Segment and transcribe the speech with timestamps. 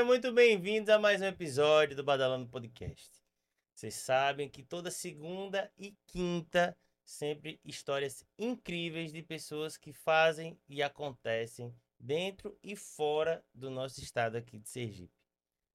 [0.00, 3.10] Sejam muito bem-vindos a mais um episódio do Badalando Podcast.
[3.74, 6.74] Vocês sabem que toda segunda e quinta,
[7.04, 14.36] sempre histórias incríveis de pessoas que fazem e acontecem dentro e fora do nosso estado
[14.36, 15.12] aqui de Sergipe.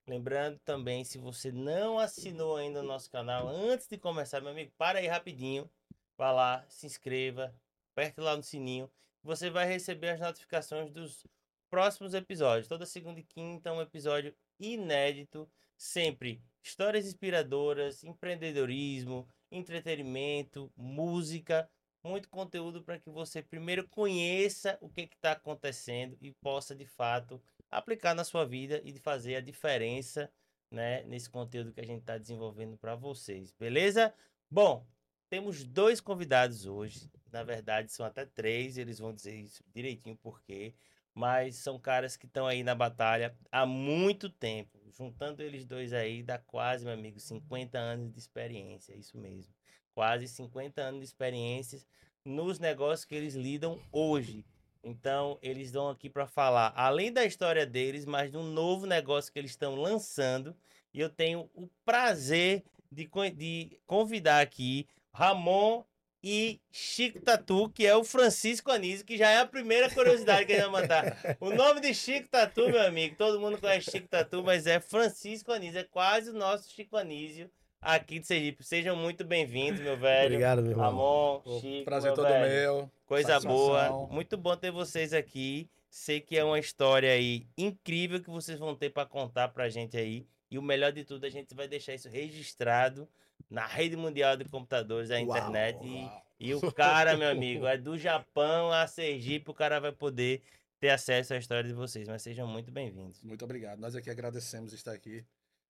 [0.08, 4.72] Lembrando também, se você não assinou ainda o nosso canal, antes de começar, meu amigo,
[4.76, 5.70] para aí rapidinho,
[6.18, 7.54] vá lá, se inscreva,
[7.92, 8.90] aperte lá no sininho,
[9.22, 11.28] você vai receber as notificações dos
[11.70, 12.68] próximos episódios.
[12.68, 21.70] Toda segunda e quinta, um episódio inédito, sempre histórias inspiradoras, empreendedorismo, entretenimento, música,
[22.04, 27.42] muito conteúdo para que você primeiro conheça o que está acontecendo e possa de fato
[27.70, 30.32] aplicar na sua vida e fazer a diferença
[30.72, 34.14] né, nesse conteúdo que a gente está desenvolvendo para vocês, beleza?
[34.50, 34.86] Bom,
[35.30, 40.42] temos dois convidados hoje, na verdade são até três, eles vão dizer isso direitinho por
[40.42, 40.74] quê,
[41.16, 44.78] mas são caras que estão aí na batalha há muito tempo.
[44.92, 49.54] Juntando eles dois aí, dá quase, meu amigo, 50 anos de experiência, é isso mesmo.
[49.94, 51.80] Quase 50 anos de experiência
[52.26, 54.46] nos negócios que eles lidam hoje.
[54.84, 59.32] Então, eles estão aqui para falar, além da história deles, mas de um novo negócio
[59.32, 60.56] que eles estão lançando.
[60.94, 65.84] E eu tenho o prazer de, de convidar aqui Ramon
[66.28, 70.54] e Chico Tatu, que é o Francisco Anísio, que já é a primeira curiosidade que
[70.54, 71.38] a gente vai mandar.
[71.40, 75.52] O nome de Chico Tatu, meu amigo, todo mundo conhece Chico Tatu, mas é Francisco
[75.52, 77.48] Anísio, é quase o nosso Chico Anísio
[77.80, 78.64] aqui de Sergipe.
[78.64, 80.26] Sejam muito bem-vindos, meu velho.
[80.26, 81.44] Obrigado, meu irmão.
[81.44, 82.50] Ramon, Chico, Prazer todo velho.
[82.50, 82.92] meu.
[83.06, 83.56] Coisa Satisfação.
[83.56, 84.08] boa.
[84.08, 85.70] Muito bom ter vocês aqui.
[85.92, 89.96] Sei que é uma história aí incrível que vocês vão ter para contar pra gente
[89.96, 90.26] aí.
[90.50, 93.08] E o melhor de tudo, a gente vai deixar isso registrado
[93.50, 95.78] na rede mundial de computadores, a internet.
[95.78, 96.24] Uau.
[96.40, 100.42] E, e o cara, meu amigo, é do Japão a Sergipe, o cara vai poder
[100.80, 102.08] ter acesso à história de vocês.
[102.08, 103.24] Mas sejam muito bem-vindos.
[103.24, 103.80] Muito obrigado.
[103.80, 105.26] Nós aqui agradecemos estar aqui,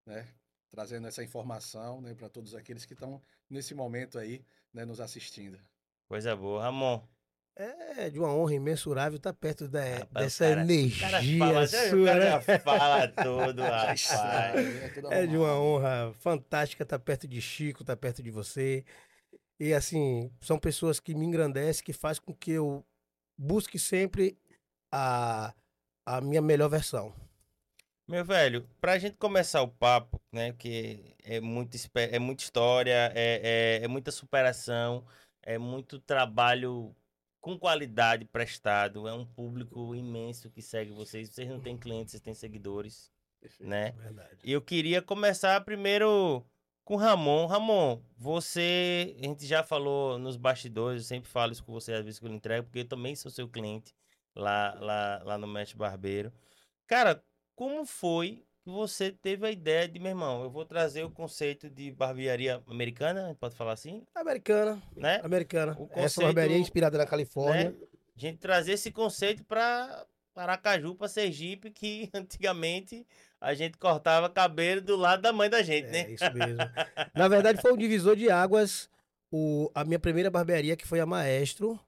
[0.06, 0.28] né?
[0.69, 4.44] Trazendo essa informação né, para todos aqueles que estão nesse momento aí,
[4.74, 5.57] né, nos assistindo.
[6.07, 6.63] Coisa boa.
[6.63, 7.02] Ramon,
[7.58, 12.02] é de uma honra imensurável estar perto da, rapaz, dessa cara, energia cara fala, sua.
[12.02, 12.60] O cara né?
[12.60, 14.10] fala tudo, rapaz.
[15.12, 18.84] É, é de uma honra fantástica estar perto de Chico, estar perto de você.
[19.58, 22.86] E assim, são pessoas que me engrandecem, que faz com que eu
[23.38, 24.38] busque sempre
[24.92, 25.54] a,
[26.06, 27.14] a minha melhor versão.
[28.08, 33.80] Meu velho, pra gente começar o papo, né, que é, muito, é muita história, é,
[33.82, 35.04] é, é muita superação,
[35.42, 36.96] é muito trabalho
[37.45, 39.07] com qualidade prestado.
[39.07, 41.29] É um público imenso que segue vocês.
[41.29, 43.11] Vocês não têm clientes, vocês têm seguidores.
[43.39, 43.91] Perfeito, né?
[43.91, 44.38] Verdade.
[44.44, 46.44] E eu queria começar primeiro
[46.83, 47.45] com Ramon.
[47.45, 49.16] Ramon, você.
[49.19, 52.25] A gente já falou nos bastidores, eu sempre falo isso com você às vezes que
[52.25, 53.94] eu entrego, porque eu também sou seu cliente
[54.35, 56.33] lá, lá, lá no Mestre Barbeiro.
[56.88, 57.23] Cara,
[57.56, 61.92] como foi você teve a ideia de, meu irmão, eu vou trazer o conceito de
[61.92, 64.03] barbearia americana, pode falar assim?
[64.16, 65.22] Americana, né?
[65.24, 65.74] Americana.
[65.74, 67.72] O conceito, Essa barbearia inspirada na Califórnia.
[67.72, 67.75] Né?
[68.16, 70.06] A gente trazer esse conceito para
[70.36, 73.06] Aracaju, para Sergipe, que antigamente
[73.40, 76.00] a gente cortava cabelo do lado da mãe da gente, é, né?
[76.02, 76.58] É isso mesmo.
[77.14, 78.90] na verdade, foi um divisor de águas
[79.31, 81.80] o, a minha primeira barbearia, que foi a Maestro,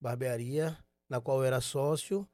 [0.00, 0.76] barbearia,
[1.08, 2.28] na qual eu era sócio.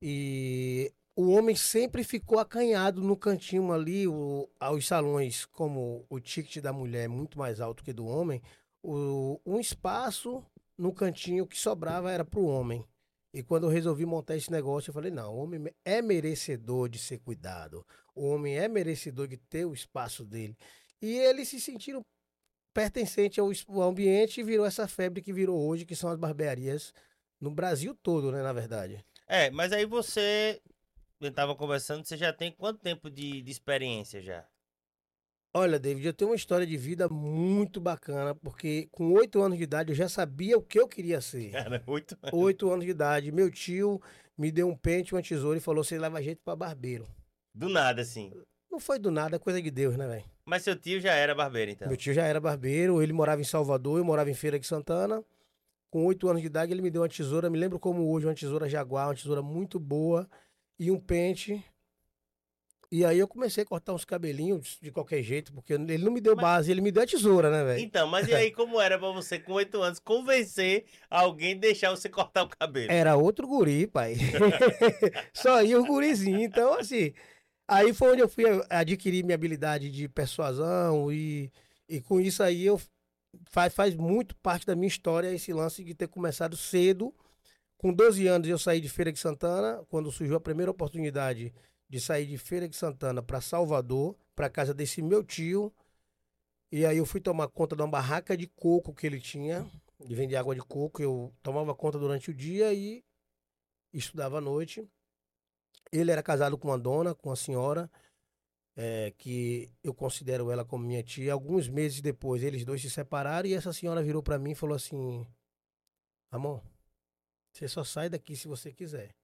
[0.00, 6.62] E o homem sempre ficou acanhado no cantinho ali, o, aos salões, como o ticket
[6.62, 8.42] da mulher é muito mais alto que do homem,
[8.82, 10.44] o, um espaço
[10.76, 12.84] no cantinho que sobrava era para o homem.
[13.34, 16.98] E quando eu resolvi montar esse negócio, eu falei: não, o homem é merecedor de
[16.98, 20.56] ser cuidado, o homem é merecedor de ter o espaço dele.
[21.00, 22.02] E eles se sentiram
[22.74, 26.92] pertencentes ao, ao ambiente e virou essa febre que virou hoje, que são as barbearias
[27.40, 29.04] no Brasil todo, né, na verdade.
[29.26, 30.60] É, mas aí você
[31.26, 34.44] eu estava conversando, você já tem quanto tempo de, de experiência já?
[35.54, 39.64] Olha, David, eu tenho uma história de vida muito bacana, porque com oito anos de
[39.64, 41.50] idade eu já sabia o que eu queria ser.
[41.50, 42.40] Cara, oito anos.
[42.40, 43.30] Oito anos de idade.
[43.30, 44.00] Meu tio
[44.36, 47.06] me deu um pente, uma tesoura e falou: você leva jeito para barbeiro.
[47.54, 48.32] Do nada, assim.
[48.70, 50.24] Não foi do nada, é coisa de Deus, né, velho?
[50.46, 51.86] Mas seu tio já era barbeiro, então?
[51.86, 55.22] Meu tio já era barbeiro, ele morava em Salvador, eu morava em Feira de Santana.
[55.90, 58.34] Com oito anos de idade, ele me deu uma tesoura, me lembro como hoje, uma
[58.34, 60.26] tesoura Jaguar, uma tesoura muito boa
[60.78, 61.64] e um pente.
[62.90, 66.20] E aí eu comecei a cortar uns cabelinhos de qualquer jeito, porque ele não me
[66.20, 66.42] deu mas...
[66.42, 67.80] base, ele me deu a tesoura, né, velho?
[67.82, 72.10] Então, mas e aí como era pra você, com oito anos, convencer alguém deixar você
[72.10, 72.92] cortar o cabelo?
[72.92, 74.16] Era outro guri, pai.
[75.32, 76.42] Só ia o gurizinho.
[76.42, 77.14] Então, assim,
[77.66, 81.50] aí foi onde eu fui adquirir minha habilidade de persuasão e,
[81.88, 82.78] e com isso aí eu
[83.48, 87.14] faz, faz muito parte da minha história esse lance de ter começado cedo
[87.82, 91.52] com 12 anos eu saí de Feira de Santana, quando surgiu a primeira oportunidade
[91.88, 95.74] de sair de Feira de Santana para Salvador, para casa desse meu tio.
[96.70, 99.68] E aí eu fui tomar conta de uma barraca de coco que ele tinha,
[99.98, 101.02] de vender água de coco.
[101.02, 103.04] Eu tomava conta durante o dia e
[103.92, 104.88] estudava à noite.
[105.90, 107.90] Ele era casado com uma dona, com uma senhora,
[108.76, 111.32] é, que eu considero ela como minha tia.
[111.32, 114.76] Alguns meses depois, eles dois se separaram e essa senhora virou para mim e falou
[114.76, 115.26] assim:
[116.30, 116.62] Amor,
[117.52, 119.14] você só sai daqui se você quiser.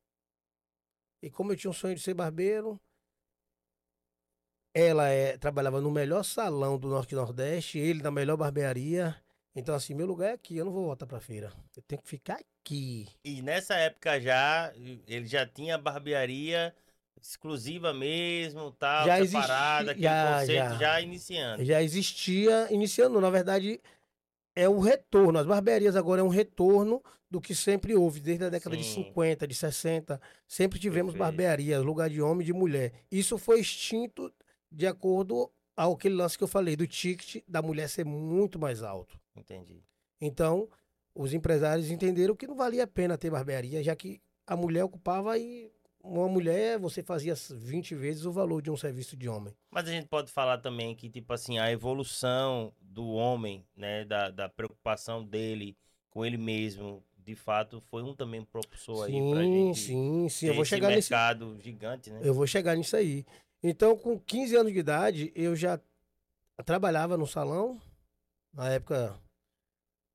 [1.22, 2.80] E como eu tinha um sonho de ser barbeiro,
[4.74, 9.16] ela é, trabalhava no melhor salão do Norte e Nordeste, ele na melhor barbearia.
[9.54, 11.52] Então, assim, meu lugar é aqui, eu não vou voltar pra feira.
[11.76, 13.08] Eu tenho que ficar aqui.
[13.24, 14.72] E nessa época já,
[15.06, 16.72] ele já tinha barbearia
[17.20, 20.78] exclusiva mesmo, tal, Já separada, aquele já, conceito já.
[20.78, 21.64] já, iniciando.
[21.64, 23.80] Já existia, iniciando, na verdade,
[24.58, 25.38] é um retorno.
[25.38, 27.00] As barbearias agora é um retorno
[27.30, 29.04] do que sempre houve, desde a década de Sim.
[29.04, 30.20] 50, de 60.
[30.48, 31.36] Sempre tivemos Perfeito.
[31.36, 32.92] barbearias, lugar de homem e de mulher.
[33.10, 34.32] Isso foi extinto
[34.70, 38.82] de acordo ao aquele lance que eu falei, do ticket da mulher ser muito mais
[38.82, 39.16] alto.
[39.36, 39.84] Entendi.
[40.20, 40.68] Então,
[41.14, 45.32] os empresários entenderam que não valia a pena ter barbearia, já que a mulher ocupava
[45.32, 45.70] aí.
[46.08, 49.54] Uma mulher, você fazia 20 vezes o valor de um serviço de homem.
[49.70, 54.30] Mas a gente pode falar também que, tipo assim, a evolução do homem, né, da,
[54.30, 55.76] da preocupação dele
[56.08, 60.46] com ele mesmo, de fato, foi um também propulsor aí pra Sim, gente sim, sim.
[60.46, 61.12] Eu vou chegar nesse.
[61.12, 62.20] mercado gigante, né?
[62.22, 63.26] Eu vou chegar nisso aí.
[63.62, 65.78] Então, com 15 anos de idade, eu já
[66.64, 67.78] trabalhava no salão.
[68.52, 69.14] Na época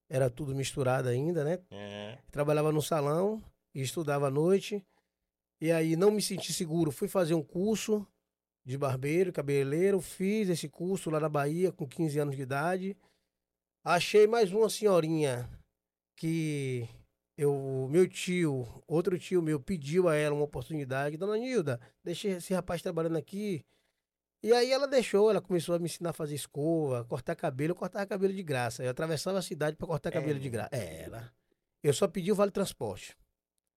[0.09, 1.59] era tudo misturado ainda, né?
[1.69, 2.17] É.
[2.31, 3.43] Trabalhava no salão
[3.75, 4.83] e estudava à noite.
[5.63, 6.91] E aí não me senti seguro.
[6.91, 8.05] Fui fazer um curso
[8.65, 10.01] de barbeiro, cabeleireiro.
[10.01, 12.97] Fiz esse curso lá na Bahia com 15 anos de idade.
[13.81, 15.49] Achei mais uma senhorinha
[16.17, 16.85] que
[17.37, 21.15] eu, meu tio, outro tio meu, pediu a ela uma oportunidade.
[21.15, 23.65] Dona Nilda, deixei esse rapaz trabalhando aqui.
[24.43, 27.71] E aí ela deixou, ela começou a me ensinar a fazer escova, cortar cabelo.
[27.71, 28.83] Eu cortava cabelo de graça.
[28.83, 30.51] Eu atravessava a cidade para cortar É cabelo de mesmo?
[30.51, 30.75] graça.
[30.75, 31.33] Era.
[31.81, 33.15] Eu só pedi o vale transporte.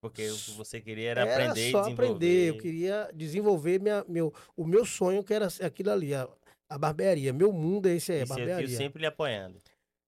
[0.00, 1.92] Porque o que você queria era, aprender só e desenvolver.
[1.94, 2.48] aprender.
[2.48, 6.28] Eu queria desenvolver minha, meu, o meu sonho, que era aquilo ali, a,
[6.68, 7.32] a barbearia.
[7.32, 8.76] Meu mundo é esse aí, a E tio barbearia.
[8.76, 9.60] sempre lhe apoiando.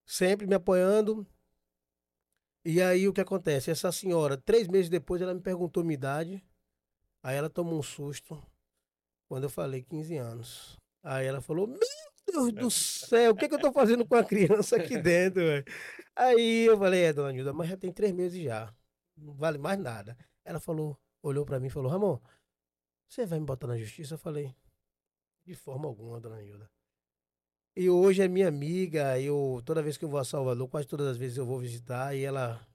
[0.05, 1.25] Sempre me apoiando.
[2.65, 3.71] E aí o que acontece?
[3.71, 6.43] Essa senhora, três meses depois, ela me perguntou minha idade.
[7.23, 8.41] Aí ela tomou um susto
[9.27, 10.77] quando eu falei 15 anos.
[11.03, 11.79] Aí ela falou: Meu
[12.27, 15.65] Deus do céu, o que, que eu tô fazendo com a criança aqui dentro, velho?
[16.15, 18.73] Aí eu falei: É, dona Nilda, mas já tem três meses já.
[19.21, 20.17] Não vale mais nada.
[20.43, 22.19] Ela falou, olhou pra mim e falou: Ramon,
[23.07, 24.15] você vai me botar na justiça?
[24.15, 24.55] Eu falei:
[25.45, 26.69] De forma alguma, dona Nilda.
[27.75, 31.07] E hoje é minha amiga, eu toda vez que eu vou a Salvador, quase todas
[31.07, 32.67] as vezes eu vou visitar, e ela,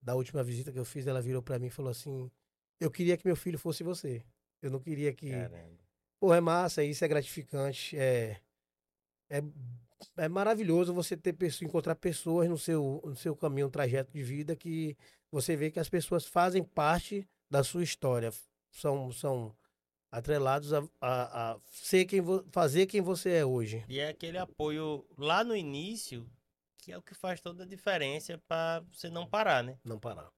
[0.00, 2.30] da última visita que eu fiz, ela virou pra mim e falou assim:
[2.78, 4.24] Eu queria que meu filho fosse você.
[4.60, 5.30] Eu não queria que.
[5.30, 5.82] Caramba.
[6.20, 8.40] Pô, é massa, isso é gratificante, é,
[9.28, 9.42] é,
[10.16, 14.96] é maravilhoso você ter encontrar pessoas no seu, no seu caminho, trajeto de vida que
[15.30, 18.32] você vê que as pessoas fazem parte da sua história,
[18.70, 19.54] são, são
[20.10, 23.84] atrelados a, a, a ser quem vo, fazer quem você é hoje.
[23.88, 26.26] E é aquele apoio lá no início
[26.82, 29.78] que é o que faz toda a diferença pra você não parar, né?
[29.84, 30.28] não parar.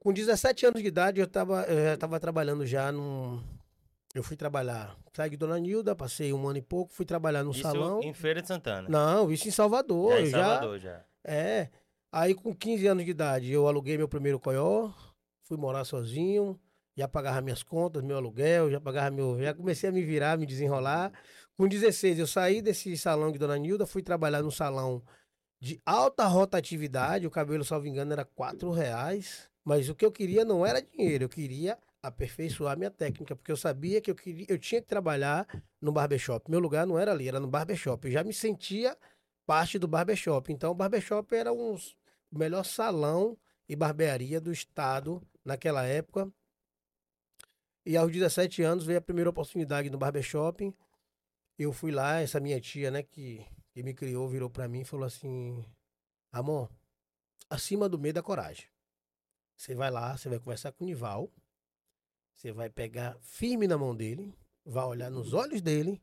[0.00, 3.42] Com 17 anos de idade, eu, tava, eu já estava trabalhando já num.
[4.18, 4.96] Eu fui trabalhar.
[5.14, 8.00] Saí de Dona Nilda, passei um ano e pouco, fui trabalhar no Isso salão.
[8.02, 8.88] em Feira de Santana.
[8.88, 10.10] Não, isso em Salvador.
[10.10, 11.04] já em eu já, Salvador já.
[11.24, 11.68] É.
[12.10, 14.90] Aí com 15 anos de idade, eu aluguei meu primeiro coió,
[15.44, 16.58] fui morar sozinho,
[16.96, 19.40] já pagava minhas contas, meu aluguel, já pagava meu.
[19.40, 21.12] Já comecei a me virar, me desenrolar.
[21.56, 25.00] Com 16, eu saí desse salão de Dona Nilda, fui trabalhar num salão
[25.60, 27.24] de alta rotatividade.
[27.24, 29.48] O cabelo, salvo engano, era 4 reais.
[29.64, 33.56] Mas o que eu queria não era dinheiro, eu queria aperfeiçoar minha técnica, porque eu
[33.56, 35.46] sabia que eu, queria, eu tinha que trabalhar
[35.80, 36.50] no barbershop.
[36.50, 38.06] Meu lugar não era ali, era no barbershop.
[38.06, 38.96] Eu já me sentia
[39.46, 40.52] parte do barbershop.
[40.52, 43.36] Então, o barbershop era um, o melhor salão
[43.68, 46.30] e barbearia do estado naquela época.
[47.84, 50.74] E aos 17 anos veio a primeira oportunidade no barbershop.
[51.58, 54.84] Eu fui lá, essa minha tia, né, que, que me criou, virou pra mim e
[54.84, 55.64] falou assim:
[56.30, 56.70] Amor,
[57.50, 58.66] acima do medo da coragem.
[59.56, 61.32] Você vai lá, você vai conversar com o Nival,
[62.38, 64.32] você vai pegar firme na mão dele,
[64.64, 66.00] vai olhar nos olhos dele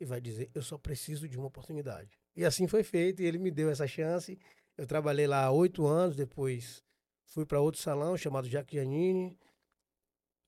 [0.00, 2.18] e vai dizer: Eu só preciso de uma oportunidade.
[2.34, 4.36] E assim foi feito, e ele me deu essa chance.
[4.76, 6.82] Eu trabalhei lá oito anos, depois
[7.24, 9.38] fui para outro salão chamado Jacques Giannini.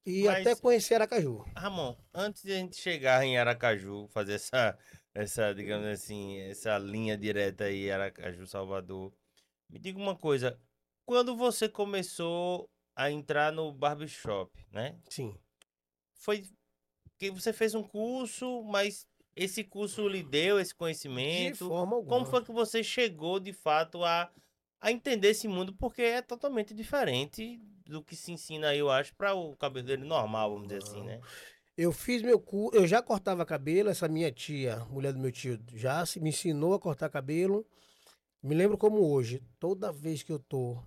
[0.05, 1.45] E Mas- até conhecer Aracaju.
[1.55, 4.77] Ramon, antes de a gente chegar em Aracaju, fazer essa,
[5.15, 9.15] essa, digamos assim, essa linha direta aí, Aracaju, Salvador,
[9.71, 10.59] me diga uma coisa.
[11.07, 12.69] Quando você começou
[12.99, 14.99] a entrar no barbershop, né?
[15.09, 15.33] Sim.
[16.15, 16.43] Foi
[17.17, 21.69] que você fez um curso, mas esse curso lhe deu esse De conhecimento?
[21.69, 22.09] forma alguma.
[22.17, 24.29] Como foi que você chegou de fato a,
[24.81, 25.73] a entender esse mundo?
[25.73, 30.67] Porque é totalmente diferente do que se ensina eu acho, para o cabeleireiro normal, vamos
[30.67, 31.07] dizer assim, Não.
[31.07, 31.21] né?
[31.77, 35.57] Eu fiz meu curso, eu já cortava cabelo, essa minha tia, mulher do meu tio,
[35.69, 37.65] já me ensinou a cortar cabelo.
[38.43, 40.83] Me lembro como hoje, toda vez que eu tô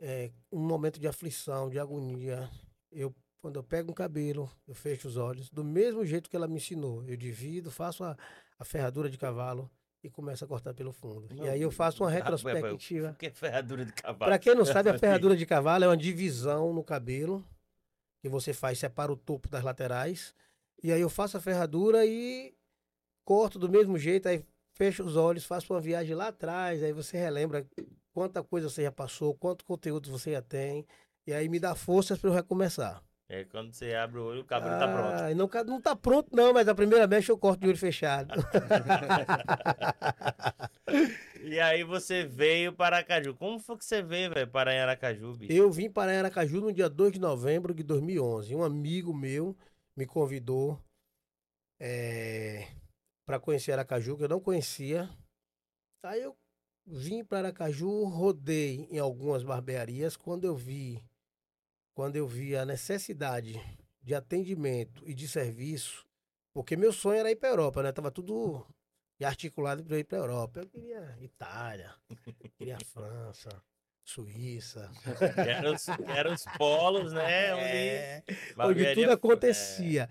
[0.00, 2.50] é, um momento de aflição, de agonia,
[2.90, 6.46] eu quando eu pego um cabelo, eu fecho os olhos, do mesmo jeito que ela
[6.46, 7.02] me ensinou.
[7.06, 8.14] Eu divido, faço a,
[8.58, 9.70] a ferradura de cavalo
[10.04, 11.26] e começo a cortar pelo fundo.
[11.34, 13.10] E aí eu faço uma Ah, retrospectiva.
[13.12, 14.18] O que é ferradura de cavalo?
[14.18, 17.42] Para quem não sabe, a ferradura de cavalo é uma divisão no cabelo
[18.22, 20.34] que você faz, separa o topo das laterais.
[20.82, 22.54] E aí eu faço a ferradura e
[23.24, 24.44] corto do mesmo jeito, aí
[24.76, 27.66] fecho os olhos, faço uma viagem lá atrás, aí você relembra
[28.12, 30.86] quanta coisa você já passou, quanto conteúdo você já tem,
[31.26, 33.02] e aí me dá forças para eu recomeçar.
[33.28, 35.22] É quando você abre o olho, o cabelo tá pronto.
[35.22, 38.34] Ah, Não, não tá pronto não, mas a primeira mecha eu corto de olho fechado.
[41.42, 43.34] E aí você veio para Aracaju.
[43.34, 45.52] Como foi que você veio, velho, para Aracaju, bicho?
[45.52, 48.54] Eu vim para Aracaju no dia 2 de novembro de 2011.
[48.54, 49.56] Um amigo meu
[49.96, 50.78] me convidou
[53.26, 55.08] para conhecer Aracaju, que eu não conhecia.
[56.04, 56.36] Aí eu
[56.90, 60.16] vim para Aracaju, rodei em algumas barbearias.
[60.16, 61.02] Quando eu vi,
[61.94, 63.60] quando eu vi a necessidade
[64.02, 66.06] de atendimento e de serviço,
[66.52, 67.92] porque meu sonho era ir para Europa, né?
[67.92, 68.66] Tava tudo
[69.22, 70.60] articulado para ir para Europa.
[70.60, 71.94] Eu queria Itália,
[72.58, 73.50] queria França,
[74.04, 74.90] Suíça.
[75.34, 77.54] Que eram os, que eram os polos, né?
[77.54, 80.08] Onde, É, onde barbearia- tudo acontecia.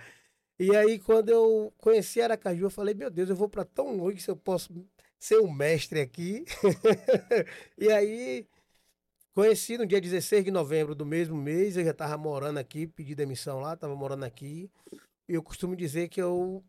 [0.59, 4.21] E aí, quando eu conheci Aracaju, eu falei, meu Deus, eu vou para tão longe
[4.21, 4.71] se eu posso
[5.19, 6.45] ser um mestre aqui.
[7.77, 8.47] e aí,
[9.35, 13.13] conheci no dia 16 de novembro do mesmo mês, eu já estava morando aqui, pedi
[13.13, 14.71] demissão lá, estava morando aqui.
[15.27, 16.63] E eu costumo dizer que eu,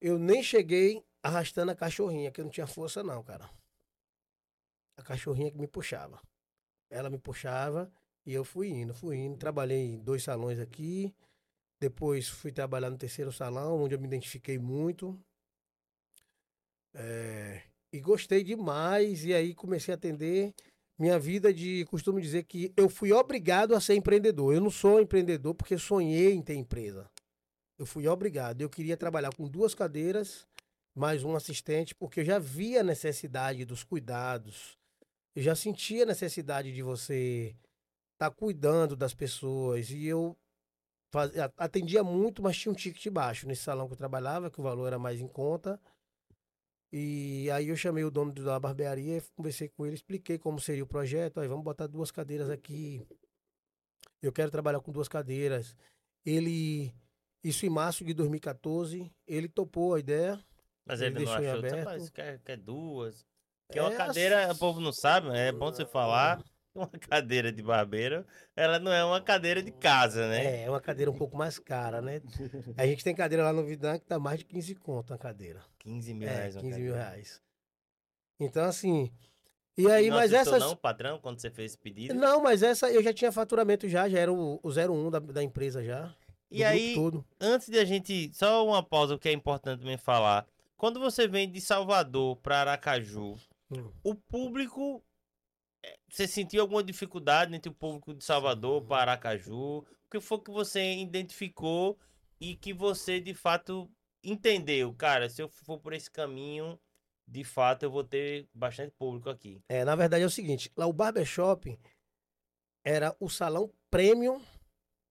[0.00, 3.50] eu nem cheguei arrastando a cachorrinha, que eu não tinha força não, cara.
[4.96, 6.20] A cachorrinha que me puxava.
[6.90, 7.90] Ela me puxava
[8.26, 9.38] e eu fui indo, fui indo.
[9.38, 11.14] Trabalhei em dois salões aqui.
[11.80, 15.18] Depois fui trabalhar no terceiro salão, onde eu me identifiquei muito.
[16.94, 19.24] É, e gostei demais.
[19.24, 20.54] E aí comecei a atender.
[20.98, 21.84] Minha vida de.
[21.86, 24.54] Costumo dizer que eu fui obrigado a ser empreendedor.
[24.54, 27.10] Eu não sou empreendedor porque sonhei em ter empresa.
[27.78, 28.60] Eu fui obrigado.
[28.60, 30.46] Eu queria trabalhar com duas cadeiras,
[30.94, 34.76] mais um assistente, porque eu já via a necessidade dos cuidados.
[35.34, 37.56] Eu já sentia a necessidade de você
[38.12, 39.90] estar cuidando das pessoas.
[39.90, 40.36] E eu
[41.56, 44.86] atendia muito, mas tinha um ticket baixo nesse salão que eu trabalhava, que o valor
[44.86, 45.80] era mais em conta.
[46.92, 50.86] E aí eu chamei o dono da barbearia, conversei com ele, expliquei como seria o
[50.88, 51.38] projeto.
[51.40, 53.06] Aí vamos botar duas cadeiras aqui.
[54.20, 55.76] Eu quero trabalhar com duas cadeiras.
[56.26, 56.92] Ele,
[57.44, 60.38] isso em março de 2014, ele topou a ideia.
[60.84, 61.78] Mas Ele ele não achou, aberto.
[61.78, 63.24] rapaz, quer, quer duas.
[63.72, 66.42] Uma É, cadeira, ass- o povo não sabe, é bom você falar.
[66.74, 68.24] Uma cadeira de barbeiro,
[68.54, 70.44] ela não é uma cadeira de casa, né?
[70.44, 72.20] É, é uma cadeira um pouco mais cara, né?
[72.76, 75.60] A gente tem cadeira lá no Vidan que tá mais de 15 conto a cadeira.
[75.80, 76.54] 15 mil É, reais.
[76.54, 77.10] uma 15 mil cadeira.
[77.10, 77.42] reais.
[78.38, 79.10] Então, assim.
[79.76, 80.60] E aí, não mas essas.
[80.60, 82.14] não, patrão, quando você fez esse pedido?
[82.14, 85.42] Não, mas essa eu já tinha faturamento já, já era o, o 01 da, da
[85.42, 86.14] empresa já.
[86.50, 86.94] E aí,
[87.40, 88.30] antes de a gente.
[88.32, 90.46] Só uma pausa que é importante também falar.
[90.76, 93.36] Quando você vem de Salvador para Aracaju,
[93.72, 93.90] Hum.
[94.04, 95.02] o público.
[96.10, 99.78] Você sentiu alguma dificuldade entre o público de Salvador para Aracaju?
[99.78, 101.98] O que foi que você identificou
[102.40, 103.90] e que você de fato
[104.22, 104.92] entendeu?
[104.94, 106.78] Cara, se eu for por esse caminho,
[107.26, 109.62] de fato eu vou ter bastante público aqui.
[109.68, 111.78] É, na verdade é o seguinte, lá o Barbershop
[112.84, 114.42] era o salão premium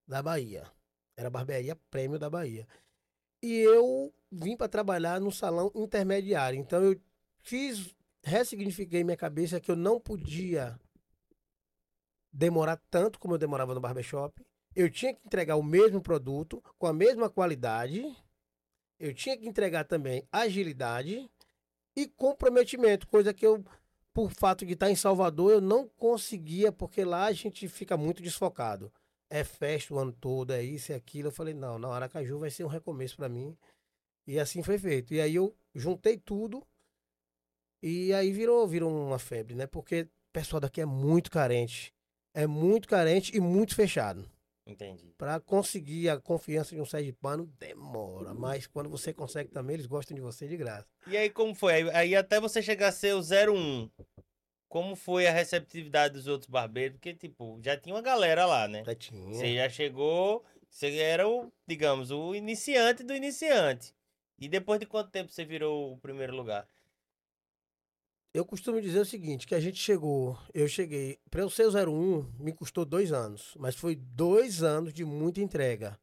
[0.07, 0.69] da Bahia.
[1.15, 2.67] Era a barbearia premium da Bahia.
[3.43, 6.57] E eu vim para trabalhar no salão intermediário.
[6.57, 6.99] Então eu
[7.41, 7.93] fiz,
[8.29, 10.79] ressignifiquei minha cabeça que eu não podia
[12.31, 14.45] demorar tanto como eu demorava no barbershop.
[14.75, 18.15] Eu tinha que entregar o mesmo produto com a mesma qualidade.
[18.99, 21.29] Eu tinha que entregar também agilidade
[21.95, 23.63] e comprometimento, coisa que eu
[24.13, 28.21] por fato de estar em Salvador, eu não conseguia, porque lá a gente fica muito
[28.21, 28.91] desfocado.
[29.29, 31.27] É festa o ano todo, é isso, é aquilo.
[31.27, 33.55] Eu falei, não, não, Aracaju vai ser um recomeço para mim.
[34.27, 35.13] E assim foi feito.
[35.13, 36.67] E aí eu juntei tudo
[37.81, 39.67] e aí virou, virou uma febre, né?
[39.67, 41.93] Porque o pessoal daqui é muito carente.
[42.33, 44.29] É muito carente e muito fechado.
[44.65, 45.13] Entendi.
[45.17, 48.35] Para conseguir a confiança de um sergipano, demora.
[48.35, 50.87] Mas quando você consegue também, eles gostam de você de graça.
[51.07, 51.73] E aí, como foi?
[51.73, 53.89] Aí, aí até você chegar a ser o 01,
[54.67, 56.97] como foi a receptividade dos outros barbeiros?
[56.97, 58.83] Porque, tipo, já tinha uma galera lá, né?
[58.85, 59.33] Já tinha.
[59.33, 63.91] Você já chegou Você era o, digamos, o iniciante do iniciante.
[64.37, 66.67] E depois de quanto tempo você virou o primeiro lugar?
[68.31, 71.71] Eu costumo dizer o seguinte, que a gente chegou, eu cheguei, para eu ser o
[71.71, 75.99] 01, me custou dois anos, mas foi dois anos de muita entrega.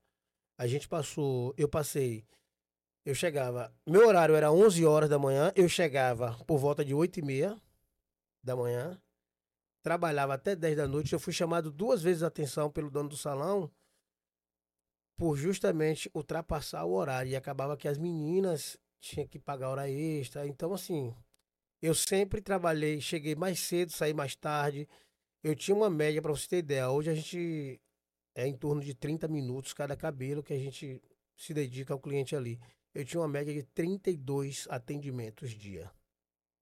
[0.58, 2.26] A gente passou, eu passei,
[3.04, 7.20] eu chegava, meu horário era 11 horas da manhã, eu chegava por volta de 8
[7.20, 7.62] e meia
[8.42, 9.00] da manhã,
[9.80, 13.16] trabalhava até 10 da noite, eu fui chamado duas vezes a atenção pelo dono do
[13.16, 13.70] salão,
[15.16, 20.44] por justamente ultrapassar o horário, e acabava que as meninas tinham que pagar hora extra,
[20.44, 21.14] então assim,
[21.86, 24.88] eu sempre trabalhei, cheguei mais cedo, saí mais tarde.
[25.42, 26.90] Eu tinha uma média, para você ter ideia.
[26.90, 27.80] Hoje a gente
[28.34, 31.00] é em torno de 30 minutos cada cabelo que a gente
[31.36, 32.58] se dedica ao cliente ali.
[32.92, 35.90] Eu tinha uma média de 32 atendimentos dia.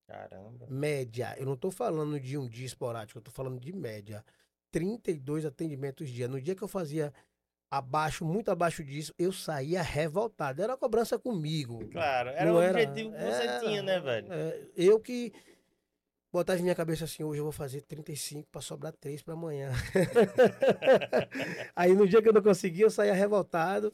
[0.06, 0.66] Caramba.
[0.68, 1.34] Média.
[1.38, 4.24] Eu não estou falando de um dia esporádico, eu estou falando de média.
[4.70, 6.28] 32 atendimentos dia.
[6.28, 7.12] No dia que eu fazia
[7.78, 10.62] abaixo, muito abaixo disso, eu saía revoltado.
[10.62, 11.86] Era cobrança comigo.
[11.90, 14.32] Claro, era Não o era- objetivo que você tinha, né, velho?
[14.32, 15.32] É, eu que
[16.32, 19.70] botava minha cabeça assim, hoje eu vou fazer 35 para sobrar 3 para amanhã.
[21.74, 23.92] aí no dia que eu não conseguia, eu saía revoltado.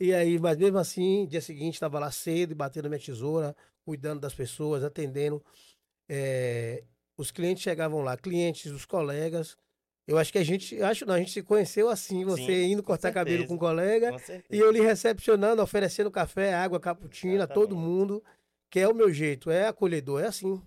[0.00, 3.54] E aí, mas mesmo assim, dia seguinte estava lá cedo, batendo minha tesoura,
[3.84, 5.42] cuidando das pessoas, atendendo.
[6.08, 6.84] É,
[7.16, 9.56] os clientes chegavam lá, clientes, os colegas.
[10.08, 12.82] Eu acho que a gente, acho não, a gente se conheceu assim, você Sim, indo
[12.82, 14.10] cortar cabelo com um colega.
[14.10, 14.42] Com.
[14.48, 18.24] E eu lhe recepcionando, oferecendo café, água, cappuccino a todo mundo,
[18.70, 20.62] que é o meu jeito, é acolhedor, é assim.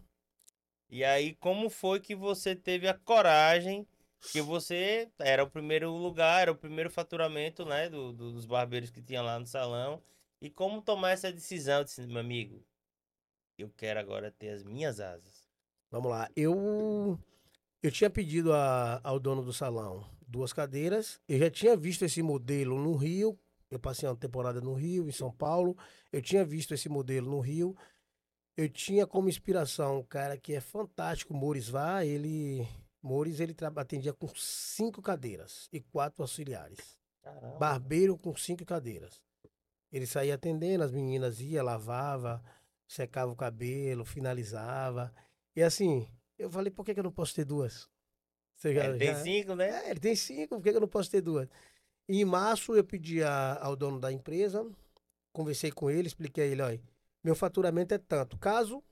[0.88, 3.88] E aí, como foi que você teve a coragem?
[4.32, 7.90] Que você era o primeiro lugar, era o primeiro faturamento, né?
[7.90, 10.04] do- do- dos barbeiros que tinha lá no salão.
[10.40, 11.80] E como tomar essa decisão?
[11.80, 12.64] Eu disse, meu amigo,
[13.58, 15.50] eu quero agora ter as minhas asas.
[15.90, 17.18] Vamos lá, eu
[17.81, 22.22] eu tinha pedido a- ao dono do salão duas cadeiras, eu já tinha visto esse
[22.22, 23.37] modelo no Rio,
[23.70, 25.77] eu passei uma temporada no Rio, em São Paulo,
[26.11, 27.75] eu tinha visto esse modelo no Rio,
[28.55, 32.67] eu tinha como inspiração um cara que é fantástico, Mores Vá, ele...
[33.03, 37.00] Mores, ele atendia com cinco cadeiras e quatro auxiliares.
[37.24, 37.57] Caramba.
[37.57, 39.22] barbeiro com cinco cadeiras.
[39.91, 42.44] Ele saía atendendo, as meninas ia, lavava,
[42.87, 45.13] secava o cabelo, finalizava.
[45.55, 46.07] E assim,
[46.42, 47.90] eu falei, por que, que eu não posso ter duas?
[48.56, 49.70] Você já- Ele tem já- cinco, né?
[49.70, 51.48] É, ele tem cinco, por que, que eu não posso ter duas?
[52.08, 54.70] E em março eu pedi a- ao dono da empresa,
[55.32, 56.82] conversei com ele, expliquei a ele, olha,
[57.24, 58.38] meu faturamento é tanto.
[58.38, 58.84] Caso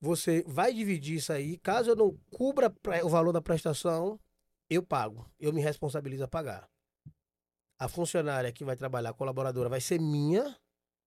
[0.00, 2.72] você vai dividir isso aí, caso eu não cubra
[3.04, 4.18] o valor da prestação,
[4.68, 6.68] eu pago, eu me responsabilizo a pagar.
[7.78, 10.56] A funcionária que vai trabalhar, a colaboradora, vai ser minha,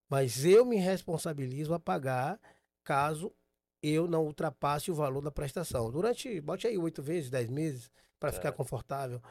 [0.10, 2.40] mas eu me responsabilizo a pagar
[2.84, 3.34] caso
[3.90, 5.92] eu não ultrapasse o valor da prestação.
[5.92, 8.58] Durante, bote aí oito vezes, dez meses, para ficar Certo.
[8.58, 9.22] confortável.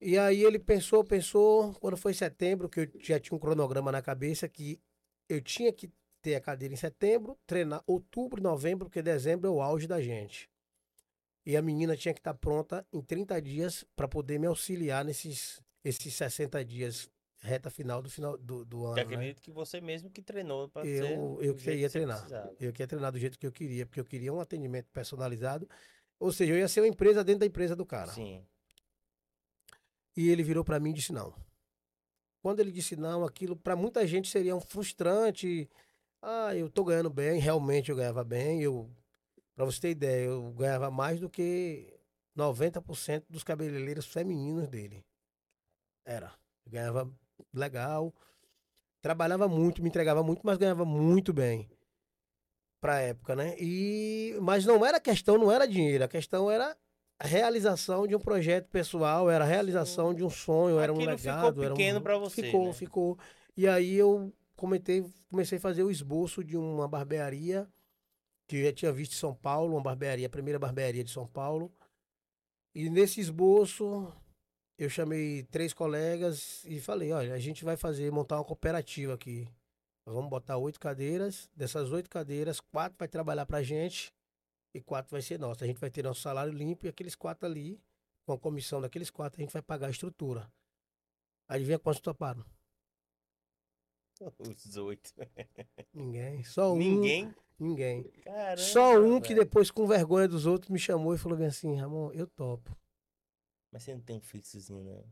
[0.00, 4.00] E aí ele pensou, pensou, quando foi setembro, que eu já tinha um cronograma na
[4.00, 4.80] cabeça que
[5.28, 9.60] eu tinha que ter a cadeira em setembro, treinar outubro, novembro, porque dezembro é o
[9.60, 10.48] auge da gente.
[11.44, 15.62] E a menina tinha que estar pronta em 30 dias para poder me auxiliar nesses
[15.82, 17.08] esses 60 dias,
[17.40, 18.94] reta final do final do, do Que ano.
[18.94, 19.02] né?
[19.02, 22.26] acredito que você mesmo que treinou para Eu- ser eu que ia treinar.
[22.60, 25.68] Eu queria treinar do jeito que eu queria, porque eu queria um atendimento personalizado.
[26.18, 28.12] Ou seja, eu ia ser uma empresa dentro da empresa do cara.
[28.12, 28.44] Sim.
[30.16, 31.34] E ele virou para mim e disse não.
[32.42, 35.68] Quando ele disse não, aquilo para muita gente seria um frustrante.
[36.22, 38.62] Ah, eu tô ganhando bem, realmente eu ganhava bem.
[38.62, 38.90] Eu,
[39.54, 41.98] para você ter ideia, eu ganhava mais do que
[42.36, 45.04] 90% dos cabeleireiros femininos dele.
[46.04, 46.32] Era.
[46.66, 47.10] Eu ganhava
[47.52, 48.14] legal.
[49.02, 51.70] Trabalhava muito, me entregava muito, mas ganhava muito bem
[52.80, 53.56] pra época, né?
[53.58, 56.76] E mas não era questão, não era dinheiro, a questão era
[57.18, 61.18] a realização de um projeto pessoal, era a realização de um sonho, era um Aquilo
[61.18, 62.72] ficou legado, era um- pequeno pra você, Ficou, né?
[62.72, 63.18] ficou.
[63.56, 67.68] E aí eu comentei, comecei a fazer o esboço de uma barbearia
[68.46, 71.26] que eu já tinha visto em São Paulo, uma barbearia, a primeira barbearia de São
[71.26, 71.70] Paulo.
[72.74, 74.10] E nesse esboço
[74.80, 79.46] eu chamei três colegas e falei, olha, a gente vai fazer, montar uma cooperativa aqui.
[80.06, 81.50] Nós Vamos botar oito cadeiras.
[81.54, 84.10] Dessas oito cadeiras, quatro vai trabalhar pra gente
[84.74, 85.64] e quatro vai ser nossa.
[85.64, 87.78] A gente vai ter nosso salário limpo e aqueles quatro ali,
[88.24, 90.50] com a comissão daqueles quatro, a gente vai pagar a estrutura.
[91.46, 92.42] Adivinha quantos toparam?
[94.38, 95.12] Os oito.
[95.92, 96.42] Ninguém.
[96.42, 96.78] Só um.
[96.78, 97.34] Ninguém?
[97.58, 98.04] Ninguém.
[98.24, 101.76] Caramba, Só um que depois, com vergonha dos outros, me chamou e falou bem assim,
[101.76, 102.74] Ramon, eu topo.
[103.72, 105.04] Mas você não tem um fixozinho, não.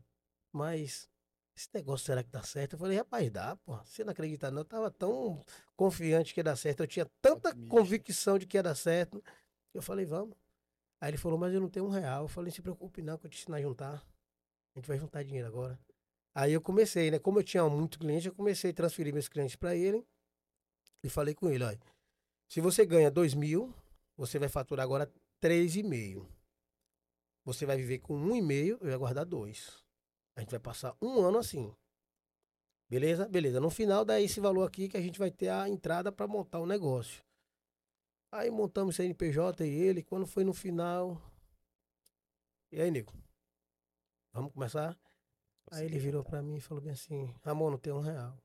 [0.51, 1.09] Mas
[1.55, 2.73] esse negócio será que dá certo?
[2.73, 3.77] Eu falei, rapaz, dá, pô.
[3.83, 4.61] Você não acredita, não?
[4.61, 5.43] Eu tava tão
[5.75, 6.81] confiante que ia dar certo.
[6.81, 7.69] Eu tinha tanta Otimista.
[7.69, 9.23] convicção de que ia dar certo.
[9.73, 10.35] Eu falei, vamos.
[11.01, 12.23] Aí ele falou, mas eu não tenho um real.
[12.23, 14.05] Eu falei, não se preocupe não, que eu te ensino a juntar.
[14.75, 15.79] A gente vai juntar dinheiro agora.
[16.33, 17.19] Aí eu comecei, né?
[17.19, 20.05] Como eu tinha muito cliente, eu comecei a transferir meus clientes para ele.
[21.03, 21.79] E falei com ele, olha,
[22.47, 23.73] se você ganha 2 mil,
[24.17, 26.25] você vai faturar agora 3,5.
[27.45, 29.83] Você vai viver com 1,5, eu vai guardar 2.
[30.35, 31.73] A gente vai passar um ano assim.
[32.89, 33.27] Beleza?
[33.27, 33.59] Beleza.
[33.59, 36.59] No final dá esse valor aqui que a gente vai ter a entrada para montar
[36.59, 37.23] o negócio.
[38.31, 41.19] Aí montamos CNPJ e ele, quando foi no final.
[42.71, 43.13] E aí, Nico?
[44.33, 44.97] Vamos começar?
[45.71, 48.37] Aí ele virou para mim e falou bem assim: Ramon, não tem um real.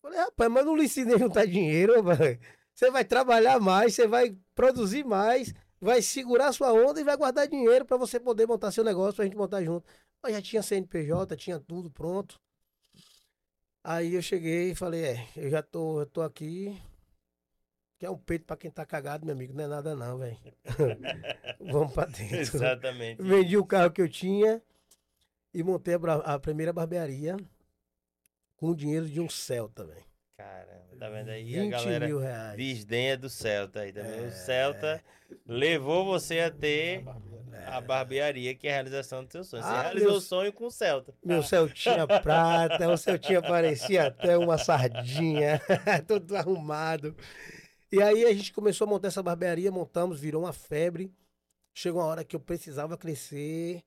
[0.00, 1.94] Falei, rapaz, mas não lhe ensinei a juntar dinheiro.
[2.74, 7.48] Você vai trabalhar mais, você vai produzir mais, vai segurar sua onda e vai guardar
[7.48, 9.86] dinheiro para você poder montar seu negócio, pra gente montar junto.
[10.22, 12.40] Mas já tinha CNPJ, tinha tudo pronto.
[13.84, 16.80] Aí eu cheguei e falei, é, eu já tô, eu tô aqui.
[17.98, 19.54] Que é um peito pra quem tá cagado, meu amigo.
[19.54, 20.38] Não é nada não, velho.
[21.60, 22.36] Vamos pra dentro.
[22.38, 23.22] Exatamente.
[23.22, 24.62] Vendi o carro que eu tinha
[25.52, 27.36] e montei a, a primeira barbearia
[28.56, 30.04] com o dinheiro de um Celta, velho.
[30.36, 31.58] Caramba, tá vendo aí?
[31.58, 32.56] A 20 galera mil reais.
[32.56, 34.24] desdenha do Celta aí também.
[34.24, 34.26] É.
[34.26, 35.04] O Celta
[35.46, 37.04] levou você a ter
[37.66, 39.62] a barbearia, que é a realização do seu sonho.
[39.62, 41.14] Você Ah, realizou meu- o sonho com o Celta.
[41.24, 45.58] Meu Celtinha prata, o Celtinha parecia até uma sardinha,
[46.06, 47.14] todo arrumado.
[47.92, 51.12] E aí a gente começou a montar essa barbearia, montamos, virou uma febre.
[51.74, 53.82] Chegou uma hora que eu precisava crescer.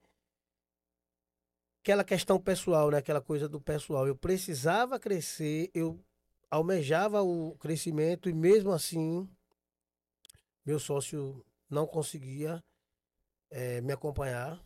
[1.83, 2.97] Aquela questão pessoal, né?
[2.99, 4.07] Aquela coisa do pessoal.
[4.07, 5.99] Eu precisava crescer, eu
[6.51, 9.27] almejava o crescimento e mesmo assim
[10.65, 12.63] meu sócio não conseguia
[13.49, 14.63] eh, me acompanhar.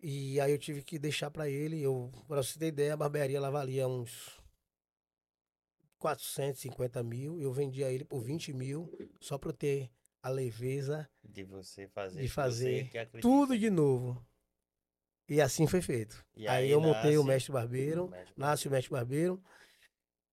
[0.00, 1.82] E aí eu tive que deixar pra ele.
[1.82, 4.40] Eu, pra você ter ideia, a barbearia lá valia uns
[5.98, 7.40] 450 mil.
[7.40, 8.90] Eu vendia ele por 20 mil,
[9.20, 9.90] só pra eu ter
[10.22, 12.20] a leveza, De você fazer.
[12.20, 12.90] De o fazer
[13.20, 14.24] tudo de novo.
[15.28, 16.24] E assim foi feito.
[16.36, 19.42] Aí, aí eu montei o mestre barbeiro, Mestre nasce o mestre barbeiro.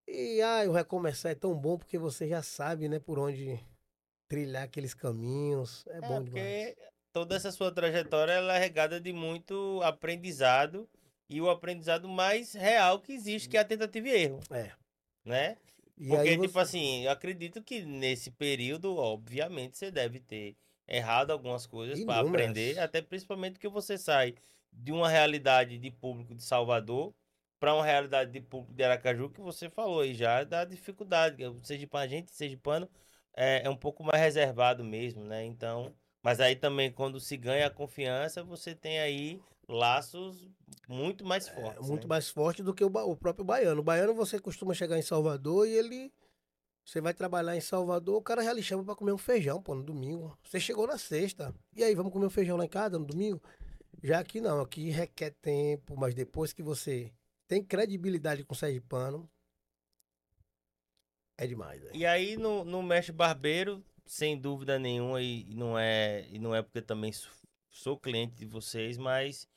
[0.08, 3.60] E ai, o recomeçar é tão bom porque você já sabe, né, por onde
[4.28, 5.86] trilhar aqueles caminhos.
[5.88, 6.26] É, É, bom demais.
[6.26, 6.78] porque
[7.12, 10.90] toda essa sua trajetória ela é regada de muito aprendizado
[11.30, 14.72] e o aprendizado mais real que existe, que é a tentativa e erro, É.
[15.26, 15.58] né?
[15.98, 20.56] E Porque, tipo você- assim, eu acredito que nesse período, obviamente, você deve ter
[20.88, 24.36] errado algumas coisas para aprender, até principalmente que você sai
[24.72, 27.14] de uma realidade de público de Salvador
[27.64, 31.38] para uma realidade de público de Aracaju, que você falou aí já da dificuldade.
[31.38, 32.90] que O Sergipano, a gente, Sergipano,
[33.34, 35.46] é, é um pouco mais reservado mesmo, né?
[35.46, 40.46] Então, mas aí também, quando se ganha a confiança, você tem aí laços
[40.90, 41.88] muito mais É fortes.
[41.88, 42.10] muito né?
[42.10, 43.80] mais forte do que o, o próprio baiano.
[43.80, 46.12] O baiano você costuma chegar em Salvador e ele.
[46.84, 49.74] Você vai trabalhar em Salvador, o cara já lhe chama pra comer um feijão, pô,
[49.74, 50.38] no domingo.
[50.44, 51.56] Você chegou na sexta.
[51.74, 53.42] E aí, vamos comer um feijão lá em casa no domingo?
[54.04, 57.10] Já aqui não, aqui requer tempo, mas depois que você
[57.48, 59.30] tem credibilidade com o Sergipano,
[61.38, 61.96] é demais, velho.
[61.96, 66.62] E aí no, no Mestre Barbeiro, sem dúvida nenhuma, e não é, e não é
[66.62, 67.32] porque também sou,
[67.70, 69.48] sou cliente de vocês, mas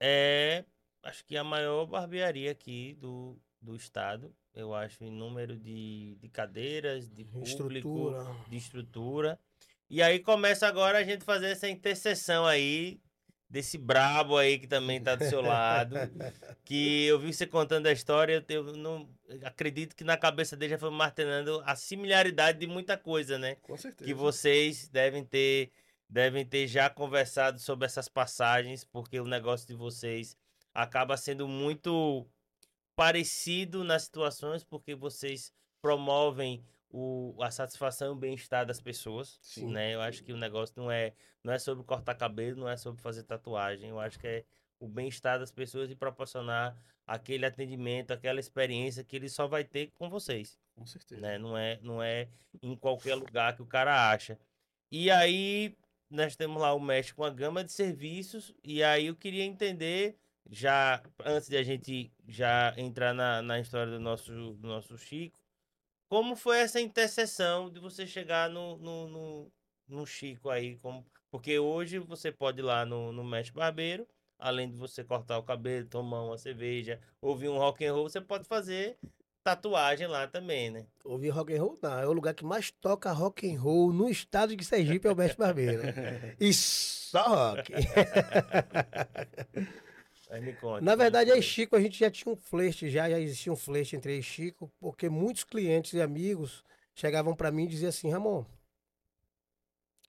[0.00, 0.64] é
[1.02, 4.34] acho que a maior barbearia aqui do, do estado.
[4.52, 8.36] Eu acho em número de, de cadeiras, de público, Estrutura.
[8.48, 9.40] de estrutura.
[9.88, 13.00] E aí começa agora a gente fazer essa interseção aí
[13.48, 15.94] desse brabo aí que também tá do seu lado.
[16.64, 19.08] que eu vi você contando a história, eu, não
[19.44, 23.56] acredito que na cabeça dele já foi martelando a similaridade de muita coisa, né?
[23.62, 24.04] Com certeza.
[24.04, 25.70] Que vocês devem ter
[26.08, 30.36] devem ter já conversado sobre essas passagens, porque o negócio de vocês
[30.72, 32.24] acaba sendo muito
[32.94, 36.64] parecido nas situações, porque vocês promovem
[36.98, 39.70] o, a satisfação e o bem-estar das pessoas, Sim.
[39.70, 39.94] né?
[39.94, 41.12] Eu acho que o negócio não é
[41.44, 44.44] não é sobre cortar cabelo, não é sobre fazer tatuagem, eu acho que é
[44.80, 46.74] o bem-estar das pessoas e proporcionar
[47.06, 51.20] aquele atendimento, aquela experiência que ele só vai ter com vocês Com certeza.
[51.20, 51.38] né?
[51.38, 52.28] Não é, não é
[52.62, 54.38] em qualquer lugar que o cara acha.
[54.90, 55.76] E aí
[56.10, 60.16] nós temos lá o Mestre com a gama de serviços e aí eu queria entender
[60.50, 65.38] já antes de a gente já entrar na, na história do nosso do nosso Chico,
[66.08, 69.52] como foi essa interseção de você chegar no, no, no,
[69.88, 74.06] no Chico aí, como, porque hoje você pode ir lá no, no Mestre Barbeiro,
[74.38, 78.20] além de você cortar o cabelo, tomar uma cerveja, ouvir um rock and roll, você
[78.20, 78.98] pode fazer
[79.42, 80.86] tatuagem lá também, né?
[81.04, 81.98] Ouvir rock and roll, não.
[81.98, 85.16] É o lugar que mais toca rock and roll no estado de Sergipe, é o
[85.16, 85.82] Mestre Barbeiro.
[86.40, 87.72] E só rock.
[90.60, 90.80] Conta.
[90.84, 93.94] Na verdade, aí Chico, a gente já tinha um flerte, já, já existia um flerte
[93.94, 98.44] entre e Chico, porque muitos clientes e amigos chegavam pra mim e diziam assim, Ramon,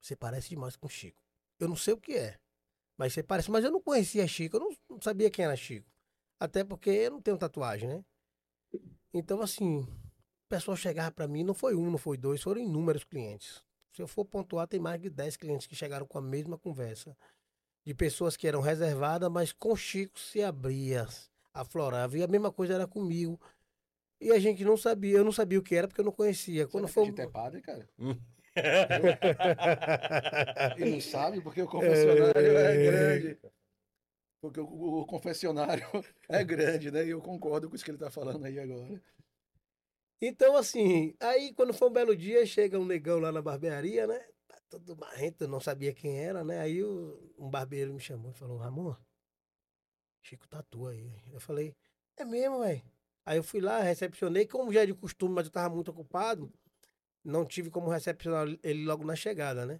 [0.01, 1.21] você parece demais com o Chico.
[1.59, 2.39] Eu não sei o que é,
[2.97, 3.51] Mas você parece.
[3.51, 5.89] Mas eu não conhecia Chico, eu não, não sabia quem era Chico.
[6.39, 8.05] Até porque eu não tenho tatuagem, né?
[9.13, 13.03] Então, assim, o pessoal chegava pra mim, não foi um, não foi dois, foram inúmeros
[13.03, 13.63] clientes.
[13.93, 17.17] Se eu for pontuar, tem mais de 10 clientes que chegaram com a mesma conversa.
[17.87, 21.07] De pessoas que eram reservadas, mas com Chico se abria,
[21.53, 22.17] aflorava.
[22.17, 23.39] E a mesma coisa era comigo.
[24.19, 26.67] E a gente não sabia, eu não sabia o que era porque eu não conhecia.
[26.67, 27.03] Quando foi.
[27.03, 27.87] acredita é padre, cara?
[30.77, 33.37] E não sabe porque o confessionário é, grande.
[34.41, 35.85] Porque o, o- o confessionário
[36.27, 37.05] é grande, né?
[37.05, 39.01] E eu concordo com isso que ele tá falando aí agora.
[40.21, 44.25] Então, assim, aí quando foi um belo dia, chega um negão lá na barbearia, né?
[44.69, 46.59] Tá todo marrento, eu não sabia quem era, né?
[46.59, 48.95] Aí o- um barbeiro me chamou e falou, Ramon,
[50.21, 51.11] Chico tatua aí.
[51.31, 51.75] Eu falei,
[52.17, 52.81] é mesmo, velho?
[53.25, 56.51] Aí eu fui lá, recepcionei, como já é de costume, mas eu tava muito ocupado,
[57.23, 59.79] não tive como recepcionar ele logo na chegada, né?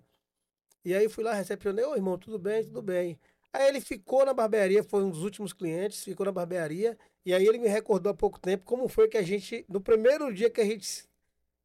[0.85, 3.19] E aí fui lá, recepcionei, ô irmão, tudo bem, tudo bem.
[3.53, 7.45] Aí ele ficou na barbearia, foi um dos últimos clientes, ficou na barbearia, e aí
[7.47, 10.61] ele me recordou há pouco tempo como foi que a gente, no primeiro dia que
[10.61, 11.07] a gente,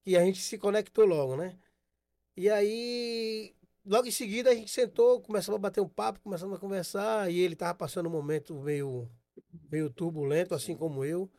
[0.05, 1.59] que a gente se conectou logo, né?
[2.37, 6.61] E aí, logo em seguida a gente sentou, começamos a bater um papo, começamos a
[6.61, 9.09] conversar, e ele tava passando um momento meio,
[9.71, 11.31] meio turbulento, assim como eu.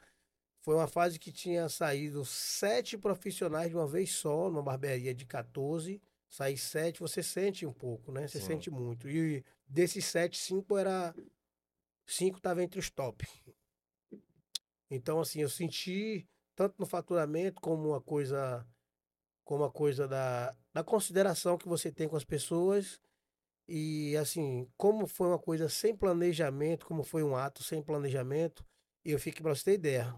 [0.62, 5.26] Foi uma fase que tinha saído sete profissionais de uma vez só, numa barbearia de
[5.26, 6.02] 14.
[6.30, 8.28] Sair sete, você sente um pouco, né?
[8.28, 8.48] Você Sim.
[8.48, 9.10] sente muito.
[9.10, 11.14] E desses sete, cinco era.
[12.08, 13.28] Cinco estava entre os top.
[14.90, 18.66] Então, assim, eu senti, tanto no faturamento, como uma coisa.
[19.44, 23.00] Como a coisa da, da consideração que você tem com as pessoas.
[23.68, 28.66] E, assim, como foi uma coisa sem planejamento, como foi um ato sem planejamento,
[29.06, 30.14] eu fiquei, pra você ter ideia,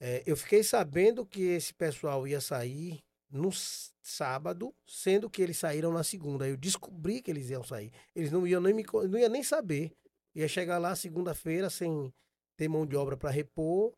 [0.00, 3.50] é, eu fiquei sabendo que esse pessoal ia sair no
[4.02, 6.48] sábado, sendo que eles saíram na segunda.
[6.48, 7.92] Eu descobri que eles iam sair.
[8.14, 9.92] Eles não iam nem me, não ia nem saber.
[10.34, 12.12] Ia chegar lá segunda-feira sem
[12.56, 13.94] ter mão de obra para repor,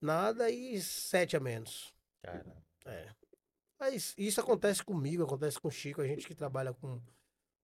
[0.00, 1.92] nada e sete a menos.
[2.22, 3.19] Cara, É.
[3.80, 7.00] Mas isso acontece comigo, acontece com o Chico, a gente que trabalha com,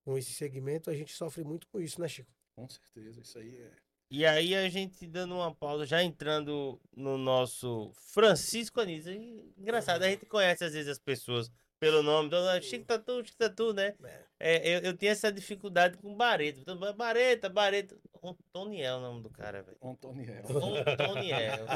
[0.02, 2.33] com esse segmento, a gente sofre muito com isso, né, Chico?
[2.57, 3.70] Com certeza, isso aí é.
[4.11, 9.12] E aí a gente dando uma pausa, já entrando no nosso Francisco Anísio.
[9.12, 13.22] E, Engraçado, a gente conhece às vezes as pessoas pelo nome, então, ah, Chico Tatu,
[13.26, 13.94] Chico Tatu, né?
[14.40, 16.61] É, eu, eu tinha essa dificuldade com Barreto.
[16.61, 17.98] Então, Ba- Bareta, Bareta.
[18.22, 19.76] Antoniel é o nome do cara, velho.
[19.83, 20.44] Antoniel.
[20.48, 21.66] Antoniel.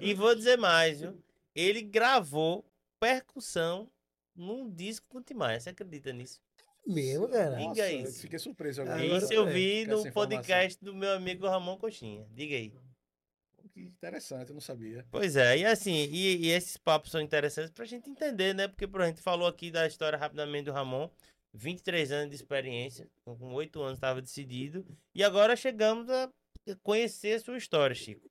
[0.00, 1.22] E vou dizer mais, viu?
[1.54, 2.64] Ele gravou
[3.02, 3.90] percussão
[4.32, 5.58] num disco com o Timaya.
[5.58, 6.40] Você acredita nisso?
[6.86, 7.56] Mesmo, cara.
[7.56, 8.18] Diga Nossa, isso.
[8.18, 9.02] eu Fiquei surpreso agora.
[9.02, 12.24] Agora, Isso eu vi no podcast do meu amigo Ramon Coxinha.
[12.30, 12.72] Diga aí.
[13.72, 15.04] Que interessante, eu não sabia.
[15.10, 18.68] Pois é, e assim, e, e esses papos são interessantes pra gente entender, né?
[18.68, 21.08] Porque, por a gente falou aqui da história rapidamente do Ramon,
[21.54, 26.30] 23 anos de experiência, com com 8 anos estava decidido, e agora chegamos a
[26.82, 28.30] conhecer a sua história, Chico.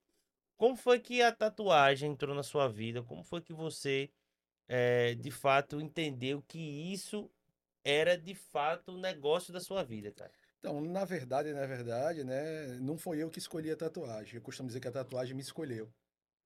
[0.56, 3.02] Como foi que a tatuagem entrou na sua vida?
[3.02, 4.08] Como foi que você,
[4.68, 7.30] eh, de fato, entendeu que isso
[7.84, 10.32] era, de fato, o negócio da sua vida, cara?
[10.58, 14.36] Então, na verdade, na verdade, né, não foi eu que escolhi a tatuagem.
[14.36, 15.92] Eu costumo dizer que a tatuagem me escolheu,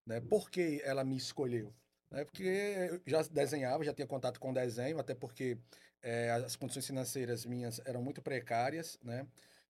[0.06, 0.20] né?
[0.20, 1.74] Por que ela me escolheu?
[2.10, 2.24] Né?
[2.24, 5.58] Porque eu já desenhava, já tinha contato com desenho, até porque
[6.02, 9.26] eh, as condições financeiras minhas eram muito precárias, né?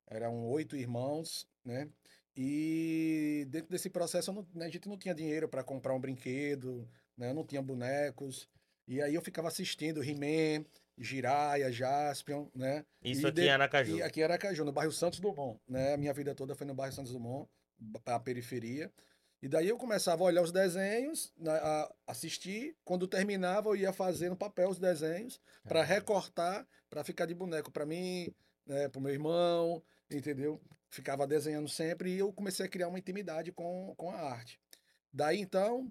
[0.07, 1.89] Eram oito irmãos, né?
[2.37, 6.87] E dentro desse processo não- né, a gente não tinha dinheiro para comprar um brinquedo,
[7.17, 7.33] né?
[7.33, 8.49] Não tinha bonecos.
[8.87, 10.65] E aí eu ficava assistindo He-Man,
[10.99, 12.85] Jiraiya, Jaspion, né?
[13.03, 14.05] Isso E aqui em Aracaju.
[14.05, 15.95] Aqui em Aracaju, no bairro Santos Dumont, né?
[15.95, 17.49] A minha vida toda foi no bairro Santos Dumont,
[18.05, 18.93] a periferia.
[19.43, 22.77] E daí eu começava a olhar os desenhos, na- a assistir.
[22.85, 27.71] Quando terminava, eu ia fazer no papel os desenhos para recortar, para ficar de boneco
[27.71, 28.33] para mim,
[28.67, 30.61] né, para o meu irmão, entendeu?
[30.89, 34.61] Ficava desenhando sempre e eu comecei a criar uma intimidade com, com a arte.
[35.13, 35.91] Daí então,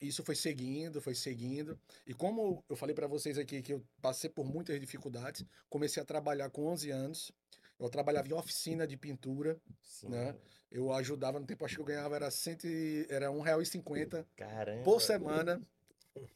[0.00, 1.78] isso foi seguindo, foi seguindo.
[2.06, 6.06] E como eu falei para vocês aqui que eu passei por muitas dificuldades, comecei a
[6.06, 7.32] trabalhar com 11 anos.
[7.78, 10.08] Eu trabalhava em oficina de pintura, Sim.
[10.08, 10.36] né?
[10.70, 14.84] Eu ajudava no tempo, acho que eu ganhava era, cento e, era R$1,50 Caramba.
[14.84, 15.60] por semana.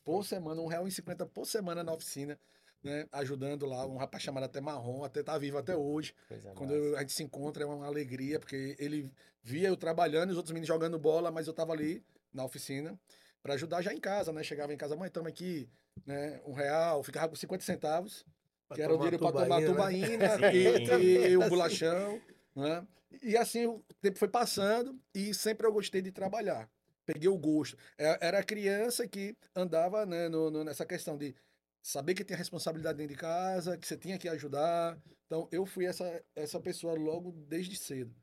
[0.02, 2.38] Por semana, R$1,50 por semana na oficina,
[2.84, 3.06] né?
[3.10, 6.14] Ajudando lá um rapaz chamado até Marrom, até tá vivo até hoje.
[6.28, 9.10] Coisa Quando eu- a gente se encontra é uma alegria, porque ele
[9.42, 12.98] via eu trabalhando e os outros meninos jogando bola, mas eu tava ali na oficina
[13.42, 14.42] para ajudar já em casa, né?
[14.42, 15.68] Chegava em casa, mãe, tamo aqui,
[16.06, 16.40] né?
[16.46, 18.24] Um real, ficava com 50 centavos,
[18.68, 20.50] Pra que era o dinheiro para tomar tubaína, né?
[20.54, 22.20] e, e o bolachão,
[22.54, 22.86] né?
[23.22, 26.68] E assim o tempo foi passando e sempre eu gostei de trabalhar.
[27.06, 27.76] Peguei o gosto.
[27.98, 31.34] É- Era criança que andava né, no- no- nessa questão de
[31.84, 34.98] saber que tinha responsabilidade dentro de casa, que você tinha que ajudar.
[35.26, 38.14] Então, Então eu fui essa, essa pessoa logo desde cedo.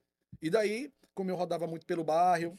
[0.42, 2.58] E daí, como eu rodava muito pelo bairro,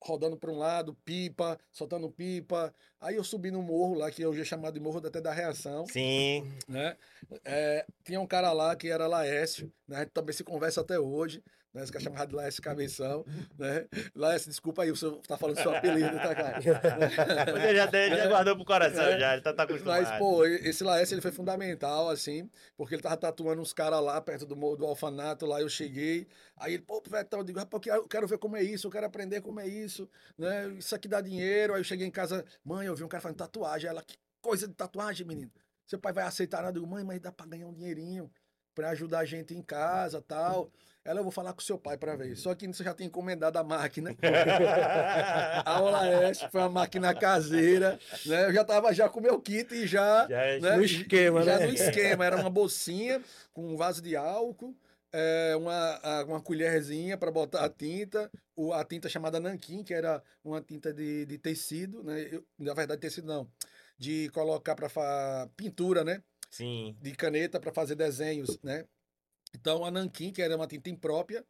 [0.00, 2.72] rodando para um lado, pipa, soltando pipa.
[3.00, 5.86] Aí eu subi no morro lá, que hoje é chamado de Morro até da Reação.
[5.86, 6.46] Sim.
[6.68, 6.96] Né?
[7.44, 9.96] É, tinha um cara lá que era Laércio, né?
[9.96, 11.42] A gente também se conversa até hoje
[11.74, 11.82] né?
[11.82, 13.24] Esse cara chamado Laércio Cabeção,
[13.58, 13.86] né?
[14.14, 16.60] Laércio, desculpa aí, o senhor tá falando seu apelido, tá, cara?
[16.60, 19.18] Você já, tem, já guardou pro coração, é.
[19.18, 20.02] já, ele tá, tá acostumado.
[20.02, 24.20] Mas, pô, esse Laércio, ele foi fundamental, assim, porque ele tava tatuando uns caras lá,
[24.20, 28.06] perto do, do Alfanato, lá eu cheguei, aí ele, pô, Vetão, eu digo, rapaz, eu
[28.06, 30.08] quero ver como é isso, eu quero aprender como é isso,
[30.38, 30.68] né?
[30.78, 33.38] Isso aqui dá dinheiro, aí eu cheguei em casa, mãe, eu vi um cara fazendo
[33.38, 35.50] tatuagem, ela, que coisa de tatuagem, menino?
[35.86, 36.78] Seu pai vai aceitar nada?
[36.78, 38.30] Eu digo, mãe, mas dá pra ganhar um dinheirinho
[38.74, 40.70] para ajudar a gente em casa tal.
[41.04, 42.34] Ela, eu vou falar com seu pai para ver.
[42.34, 44.16] Só que você já tem encomendado a máquina.
[45.62, 48.46] a Olaeste foi uma máquina caseira, né?
[48.46, 50.26] Eu já tava já com o meu kit e já...
[50.26, 50.76] Já é né?
[50.76, 51.66] no esquema, já né?
[51.66, 52.24] no esquema.
[52.24, 54.74] Era uma bolsinha com um vaso de álcool,
[55.12, 60.22] é, uma, uma colherzinha para botar a tinta, o, a tinta chamada nanquim, que era
[60.42, 62.30] uma tinta de, de tecido, né?
[62.32, 63.46] Eu, na verdade, tecido não.
[63.98, 66.22] De colocar para pintura, né?
[66.50, 66.96] Sim.
[66.98, 68.86] De caneta para fazer desenhos, né?
[69.54, 71.44] Então, a nanquim, que era uma tinta imprópria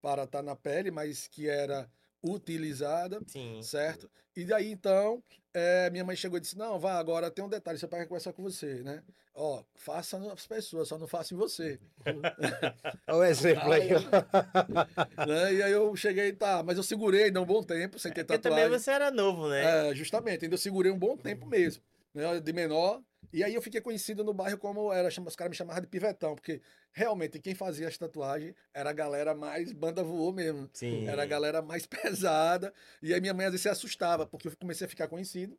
[0.00, 1.88] para estar tá na pele, mas que era
[2.22, 3.60] utilizada, Sim.
[3.62, 4.10] certo?
[4.34, 7.78] E daí, então, é, minha mãe chegou e disse, não, vá, agora tem um detalhe,
[7.78, 9.02] seu pai quer conversar com você, né?
[9.34, 11.78] Ó, faça as pessoas, só não faça em você.
[13.08, 13.88] Olha o exemplo aí.
[15.26, 15.54] né?
[15.54, 18.24] E aí eu cheguei, tá, mas eu segurei ainda um bom tempo, sem ter é,
[18.24, 18.42] tatuagem.
[18.42, 19.90] Porque também você era novo, né?
[19.90, 21.82] É, justamente, ainda eu segurei um bom tempo mesmo,
[22.14, 22.40] né?
[22.40, 23.02] De menor,
[23.32, 26.34] e aí eu fiquei conhecido no bairro como era, os caras me chamavam de pivetão,
[26.34, 26.60] porque
[26.94, 30.70] realmente quem fazia as tatuagens era a galera mais banda voou mesmo.
[30.72, 31.06] Sim.
[31.06, 32.72] Era a galera mais pesada.
[33.02, 35.58] E aí minha mãe às vezes se assustava, porque eu comecei a ficar conhecido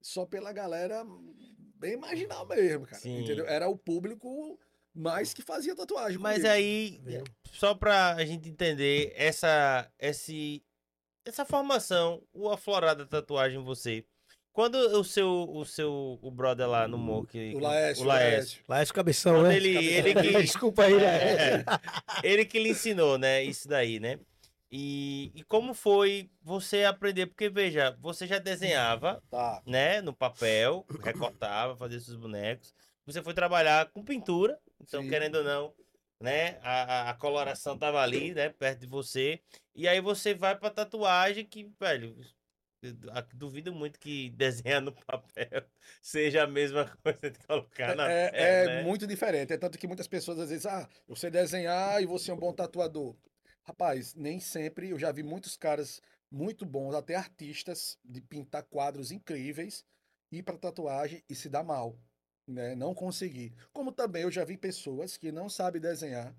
[0.00, 1.04] só pela galera
[1.76, 3.00] bem marginal mesmo, cara.
[3.00, 3.24] Sim.
[3.24, 3.46] Entendeu?
[3.46, 4.60] Era o público
[4.94, 6.18] mais que fazia tatuagem.
[6.18, 6.52] Mas comigo.
[6.52, 7.00] aí,
[7.52, 10.62] só pra a gente entender essa, esse,
[11.24, 14.04] essa formação, o aflorada tatuagem em você
[14.56, 18.64] quando o seu, o seu, o brother lá no morro, que, o Laércio, o Laércio,
[18.66, 19.54] Laércio Cabeção, né?
[19.54, 21.06] Ele, ele que, Desculpa aí, né?
[21.06, 21.64] É,
[22.22, 24.18] ele que lhe ensinou, né, isso daí, né?
[24.72, 27.26] E, e como foi você aprender?
[27.26, 29.62] Porque, veja, você já desenhava, tá.
[29.66, 32.74] né, no papel, recortava, fazia seus bonecos.
[33.04, 35.10] Você foi trabalhar com pintura, então, Sim.
[35.10, 35.74] querendo ou não,
[36.18, 39.38] né, a, a coloração tava ali, né, perto de você.
[39.74, 42.16] E aí você vai pra tatuagem que, velho,
[43.34, 45.64] Duvido muito que desenhar no papel
[46.02, 48.82] seja a mesma coisa de colocar na É, é né?
[48.82, 49.52] muito diferente.
[49.52, 52.38] É tanto que muitas pessoas às vezes, ah, eu sei desenhar e você é um
[52.38, 53.14] bom tatuador.
[53.62, 54.90] Rapaz, nem sempre.
[54.90, 59.84] Eu já vi muitos caras muito bons, até artistas, de pintar quadros incríveis,
[60.30, 61.98] ir para tatuagem e se dar mal.
[62.46, 62.74] Né?
[62.74, 63.52] Não conseguir.
[63.72, 66.34] Como também eu já vi pessoas que não sabem desenhar,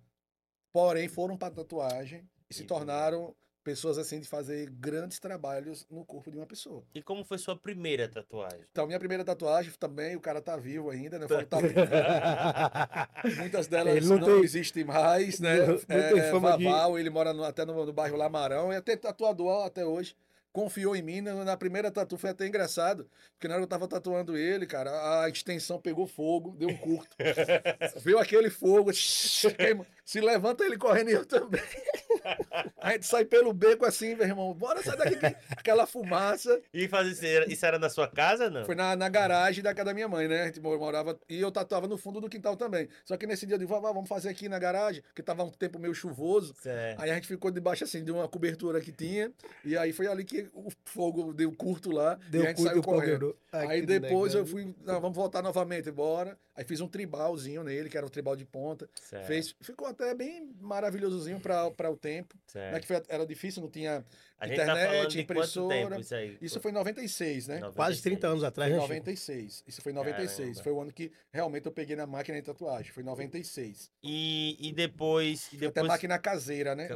[0.71, 3.35] porém foram para tatuagem e se tornaram
[3.67, 6.85] pessoas assim de fazer grandes trabalhos no corpo de uma pessoa.
[6.95, 8.61] E como foi sua primeira tatuagem?
[8.71, 11.27] Então, minha primeira tatuagem também, o cara tá vivo ainda, né?
[11.49, 11.75] Tá vivo.
[13.35, 14.39] Muitas delas não, não tem...
[14.41, 15.57] existem mais, né?
[15.65, 17.01] Não, não é, tem fama Vaval, de...
[17.01, 20.15] ele mora no, até no, no bairro Lamarão, e até tatuador até hoje
[20.51, 21.21] confiou em mim.
[21.21, 24.65] Na, na primeira tatu foi até engraçado, porque na hora que eu tava tatuando ele,
[24.65, 27.15] cara, a extensão pegou fogo, deu um curto.
[28.03, 31.61] Viu aquele fogo, se levanta ele correndo e eu também.
[32.77, 34.53] A gente sai pelo beco assim, meu irmão.
[34.53, 35.35] Bora sair daqui.
[35.51, 36.61] Aquela fumaça.
[36.73, 38.65] E fazer isso era na sua casa, não?
[38.65, 40.43] Foi na, na garagem da casa da minha mãe, né?
[40.43, 41.19] A gente morava.
[41.29, 42.87] E eu tatuava no fundo do quintal também.
[43.05, 45.79] Só que nesse dia eu disse, vamos fazer aqui na garagem, porque tava um tempo
[45.79, 46.53] meio chuvoso.
[46.61, 47.01] Certo.
[47.01, 49.31] Aí a gente ficou debaixo assim, de uma cobertura que tinha.
[49.63, 52.15] E aí foi ali que o fogo deu curto lá.
[52.29, 53.35] Deu e a gente saiu correndo.
[53.51, 54.45] Ai, aí depois legal.
[54.45, 56.37] eu fui, não, vamos voltar novamente, bora.
[56.55, 58.89] Aí fiz um tribalzinho nele, que era um tribal de ponta.
[59.25, 62.35] Fez, ficou até bem maravilhosozinho para o tempo.
[62.55, 64.03] Né, que foi, era difícil, não tinha
[64.39, 65.99] a internet, tá impressora.
[65.99, 66.37] isso, aí?
[66.39, 67.59] isso foi em 96, né?
[67.59, 67.75] 96.
[67.75, 69.63] Quase 30 anos atrás, foi 96.
[69.67, 70.37] Isso foi em 96.
[70.37, 70.63] Caramba.
[70.63, 72.91] Foi o ano que realmente eu peguei na máquina de tatuagem.
[72.91, 73.91] Foi em 96.
[74.03, 75.47] E, e depois.
[75.51, 75.71] E depois...
[75.71, 76.89] Até máquina caseira, né?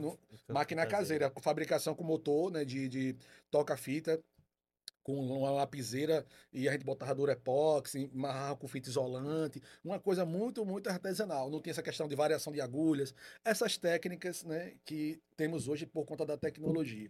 [0.47, 2.63] Máquina caseira, caseira, fabricação com motor, né?
[2.63, 3.15] De, de
[3.49, 4.19] toca-fita
[5.11, 10.65] com uma lapiseira e a gente botava durepox, amarrava com fita isolante, uma coisa muito,
[10.65, 11.49] muito artesanal.
[11.49, 16.05] Não tinha essa questão de variação de agulhas, essas técnicas né, que temos hoje por
[16.05, 17.09] conta da tecnologia.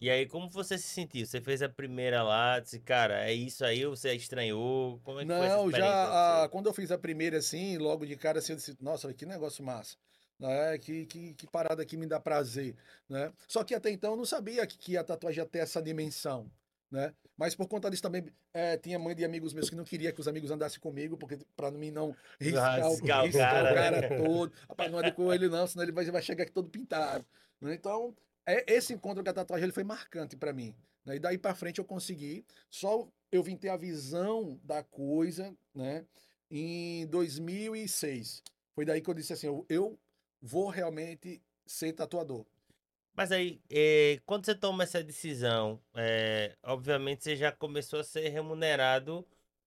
[0.00, 1.26] E aí, como você se sentiu?
[1.26, 5.00] Você fez a primeira lá, disse, cara, é isso aí, ou você estranhou?
[5.02, 8.38] Como é que Não, já a, quando eu fiz a primeira assim, logo de cara
[8.38, 9.96] assim, eu disse, nossa, que negócio massa.
[10.38, 10.78] Né?
[10.78, 12.74] Que, que, que parada que me dá prazer.
[13.08, 13.32] Né?
[13.46, 16.50] Só que até então eu não sabia que, que a tatuagem ia ter essa dimensão.
[16.90, 17.14] Né?
[17.36, 20.20] Mas por conta disso também é, tinha mãe de amigos meus que não queria que
[20.20, 24.00] os amigos andassem comigo, porque para mim não riscar, o, Riscar o cara, o cara
[24.00, 24.08] né?
[24.24, 24.52] todo.
[24.68, 27.24] Rapaz, não ande com ele não, senão ele vai, vai chegar aqui todo pintado.
[27.60, 27.74] né?
[27.74, 28.14] Então,
[28.46, 30.74] é, esse encontro com a tatuagem ele foi marcante para mim.
[31.04, 31.16] né?
[31.16, 32.44] E daí para frente eu consegui.
[32.68, 36.04] Só eu vim ter a visão da coisa, né?
[36.50, 38.42] Em 2006.
[38.74, 39.98] Foi daí que eu disse assim, eu, eu
[40.42, 42.44] vou realmente ser tatuador.
[43.14, 48.28] Mas aí, eh, quando você toma essa decisão, eh, obviamente você já começou a ser
[48.28, 49.26] remunerado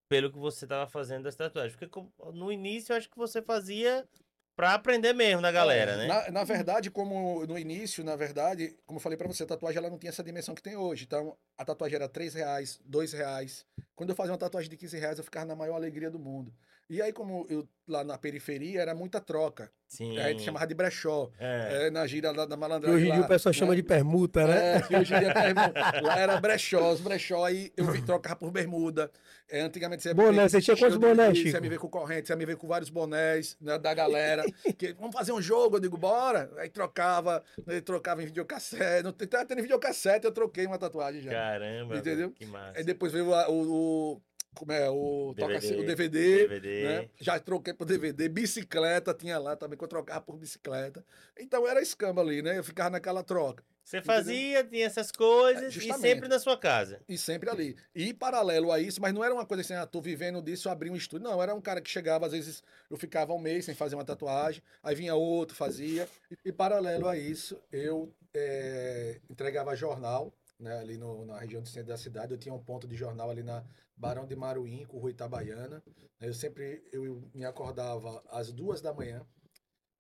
[0.10, 1.76] pelo que você estava fazendo das tatuagens.
[1.76, 2.02] Porque
[2.34, 4.08] no início eu acho que você fazia
[4.56, 6.08] pra aprender mesmo na galera, né?
[6.08, 9.80] Na, na verdade, como no início, na verdade, como eu falei pra você, a tatuagem
[9.80, 11.06] ela não tinha essa dimensão que tem hoje.
[11.06, 13.66] Então, a tatuagem era 3 reais, 2 reais.
[13.96, 16.54] Quando eu fazia uma tatuagem de 15 reais, eu ficava na maior alegria do mundo.
[16.94, 19.70] E aí, como eu lá na periferia, era muita troca.
[19.88, 20.18] Sim.
[20.18, 21.30] Aí a gente chamava de brechó.
[21.40, 21.88] É.
[21.88, 22.96] É, na gira da, da malandragem.
[22.98, 23.60] hoje em dia o pessoal né?
[23.60, 24.78] chama de permuta, né?
[24.90, 25.72] É, hoje em dia irmão,
[26.02, 29.12] lá era brechó, os brechó, aí eu vi trocar por bermuda.
[29.50, 31.62] É, antigamente você ia me Boné, ver você tinha quantos bonés, Você ia Chico?
[31.62, 34.44] me ver com corrente, você ia me ver com vários bonés né, da galera.
[34.78, 36.50] que, vamos fazer um jogo, eu digo, bora.
[36.58, 39.04] Aí trocava, né, trocava em videocassete.
[39.04, 41.32] Não tava tendo videocassete, eu troquei uma tatuagem já.
[41.32, 42.32] Caramba, Entendeu?
[42.32, 42.78] que massa.
[42.80, 44.22] Aí depois veio a- o, o-
[44.54, 46.84] como é, o, toca- DVD, o DVD, DVD.
[46.84, 47.10] né?
[47.20, 51.06] Já troquei por DVD, bicicleta tinha lá também, que eu trocava por bicicleta.
[51.40, 52.58] Então era escamba ali, né?
[52.58, 53.64] Eu ficava naquela troca.
[53.84, 57.02] Você fazia, tinha essas coisas É, e sempre na sua casa.
[57.08, 57.76] E sempre ali.
[57.94, 60.72] E paralelo a isso, mas não era uma coisa assim, ah, tô vivendo disso, eu
[60.72, 61.28] abri um estúdio.
[61.30, 64.06] Não, era um cara que chegava, às vezes eu ficava um mês sem fazer uma
[64.06, 66.08] tatuagem, aí vinha outro, fazia.
[66.32, 70.34] E, e paralelo a isso, eu eh, entregava jornal,
[70.64, 72.34] né, ali no- na região do centro da cidade.
[72.34, 73.64] Eu tinha um ponto de jornal ali na
[73.96, 75.84] Barão de Maruim, com Rua Itabaiana.
[76.20, 79.26] Eu sempre eu me acordava às duas da manhã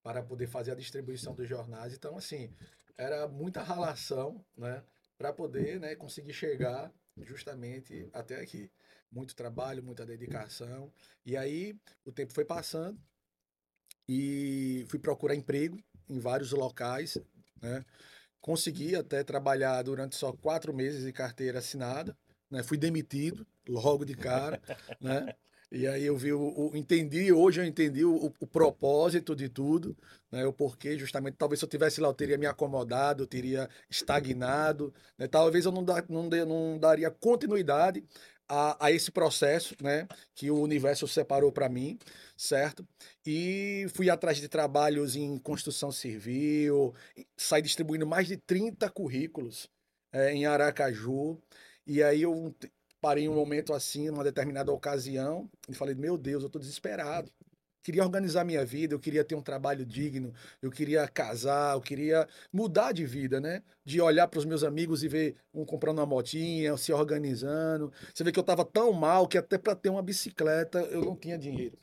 [0.04, 1.94] para poder fazer a distribuição dos jornais.
[1.94, 2.52] Então, assim,
[2.98, 4.84] era muita ralação, né?
[5.18, 6.92] Para poder né, conseguir chegar
[7.22, 8.72] justamente até aqui.
[9.12, 10.92] Muito trabalho, muita dedicação.
[11.26, 13.00] E aí o tempo foi passando
[14.08, 15.78] e fui procurar emprego
[16.10, 17.18] em vários locais,
[17.62, 17.86] né?
[18.44, 22.14] Consegui até trabalhar durante só quatro meses de carteira assinada,
[22.52, 22.62] né?
[22.62, 24.62] Fui demitido logo de cara,
[25.00, 25.34] né?
[25.72, 29.96] E aí eu vi, o, o- entendi, hoje eu entendi o, o propósito de tudo,
[30.30, 30.46] né?
[30.46, 34.94] O porquê, justamente, talvez se eu tivesse lá, eu teria me acomodado, eu teria estagnado,
[35.18, 35.26] né?
[35.26, 38.04] Talvez eu não, da- não, dê- não daria continuidade
[38.54, 40.08] a, a esse processo, né?
[40.36, 41.98] Que o universo separou para mim,
[42.38, 42.88] certo?
[43.26, 46.94] E fui atrás de trabalhos em construção civil,
[47.36, 49.70] saí distribuindo mais de 30 currículos
[50.12, 51.42] eh, em Aracaju,
[51.88, 52.56] e aí eu
[53.02, 57.32] parei um momento assim, numa determinada ocasião, e falei, meu Deus, eu tô desesperado.
[57.84, 62.26] Queria organizar minha vida, eu queria ter um trabalho digno, eu queria casar, eu queria
[62.52, 63.62] mudar de vida, né?
[63.84, 67.92] De olhar para os meus amigos e ver um comprando uma motinha, se organizando.
[68.14, 71.16] Você vê que eu tava tão mal que até para ter uma bicicleta eu não
[71.18, 71.78] tinha dinheiro.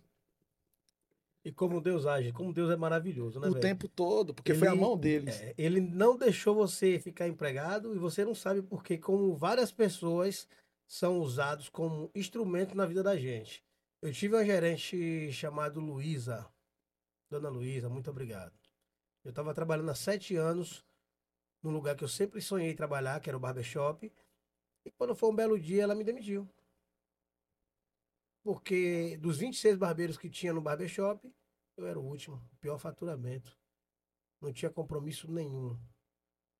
[1.44, 3.60] E como Deus age, como Deus é maravilhoso, né, o velho?
[3.62, 5.40] tempo todo, porque foi a Ele- mão deles.
[5.40, 9.70] É, ele não deixou você ficar empregado e você não sabe por quê, como várias
[9.72, 10.46] pessoas
[10.86, 13.62] são usados como instrumento na vida da gente.
[14.02, 16.50] Eu tive uma gerente chamada Luísa,
[17.28, 18.58] Dona Luísa, muito obrigado.
[19.22, 20.82] Eu estava trabalhando há sete anos
[21.62, 24.10] num lugar que eu sempre sonhei trabalhar, que era o barbershop.
[24.86, 26.48] E quando foi um belo dia, ela me demitiu.
[28.42, 31.30] Porque dos 26 barbeiros que tinha no barbershop,
[31.76, 33.54] eu era o último, pior faturamento.
[34.40, 35.78] Não tinha compromisso nenhum.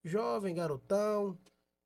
[0.05, 1.39] Jovem, garotão,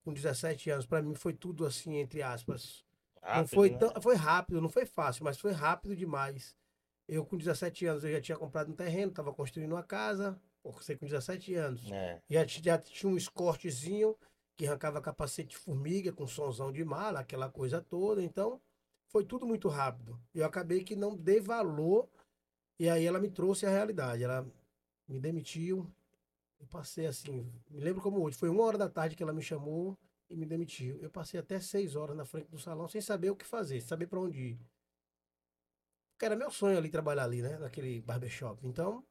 [0.03, 2.84] com 17 anos, para mim foi tudo assim, entre aspas.
[3.25, 3.79] Não Rápido, foi né?
[3.79, 6.57] tão, foi rápido, não foi fácil, mas foi rápido demais.
[7.09, 10.97] Eu com 17 anos eu já tinha comprado um terreno, estava construindo uma casa, você
[10.97, 11.91] com 17 anos.
[11.91, 12.23] É.
[12.29, 14.17] Já, já tinha um escortezinho
[14.57, 18.23] que arrancava capacete de formiga com somzão de mala, aquela coisa toda.
[18.23, 18.61] Então,
[19.09, 20.19] foi tudo muito rápido.
[20.35, 22.09] Eu acabei que não dei valor.
[22.79, 24.23] E aí ela me trouxe a realidade.
[24.23, 24.47] Ela
[25.09, 25.91] me demitiu.
[26.59, 28.37] Eu passei assim, me lembro como hoje.
[28.37, 29.99] Foi uma hora da tarde que ela me chamou
[30.29, 30.99] e me demitiu.
[31.01, 33.89] Eu passei até seis horas na frente do salão sem saber o que fazer, sem
[33.89, 34.61] saber para onde ir.
[36.13, 37.59] Porque era meu sonho ali trabalhar ali, né?
[37.59, 38.67] Naquele barbershop.
[38.67, 39.05] Então,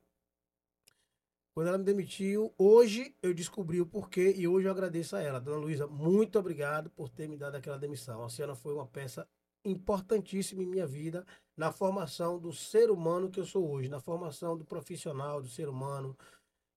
[1.54, 5.40] quando ela me demitiu, hoje eu descobri o porquê e hoje eu agradeço a ela.
[5.40, 8.24] Dona Luísa, muito obrigado por ter me dado aquela demissão.
[8.24, 9.28] A senhora foi uma peça
[9.64, 14.58] importantíssima em minha vida na formação do ser humano que eu sou hoje, na formação
[14.58, 16.18] do profissional, do ser humano,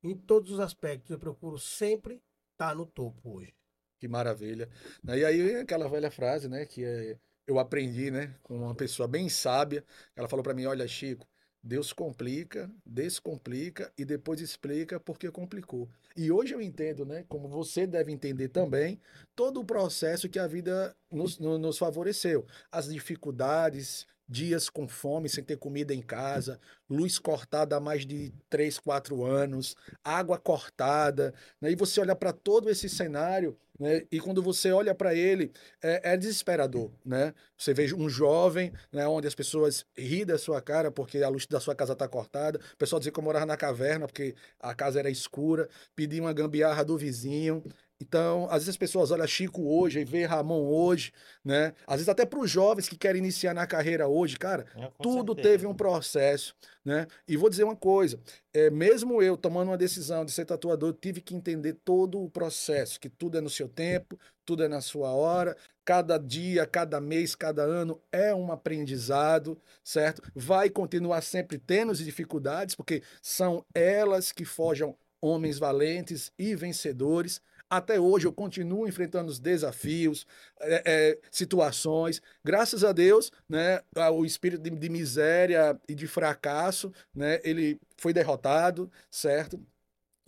[0.03, 1.11] em todos os aspectos.
[1.11, 2.22] Eu procuro sempre
[2.53, 3.55] estar no topo hoje.
[3.99, 4.68] Que maravilha.
[5.05, 7.16] E aí aquela velha frase, né, que é,
[7.47, 9.84] eu aprendi, né, com uma pessoa bem sábia.
[10.14, 11.26] Ela falou para mim, olha, Chico,
[11.62, 15.88] Deus complica, descomplica e depois explica porque complicou.
[16.14, 19.01] E hoje eu entendo, né, como você deve entender também,
[19.34, 22.47] todo o processo que a vida nos, no- nos favoreceu.
[22.70, 28.33] As dificuldades, dias com fome, sem ter comida em casa, luz cortada há mais de
[28.51, 31.33] 3, 4 anos, água cortada.
[31.61, 31.72] Né?
[31.72, 34.03] E você olha para todo esse cenário, né?
[34.11, 35.53] e quando você olha para ele,
[35.83, 36.91] é, é desesperador.
[37.05, 37.33] Né?
[37.57, 41.47] Você vê um jovem, né, onde as pessoas riem da sua cara porque a luz
[41.47, 44.74] da sua casa está cortada, o pessoal dizia que eu morava na caverna porque a
[44.74, 47.62] casa era escura, pedir uma gambiarra do vizinho.
[48.01, 51.12] Então, às vezes as pessoas olham Chico hoje e vê Ramon hoje,
[51.44, 51.72] né?
[51.86, 55.03] Às vezes até para os jovens que querem iniciar na carreira hoje, cara, É, com
[55.03, 55.49] tudo certeza.
[55.49, 57.07] teve um processo, né?
[57.26, 58.20] E vou dizer uma coisa,
[58.53, 62.28] é, mesmo eu tomando uma decisão de ser tatuador, eu tive que entender todo o
[62.30, 67.01] processo, que tudo é no seu tempo, tudo é na sua hora, cada dia, cada
[67.01, 70.20] mês, cada ano é um aprendizado, certo?
[70.34, 77.40] Vai continuar sempre tendo as dificuldades, porque são elas que forjam homens valentes e vencedores.
[77.69, 80.27] Até hoje eu continuo enfrentando os desafios,
[80.61, 82.23] é, é, situações.
[82.45, 83.81] Graças a Deus, né,
[84.12, 89.61] o espírito de, de miséria e de fracasso, né, ele foi derrotado, certo?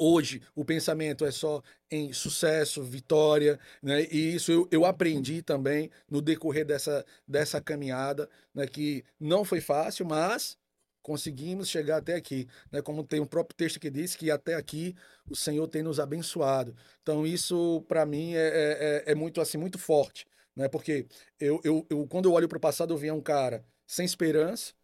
[0.01, 4.03] Hoje o pensamento é só em sucesso, vitória, né?
[4.13, 8.65] E isso eu, eu aprendi também no decorrer dessa, dessa caminhada, né?
[8.67, 10.57] Que não foi fácil, mas
[11.03, 12.83] conseguimos chegar até aqui, né?
[12.83, 14.95] Como tem um próprio texto que diz que até aqui
[15.29, 16.75] o Senhor tem nos abençoado.
[17.03, 20.69] Então isso para mim é, é, é- é muito assim muito forte, né?
[20.69, 21.07] Porque
[21.41, 24.75] eu, eu, eu quando eu olho para o passado eu via um cara sem esperança,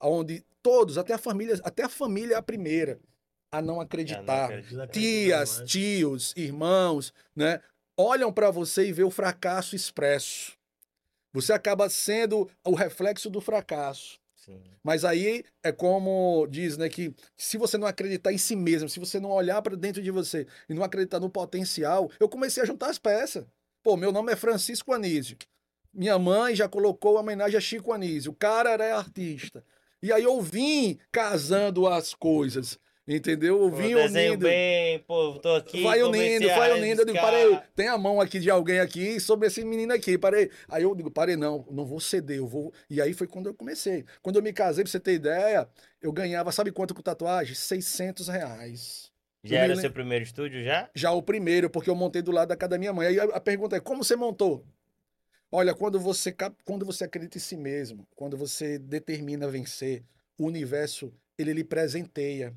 [0.00, 3.00] onde todos, até a família, até a família é a primeira
[3.50, 4.90] a não não acreditar acredito.
[4.90, 7.60] tias, tios, irmãos, né?
[7.96, 10.56] Olham para você e vê o fracasso expresso.
[11.32, 14.20] Você acaba sendo o reflexo do fracasso.
[14.82, 19.00] Mas aí é como diz, né, que se você não acreditar em si mesmo, se
[19.00, 22.66] você não olhar para dentro de você e não acreditar no potencial, eu comecei a
[22.66, 23.46] juntar as peças.
[23.82, 25.36] Pô, meu nome é Francisco Anísio.
[25.92, 28.32] Minha mãe já colocou a homenagem a Chico Anísio.
[28.32, 29.64] O cara era artista.
[30.02, 33.70] E aí eu vim casando as coisas, entendeu?
[33.70, 34.46] Vim desenho unindo.
[34.46, 35.82] bem, pô, tô aqui.
[35.82, 37.02] Vai unindo, vai unindo.
[37.02, 40.50] Eu digo, parei, tem a mão aqui de alguém aqui sobre esse menino aqui, parei.
[40.68, 42.72] Aí eu digo, parei, não, não vou ceder, eu vou.
[42.88, 44.04] E aí foi quando eu comecei.
[44.22, 45.68] Quando eu me casei, pra você ter ideia,
[46.00, 47.54] eu ganhava, sabe quanto com tatuagem?
[47.54, 49.12] 600 reais.
[49.42, 50.88] Já era seu primeiro estúdio já?
[50.94, 53.08] Já o primeiro, porque eu montei do lado da casa da minha mãe.
[53.08, 54.64] Aí a, pergunta é, como você montou?
[55.52, 56.34] Olha, quando você,
[56.64, 60.02] quando você acredita em si mesmo, quando você determina vencer,
[60.38, 62.54] o universo, ele lhe presenteia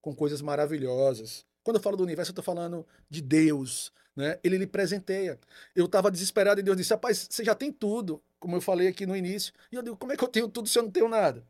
[0.00, 1.44] com coisas maravilhosas.
[1.62, 4.38] Quando eu falo do universo, eu estou falando de Deus, né?
[4.42, 5.38] Ele lhe presenteia.
[5.74, 9.04] Eu estava desesperado e Deus disse, rapaz, você já tem tudo, como eu falei aqui
[9.06, 9.52] no início.
[9.70, 11.44] E eu digo, como é que eu tenho tudo se eu não tenho nada?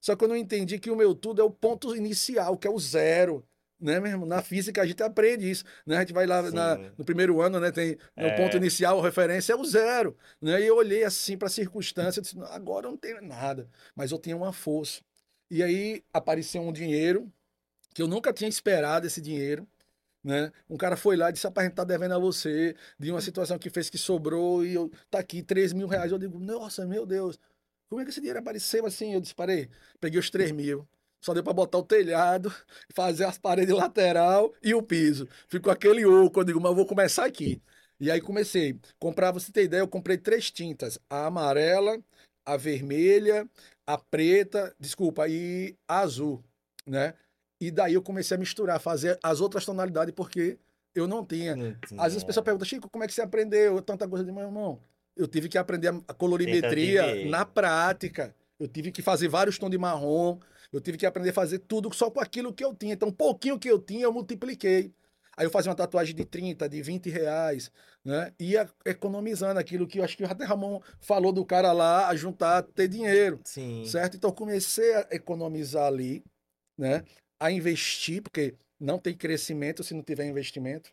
[0.00, 2.70] Só que eu não entendi que o meu tudo é o ponto inicial, que é
[2.70, 3.44] o zero.
[3.80, 4.26] Né, meu irmão?
[4.26, 5.98] Na física a gente aprende isso, né?
[5.98, 7.70] A gente vai lá na- no primeiro ano, né?
[7.70, 8.36] Tem né, o É.
[8.36, 10.60] ponto inicial, a referência é o zero, né?
[10.60, 14.10] E eu olhei assim para a circunstância, disse, "Não, agora eu não tenho nada, mas
[14.10, 15.00] eu tenho uma força.
[15.48, 17.32] E aí apareceu um dinheiro
[17.98, 19.66] que eu nunca tinha esperado esse dinheiro,
[20.22, 20.52] né?
[20.70, 23.20] Um cara foi lá e disse, rapaz, a gente tá devendo a você, de uma
[23.20, 26.12] situação que fez que sobrou e eu tá aqui 3 mil reais.
[26.12, 27.40] Eu digo, nossa, meu Deus,
[27.88, 29.14] como é que esse dinheiro apareceu assim?
[29.14, 29.68] Eu disparei,
[29.98, 30.86] peguei os 3 mil.
[31.20, 32.54] Só deu para botar o telhado,
[32.94, 35.28] fazer as paredes lateral e o piso.
[35.48, 36.38] Ficou aquele oco.
[36.38, 37.60] Eu digo, mas eu vou começar aqui.
[37.98, 38.78] E aí comecei.
[39.00, 41.98] Comprava, você ter ideia, eu comprei três tintas: a amarela,
[42.46, 43.44] a vermelha,
[43.84, 46.44] a preta, desculpa, e a azul,
[46.86, 47.14] né?
[47.60, 50.58] E daí eu comecei a misturar, fazer as outras tonalidades, porque
[50.94, 51.56] eu não tinha.
[51.56, 52.26] Não Às vezes as tinha.
[52.26, 54.80] pessoas perguntam, Chico, como é que você aprendeu tanta coisa de meu irmão?
[55.16, 58.34] Eu tive que aprender a- colorimetria na prática.
[58.58, 60.38] Eu tive que fazer vários tons de marrom.
[60.72, 62.94] Eu tive que aprender a fazer tudo só com aquilo que eu tinha.
[62.94, 64.92] Então, um pouquinho que eu tinha, eu multipliquei.
[65.36, 67.70] Aí eu fazia uma tatuagem de 30, de 20 reais,
[68.04, 68.32] né?
[68.40, 72.62] Ia economizando aquilo que eu acho que até Ramon falou do cara lá, a juntar,
[72.62, 73.84] ter dinheiro, Sim.
[73.86, 74.16] certo?
[74.16, 76.24] Então eu comecei a economizar ali,
[76.76, 77.04] né?
[77.40, 80.92] A investir, porque não tem crescimento se não tiver investimento.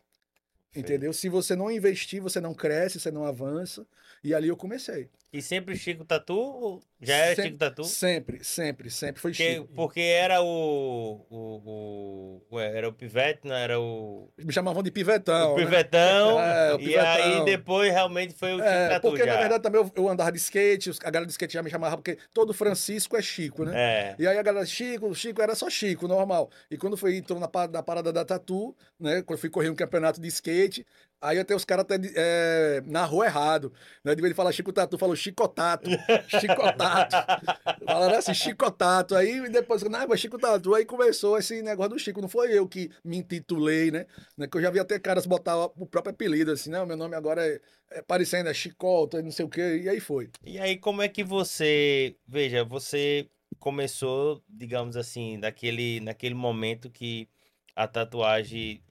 [0.74, 1.12] Entendeu?
[1.12, 3.86] Se você não investir, você não cresce, você não avança.
[4.26, 5.08] E ali eu comecei.
[5.32, 6.34] E sempre Chico Tatu?
[6.36, 7.84] ou Já era Sempre- Chico Tatu?
[7.84, 9.68] Sempre, sempre, sempre foi Porque, Chico.
[9.74, 14.28] porque era o, o, o- ué, Era o Pivete, não era o.
[14.38, 15.54] Me chamavam de pivetão.
[15.54, 15.64] o né?
[15.64, 16.38] Pivetão.
[16.46, 17.44] É, o e aí Pivetão.
[17.44, 19.32] depois realmente foi o Chico É, Tatu porque já.
[19.34, 21.96] na verdade também eu, eu andava de skate, a galera de skate já me chamava,
[21.96, 23.72] porque todo Francisco é Chico, né?
[23.76, 24.16] É.
[24.18, 26.50] E aí a galera, Chico, Chico era só Chico, normal.
[26.70, 29.22] E quando foi entrou na, na parada da tatu, né?
[29.22, 30.84] Quando fui correr um campeonato de skate,
[31.20, 33.72] Aí até os caras até é, narrou errado.
[34.04, 34.14] Né?
[34.14, 35.90] De vez de falar Chico Tatu, falou Chicotato.
[36.28, 37.16] Chicotato.
[37.86, 39.14] Falaram assim, Chicotato.
[39.14, 40.74] Aí depois, não, mas Chico Tatu.
[40.74, 42.20] Aí começou esse negócio do Chico.
[42.20, 44.06] Não foi eu que me intitulei, né?
[44.36, 44.46] né?
[44.46, 47.46] Que eu já vi até caras botar o próprio apelido, assim, não, meu nome agora
[47.46, 47.60] é,
[47.92, 49.80] é parecendo, é Chicota, não sei o quê.
[49.84, 50.30] E aí foi.
[50.44, 52.16] E aí, como é que você.
[52.26, 57.28] Veja, você começou, digamos assim, daquele, naquele momento que
[57.74, 58.82] a tatuagem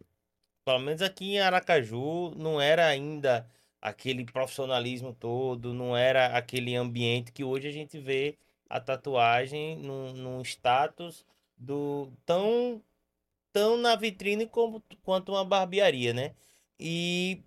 [0.66, 3.48] pelo menos aqui em Aracaju, não era ainda
[3.80, 8.36] aquele profissionalismo todo, não era aquele ambiente que hoje a gente vê
[8.68, 11.24] a tatuagem num, num status
[11.56, 12.82] do tão
[13.54, 16.34] tão na vitrine como, quanto uma barbearia, né?
[16.78, 17.42] E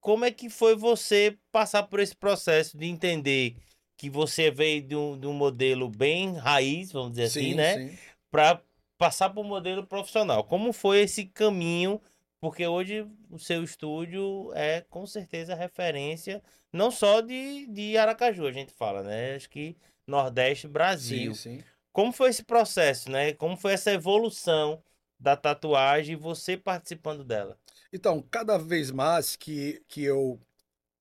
[0.00, 3.56] como é que foi você passar por esse processo de entender
[3.96, 7.84] que você veio de um, de um modelo bem raiz, vamos dizer assim, sim, assim,
[7.84, 7.98] né?
[8.30, 8.60] Para
[8.98, 10.42] passar para o modelo profissional.
[10.42, 12.00] Como foi esse caminho
[12.44, 18.52] porque hoje o seu estúdio é com certeza referência, não só de, de Aracaju, a
[18.52, 19.34] gente fala, né?
[19.34, 19.74] Acho que
[20.06, 21.34] Nordeste, Brasil.
[21.34, 21.64] Sim, sim.
[21.90, 23.32] Como foi esse processo, né?
[23.32, 24.82] Como foi essa evolução
[25.18, 27.58] da tatuagem e você participando dela?
[27.90, 30.38] Então, cada vez mais que, que eu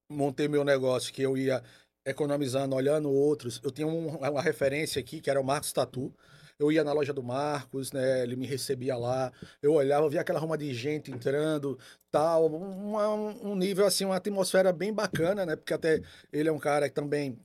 [0.10, 1.62] montei meu negócio, que eu ia
[2.06, 6.16] economizando, olhando outros, eu tinha um, uma referência aqui, que era o Marcos Tatu
[6.64, 8.24] eu ia na loja do Marcos, né?
[8.24, 11.78] Ele me recebia lá, eu olhava, via aquela ruma de gente entrando,
[12.12, 15.56] tal, um, um nível assim, uma atmosfera bem bacana, né?
[15.56, 16.02] Porque até
[16.32, 17.38] ele é um cara que também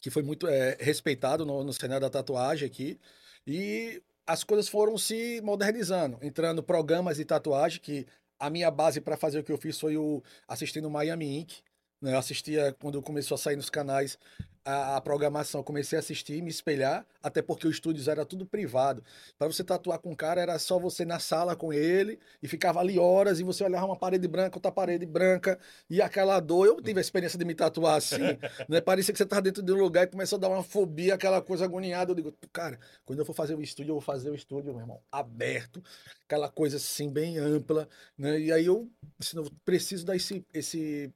[0.00, 2.98] que foi muito é, respeitado no, no cenário da tatuagem aqui.
[3.46, 8.06] E as coisas foram se modernizando, entrando programas de tatuagem que
[8.38, 11.62] a minha base para fazer o que eu fiz foi o assistindo Miami Ink.
[12.00, 12.14] Né?
[12.14, 14.18] Eu assistia quando começou a sair nos canais
[14.64, 19.02] a, a, programação, comecei a assistir, me espelhar, até porque os estúdios era tudo privado.
[19.38, 22.80] Para você tatuar com o cara, era só você na sala com ele e ficava
[22.80, 25.58] ali horas e você olhava uma parede branca, outra parede branca
[25.88, 26.66] e aquela dor.
[26.66, 28.38] Eu tive a experiência de me tatuar assim,
[28.68, 28.80] né?
[28.80, 31.40] Parecia que você estava dentro de um lugar e começou a dar uma fobia, aquela
[31.40, 32.12] coisa agoniada.
[32.12, 34.82] Eu digo, cara, quando eu for fazer o estúdio, eu vou fazer o estúdio, meu
[34.82, 35.82] irmão, aberto,
[36.24, 38.38] aquela coisa assim, bem ampla, né?
[38.38, 41.12] E aí eu, assim, eu preciso dar esse, esse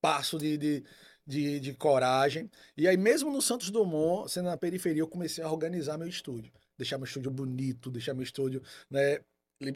[0.00, 0.84] passo de, de
[1.28, 2.50] de, de coragem.
[2.74, 6.50] E aí, mesmo no Santos Dumont, sendo na periferia, eu comecei a organizar meu estúdio.
[6.78, 9.20] Deixar meu estúdio bonito, deixar meu estúdio né,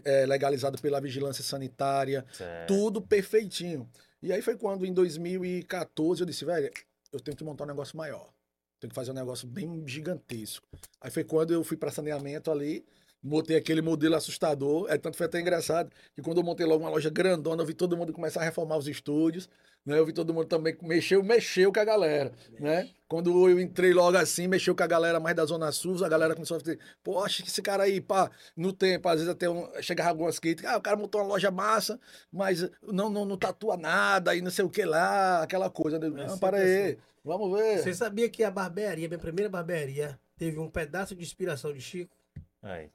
[0.02, 2.68] é, legalizado pela vigilância sanitária, certo.
[2.68, 3.86] tudo perfeitinho.
[4.22, 6.70] E aí foi quando, em 2014, eu disse, velho,
[7.12, 8.32] eu tenho que montar um negócio maior.
[8.80, 10.66] Tenho que fazer um negócio bem gigantesco.
[11.02, 12.82] Aí foi quando eu fui para saneamento ali,
[13.22, 14.86] montei aquele modelo assustador.
[14.90, 17.74] É tanto foi até engraçado que quando eu montei logo uma loja grandona, eu vi
[17.74, 19.48] todo mundo começar a reformar os estúdios.
[19.84, 19.98] Né?
[19.98, 22.88] Eu vi todo mundo também mexeu, mexeu com a galera, né?
[23.08, 26.34] Quando eu entrei logo assim, mexeu com a galera mais da Zona Sul, a galera
[26.34, 29.50] começou a dizer, pô, acho que esse cara aí, pá, no tempo, às vezes até
[29.50, 31.98] um, chegava algumas críticas, ah, o cara montou uma loja massa,
[32.30, 35.98] mas não, não, não tatua nada e não sei o que lá, aquela coisa.
[35.98, 36.96] Não, para aí, assim.
[37.24, 37.82] vamos ver.
[37.82, 42.16] Você sabia que a barbearia, minha primeira barbearia, teve um pedaço de inspiração de Chico?
[42.62, 42.88] Aí.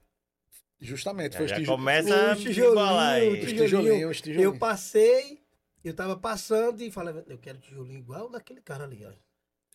[0.80, 4.44] Justamente, já, foi já começa o tijolinho, o tijolinho, o tijolinho.
[4.44, 5.42] Eu passei
[5.88, 9.12] eu tava passando e falava, eu quero tijolinho igual daquele cara ali, ó.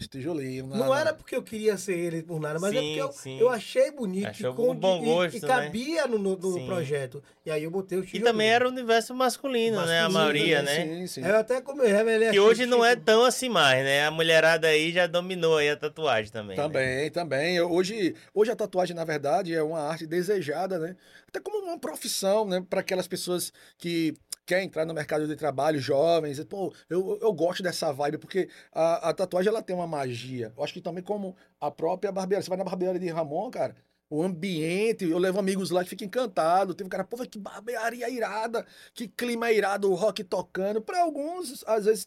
[0.09, 0.67] Tijolinho.
[0.67, 3.29] Não, não era porque eu queria ser ele por nada, mas é sim, é porque
[3.29, 7.23] eu, eu achei bonito Achou e, bom gosto, e, e cabia no, no, no projeto.
[7.47, 8.29] E aí eu botei o tijolinho.
[8.29, 10.05] E também era o universo masculino, masculino né?
[10.05, 10.85] A maioria, né?
[10.85, 11.25] Sim, sim.
[11.25, 14.07] Eu até como revelei Que hoje não é tão assim mais, né?
[14.07, 16.57] A mulherada aí já dominou aí a tatuagem também.
[16.57, 16.63] Né?
[16.63, 17.11] Também, né?
[17.11, 17.61] também.
[17.61, 20.97] Hoje, hoje a tatuagem, na verdade, é uma arte desejada, né?
[21.29, 22.65] Até como uma profissão, né?
[22.69, 24.15] Para aquelas pessoas que
[24.45, 29.11] quer entrar no mercado de trabalho, jovens, pô, eu, eu gosto dessa vibe, porque a,
[29.11, 30.53] a tatuagem ela tem uma magia.
[30.57, 33.77] Eu acho que também como a própria barbearia, você vai na barbearia de Ramon, cara,
[34.13, 36.75] o ambiente, eu levo amigos lá que ficam encantados.
[36.75, 40.83] Tem um cara, pô, que barbearia irada, que clima irado, o rock tocando.
[40.83, 42.07] Para alguns, às vezes,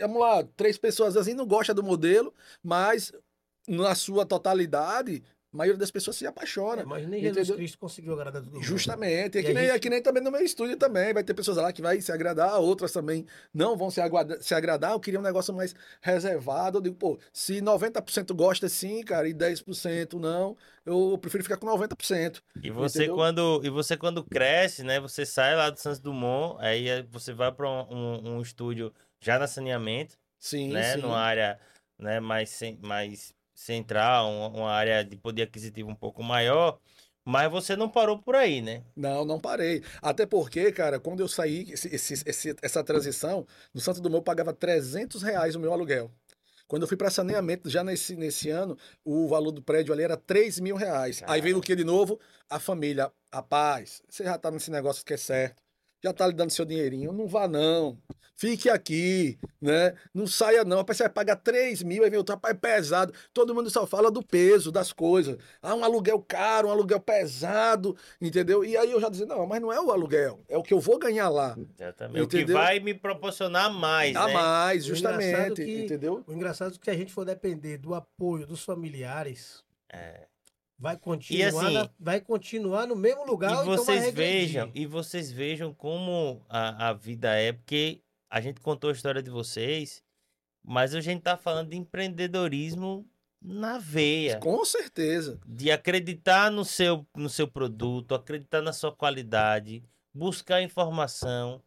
[0.00, 3.12] vamos lá, três pessoas assim não gostam do modelo, mas
[3.68, 5.22] na sua totalidade,
[5.56, 6.82] a maioria das pessoas se apaixona.
[6.82, 7.42] É, mas nem entendeu?
[7.42, 8.62] Jesus Cristo conseguiu agradar todo mundo.
[8.62, 9.38] Justamente.
[9.38, 9.74] É que, nem, gente...
[9.74, 11.14] é que nem também no meu estúdio também.
[11.14, 14.54] Vai ter pessoas lá que vai se agradar, outras também não vão se, aguardar, se
[14.54, 14.92] agradar.
[14.92, 16.76] Eu queria um negócio mais reservado.
[16.76, 21.66] Eu digo, pô, se 90% gosta sim, cara, e 10% não, eu prefiro ficar com
[21.66, 22.42] 90%.
[22.62, 25.00] E você, quando, e você quando cresce, né?
[25.00, 29.38] Você sai lá do Santos Dumont, aí você vai para um, um, um, estúdio já
[29.38, 30.18] na saneamento.
[30.38, 30.94] Sim, né?
[30.94, 31.00] Sim.
[31.00, 31.58] Numa área
[31.98, 36.78] né, mais, mais central, uma, área de poder aquisitivo um pouco maior.
[37.24, 38.84] Mas você não parou por aí, né?
[38.94, 39.82] Não, não parei.
[40.00, 43.44] Até porque, cara, quando eu saí, esse, esse, essa transição,
[43.74, 46.08] no Santo Dumont eu pagava 300 reais o meu aluguel.
[46.68, 50.16] Quando eu fui para saneamento, já nesse, nesse ano, o valor do prédio ali era
[50.16, 51.20] 3 mil reais.
[51.20, 51.34] Caramba.
[51.34, 52.20] Aí veio o que de novo?
[52.48, 53.10] A família.
[53.32, 54.02] A paz.
[54.08, 55.65] Você já tá nesse negócio que é certo.
[56.02, 57.12] Já tá lhe dando seu dinheirinho.
[57.12, 57.98] Não vá, não.
[58.38, 59.94] Fique aqui, né?
[60.12, 60.76] Não saia, não.
[60.76, 63.10] Rapaz, você vai pagar 3 mil, aí vem outro, rapaz, é pesado.
[63.32, 65.38] Todo mundo só fala do peso das coisas.
[65.62, 68.62] Ah, um aluguel caro, um aluguel pesado, entendeu?
[68.62, 70.80] E aí eu já dizia, não, mas não é o aluguel, é o que eu
[70.80, 71.56] vou ganhar lá.
[71.80, 72.20] Exatamente.
[72.22, 72.58] O que Entendeu?
[72.58, 74.32] vai me proporcionar mais, A né?
[74.34, 76.22] mais, O justamente, que- entendeu?
[76.26, 80.26] O engraçado é que se a gente for depender do apoio dos familiares, É.
[80.78, 83.50] vai continuar, assim, na- vai continuar no mesmo lugar.
[83.50, 84.14] E então vocês regredir.
[84.40, 89.22] vejam, e vocês vejam como a, a vida é, porque a gente contou a história
[89.22, 90.02] de vocês,
[90.62, 93.08] mas a gente tá falando de empreendedorismo
[93.40, 94.38] na veia.
[94.38, 95.38] Com certeza.
[95.46, 101.62] De acreditar no seu, no seu produto, acreditar na sua qualidade, buscar informação,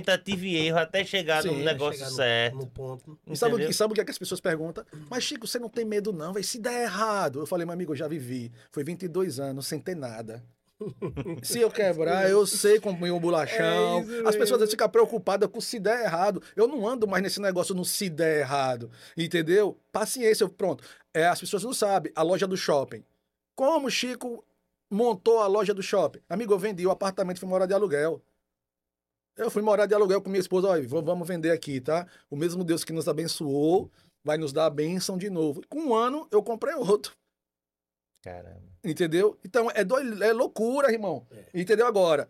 [0.00, 2.56] tentativa e erro até chegar Sim, no negócio Chegar no- certo.
[2.56, 3.18] No ponto.
[3.26, 4.84] E sabe, que- sabe o que, é que as pessoas perguntam?
[5.10, 7.40] Mas, Chico, você não tem medo, não, vai se der errado.
[7.40, 8.50] Eu falei, meu amigo, eu já vivi.
[8.70, 10.42] Foi 22 anos sem ter nada.
[11.44, 14.00] Se eu quebrar, eu sei como um bolachão.
[14.24, 16.42] É As pessoas ficam preocupadas com se der errado.
[16.56, 18.90] Eu não ando mais nesse negócio no se der errado.
[19.16, 19.78] Entendeu?
[19.92, 20.82] Paciência, pronto.
[21.14, 22.10] É, as pessoas não sabem.
[22.16, 23.04] A loja do shopping.
[23.54, 24.44] Como Chico
[24.90, 26.18] montou a loja do shopping?
[26.28, 28.20] Amigo, eu vendi o apartamento e fui morar de aluguel.
[29.36, 32.06] Eu fui morar de aluguel com minha esposa, olha, vamos vender aqui, tá?
[32.30, 33.90] O mesmo Deus que nos abençoou
[34.22, 35.62] vai nos dar a bênção de novo.
[35.68, 37.14] Com um ano, eu comprei outro,
[38.22, 38.62] Caramba.
[38.84, 39.38] entendeu?
[39.44, 41.26] Então, é, doi- é loucura, irmão.
[41.30, 41.60] É.
[41.60, 42.28] Entendeu agora?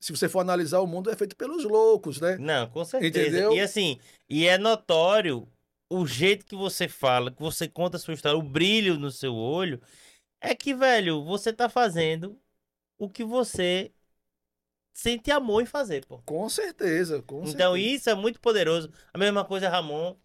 [0.00, 2.36] Se você for analisar, o mundo é feito pelos loucos, né?
[2.36, 3.20] Não, com certeza.
[3.20, 3.52] Entendeu?
[3.52, 3.98] E assim,
[4.28, 5.48] e é notório
[5.90, 9.34] o jeito que você fala, que você conta a sua história, o brilho no seu
[9.34, 9.80] olho,
[10.40, 12.38] é que, velho, você tá fazendo
[12.98, 13.90] o que você
[14.94, 16.18] sente amor em fazer, pô.
[16.24, 17.78] Com certeza, com Então certeza.
[17.94, 18.90] isso é muito poderoso.
[19.12, 20.16] A mesma coisa, Ramon.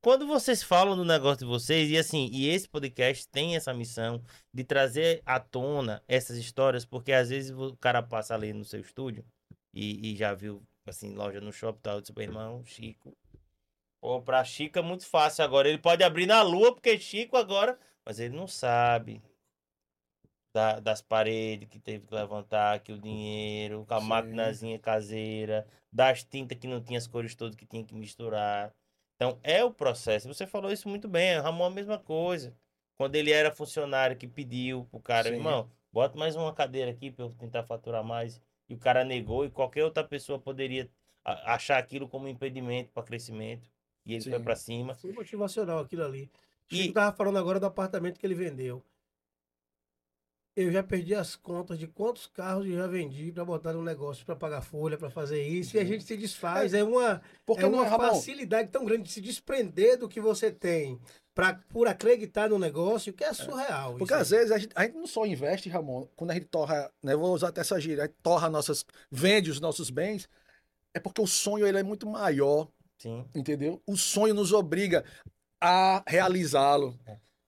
[0.00, 4.22] Quando vocês falam do negócio de vocês, e assim, e esse podcast tem essa missão
[4.52, 8.80] de trazer à tona essas histórias, porque às vezes o cara passa ali no seu
[8.80, 9.24] estúdio
[9.72, 13.16] e, e já viu, assim, loja no shopping e tal, disse, meu irmão, Chico.
[13.98, 15.66] Pô, pra Chico é muito fácil agora.
[15.70, 17.78] Ele pode abrir na lua, porque Chico agora.
[18.04, 19.22] Mas ele não sabe
[20.54, 24.06] da- das paredes que teve que levantar, que o dinheiro, com a Sim.
[24.06, 28.72] maquinazinha caseira, das tintas que não tinha as cores todas que tinha que misturar.
[29.16, 30.28] Então, é o processo.
[30.28, 31.38] Você falou isso muito bem.
[31.40, 32.54] Ramon, a mesma coisa.
[32.96, 35.34] Quando ele era funcionário que pediu pro cara, Sim.
[35.34, 38.40] irmão, bota mais uma cadeira aqui pra eu tentar faturar mais.
[38.68, 40.88] E o cara negou, e qualquer outra pessoa poderia
[41.24, 43.68] achar aquilo como impedimento para crescimento.
[44.06, 44.44] E ele foi Sim.
[44.44, 44.94] para cima.
[44.94, 46.30] Foi motivacional aquilo ali.
[46.70, 48.82] E- Chico tava falando agora do apartamento que ele vendeu.
[50.56, 54.24] Eu já perdi as contas de quantos carros eu já vendi para botar no negócio,
[54.24, 56.72] para pagar folha, para fazer isso, e a gente se desfaz.
[56.72, 58.10] É, uma, Porque é não uma é, Ramon?
[58.10, 61.00] facilidade tão grande de se desprender do que você tem
[61.34, 63.96] pra, por acreditar no negócio que é surreal.
[63.96, 64.20] Porque isso aí.
[64.20, 67.16] às vezes a gente, a gente não só investe, Ramon, quando a gente torra, né,
[67.16, 70.28] vou usar até essa gíria, a gente torra nossas, vende os nossos bens,
[70.94, 73.24] é porque o sonho ele é muito maior, Sim.
[73.34, 73.82] entendeu?
[73.84, 75.04] O sonho nos obriga
[75.60, 76.96] a realizá-lo.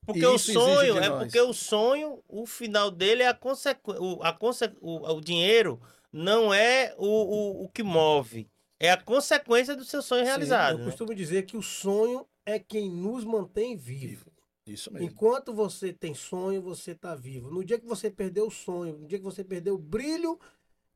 [0.07, 1.25] Porque o sonho, é nós.
[1.25, 4.01] porque o sonho, o final dele é a consequência.
[4.01, 5.81] O, a conse o, o dinheiro
[6.13, 8.49] não é o, o, o que move.
[8.79, 10.75] É a consequência do seu sonho Sim, realizado.
[10.75, 10.85] Eu né?
[10.85, 14.31] costumo dizer que o sonho é quem nos mantém vivo.
[14.67, 15.09] Isso mesmo.
[15.09, 17.51] Enquanto você tem sonho, você está vivo.
[17.51, 20.39] No dia que você perdeu o sonho, no dia que você perdeu o brilho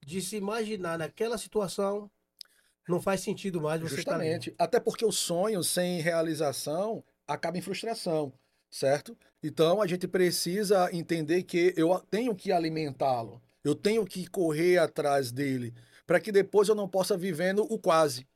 [0.04, 2.10] de se imaginar naquela situação,
[2.88, 4.24] não faz sentido mais você estar ali.
[4.24, 4.54] Justamente.
[4.58, 8.32] Até porque o sonho sem realização acaba em frustração,
[8.70, 9.16] certo?
[9.42, 15.32] Então a gente precisa entender que eu tenho que alimentá-lo, eu tenho que correr atrás
[15.32, 15.74] dele,
[16.06, 18.26] para que depois eu não possa vivendo o quase.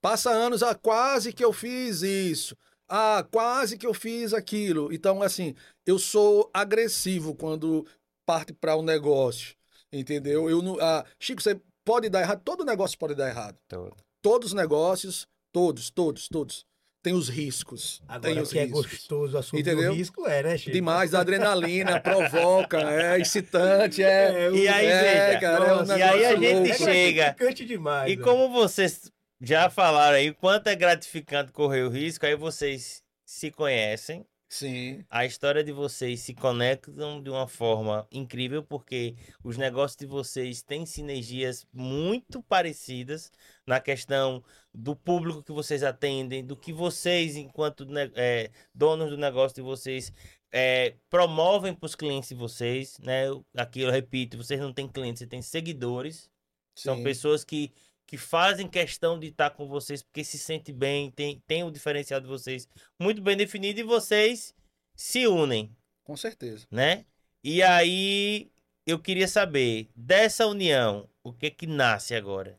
[0.00, 2.56] Passa anos, ah, quase que eu fiz isso.
[2.88, 4.92] Ah, quase que eu fiz aquilo.
[4.92, 5.54] Então, assim,
[5.86, 7.86] eu sou agressivo quando
[8.26, 9.54] parte para o um negócio,
[9.92, 10.48] entendeu?
[10.48, 13.96] Eu não, ah, Chico, você pode dar errado, todo negócio pode dar errado Todo.
[14.22, 16.66] todos os negócios, todos, todos, todos,
[17.02, 18.02] tem os riscos.
[18.06, 18.86] Agora tem o os que é riscos.
[18.86, 19.92] gostoso, assumir Entendeu?
[19.92, 20.72] o risco é, né, Chico?
[20.72, 24.50] Demais, a adrenalina, provoca, é excitante, é.
[24.52, 26.84] E aí, é, veja, cara, é um nossa, e aí a gente louco.
[26.84, 28.12] chega- É demais.
[28.12, 28.22] E né?
[28.22, 34.24] como vocês já falaram aí, quanto é gratificante correr o risco, aí vocês se conhecem.
[34.52, 40.06] Sim, A história de vocês se conectam de uma forma incrível, porque os negócios de
[40.06, 43.30] vocês têm sinergias muito parecidas
[43.70, 44.42] na questão
[44.74, 49.62] do público que vocês atendem, do que vocês, enquanto ne- eh, donos do negócio de
[49.62, 50.12] vocês,
[50.52, 53.26] eh, promovem para os clientes de vocês, né?
[53.56, 56.28] Aqui eu repito, vocês não têm clientes, vocês têm seguidores.
[56.74, 57.04] São sim.
[57.04, 57.72] pessoas que,
[58.06, 62.20] que fazem questão de estar com vocês porque se sentem bem, tem, tem o diferencial
[62.20, 62.66] de vocês
[62.98, 64.52] muito bem definido e vocês
[64.96, 65.70] se unem,
[66.02, 66.66] com certeza.
[66.70, 67.04] né?
[67.44, 68.50] E aí
[68.86, 72.58] eu queria saber, dessa união, o que que nasce agora?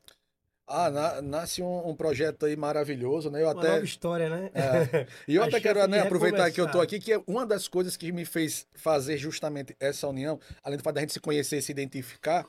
[0.71, 3.41] Ah, na- nasce um, um projeto aí maravilhoso, né?
[3.41, 4.51] Eu Uma até nova história, né?
[4.53, 5.07] É.
[5.27, 6.83] E eu até quero né, aproveitar que eu tô recomeçar.
[6.83, 10.83] aqui, que é uma das coisas que me fez fazer justamente essa união, além do
[10.83, 12.47] fato da gente se conhecer, se identificar,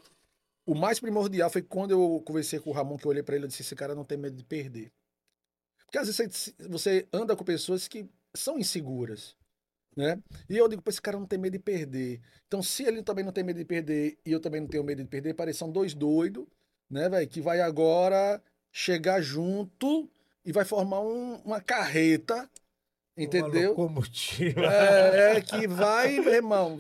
[0.67, 3.47] o mais primordial foi quando eu conversei com o Ramon, que eu olhei pra ele
[3.47, 4.93] e disse, esse cara não tem medo de perder.
[5.85, 9.37] Porque às vezes você, anda com pessoas que são inseguras,
[9.97, 10.23] né?
[10.49, 12.21] E eu digo, pô, esse cara não tem medo de perder.
[12.47, 15.03] Então, se ele também não tem medo de perder e eu também não tenho medo
[15.03, 16.47] de perder, parecem dois doidos,
[16.93, 17.29] né, velho?
[17.29, 18.41] Que vai agora
[18.71, 20.09] chegar junto
[20.45, 22.37] e vai formar um- uma carreta,
[23.17, 23.71] Uma entendeu?
[23.71, 24.61] locomotiva.
[24.67, 26.79] É, é, que vai, meu irmão,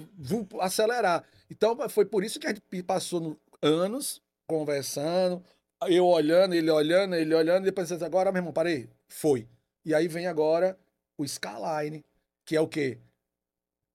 [0.61, 1.25] acelerar.
[1.51, 5.43] Então, foi por isso que a gente passou no- anos conversando,
[5.89, 9.49] eu olhando, ele olhando, ele olhando, e depois agora, meu irmão, parei, foi.
[9.85, 10.79] E aí vem agora
[11.19, 12.05] o Skyline,
[12.45, 12.99] que é o quê?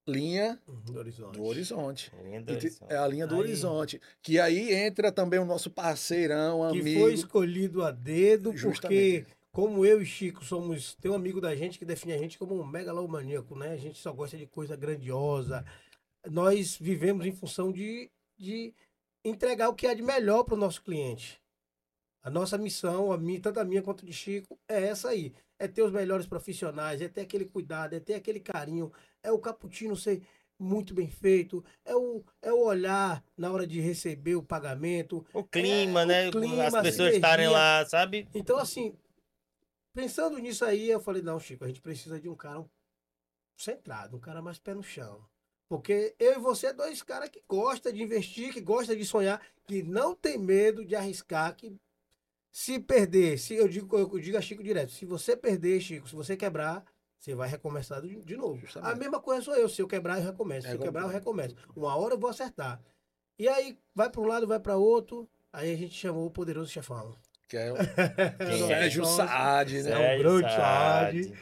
[0.08, 1.38] Linha Do horizonte.
[1.38, 2.12] do horizonte.
[2.24, 2.94] Linha do te- horizonte.
[2.94, 3.42] É a linha do Aí.
[3.42, 4.02] horizonte.
[4.22, 7.02] Que aí entra também o nosso parceirão, Que amigo.
[7.02, 9.22] foi escolhido a dedo, Justamente.
[9.24, 10.96] porque como eu e Chico somos.
[10.96, 13.72] Tem um amigo da gente que define a gente como um megalomaníaco, né?
[13.72, 15.66] A gente só gosta de coisa grandiosa.
[16.30, 18.74] Nós vivemos em função de, de
[19.26, 21.42] entregar o que há de melhor para o nosso cliente.
[22.24, 25.34] A nossa missão, a minha, tanto a minha quanto a de Chico, é essa aí.
[25.60, 28.92] É ter os melhores profissionais, é ter aquele cuidado, é ter aquele carinho,
[29.28, 30.22] é o cappuccino ser
[30.60, 35.44] muito bem feito, é o, é o olhar na hora de receber o pagamento, O
[35.44, 36.32] clima, É, o né?
[36.32, 38.28] clima, As pessoas estarem lá, sabe?
[38.34, 38.98] então, assim,
[39.94, 42.66] pensando nisso aí, eu falei, não, Chico, a gente precisa de um cara
[43.58, 45.24] centrado, um cara mais pé no chão.
[45.70, 49.42] Porque eu e você é dois caras que gostam de investir, que gostam de sonhar,
[49.68, 51.76] que não tem medo de arriscar, que
[52.52, 56.16] se perder, se eu digo, eu digo a Chico direto, se você perder, Chico, se
[56.16, 56.84] você quebrar,
[57.18, 58.58] você vai recomeçar de, novo.
[58.58, 58.92] Justamente.
[58.92, 60.68] A mesma coisa sou eu, se eu quebrar, eu recomeço.
[60.68, 61.56] Se É, eu quebrar, eu recomeço.
[61.76, 62.82] Uma hora eu vou acertar.
[63.40, 66.72] E aí, vai para um lado, vai para outro, aí a gente chamou o poderoso
[66.72, 67.16] chefão.
[67.48, 67.76] Que é o
[68.38, 68.68] Quem é?
[68.68, 69.90] Sérgio Saad, né?
[69.92, 70.56] É Sérgio grande.
[70.56, 71.34] Saad.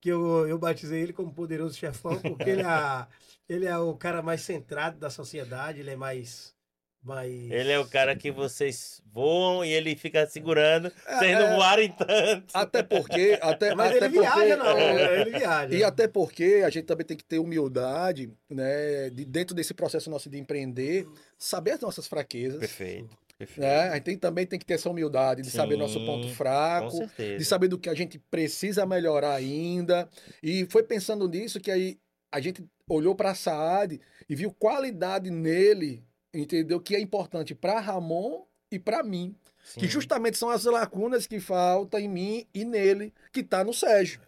[0.00, 3.06] que eu, eu batizei ele como poderoso chefão, porque ele é,
[3.48, 6.54] ele é o cara mais centrado da sociedade, ele é mais.
[7.02, 7.32] Mais...
[7.50, 11.56] Ele é o cara que vocês voam e ele fica segurando, vocês É, não é.
[11.56, 12.44] voarem tanto.
[12.54, 13.38] Até porque.
[13.40, 15.74] Até, Mas até ele viaja, porque, não, é, ele viaja.
[15.74, 19.10] E até porque a gente também tem que ter humildade, né?
[19.10, 21.06] De, dentro desse processo nosso de empreender,
[21.38, 22.60] saber as nossas fraquezas.
[22.60, 23.16] Perfeito.
[23.38, 23.60] perfeito.
[23.60, 23.88] Né?
[23.88, 26.98] A gente tem- também tem que ter essa humildade de saber Sim, nosso ponto fraco,
[27.16, 30.08] de saber do que a gente precisa melhorar ainda.
[30.42, 31.98] E foi pensando nisso que aí
[32.30, 36.80] a gente olhou para a Saad e viu qualidade nele, entendeu?
[36.80, 39.36] Que é importante para Ramon e para mim.
[39.74, 39.88] Que Sim.
[39.88, 44.20] justamente são as lacunas que faltam em mim e nele, que tá no Sérgio.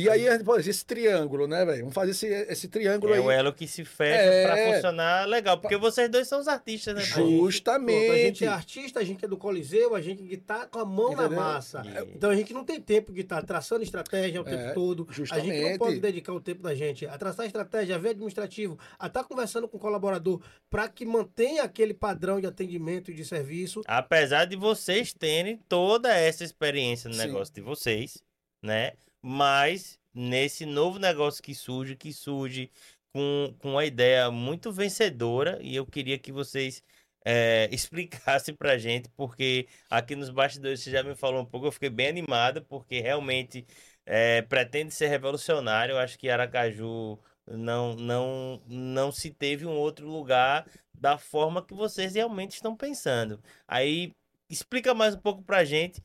[0.00, 0.26] E aí,
[0.68, 1.80] esse triângulo, né, velho?
[1.80, 3.24] Vamos fazer esse, esse triângulo É aí.
[3.24, 4.46] o elo que se fecha É.
[4.46, 7.02] pra funcionar legal, porque vocês dois são os artistas, né?
[7.02, 7.14] pô?
[7.14, 8.44] Pronto, a gente Justamente.
[8.44, 11.24] é artista, a gente é do Coliseu, a gente que tá com a mão na
[11.24, 11.38] Entendeu?
[11.42, 11.82] massa.
[11.84, 15.02] E- Então a gente não tem tempo de estar traçando estratégia o tempo É, todo.
[15.10, 15.78] A gente não justamente.
[15.78, 19.66] pode dedicar o tempo da gente a traçar estratégia, a ver administrativo, a estar conversando
[19.66, 20.40] com o colaborador
[20.70, 23.82] para que mantenha aquele padrão de atendimento e de serviço.
[23.84, 27.20] Apesar de vocês terem toda essa experiência no Sim.
[27.26, 28.22] negócio de vocês,
[28.62, 28.92] né?
[29.30, 32.70] Mas nesse novo negócio que surge, que surge
[33.12, 36.82] com, com uma ideia muito vencedora, e eu queria que vocês
[37.26, 41.72] é, explicassem pra gente, porque aqui nos bastidores você já me falou um pouco, eu
[41.72, 43.66] fiquei bem animado, porque realmente
[44.06, 45.92] é, pretende ser revolucionário.
[45.92, 51.74] Eu acho que Aracaju não, não, não se teve um outro lugar da forma que
[51.74, 53.42] vocês realmente estão pensando.
[53.66, 54.10] Aí
[54.48, 56.02] explica mais um pouco pra gente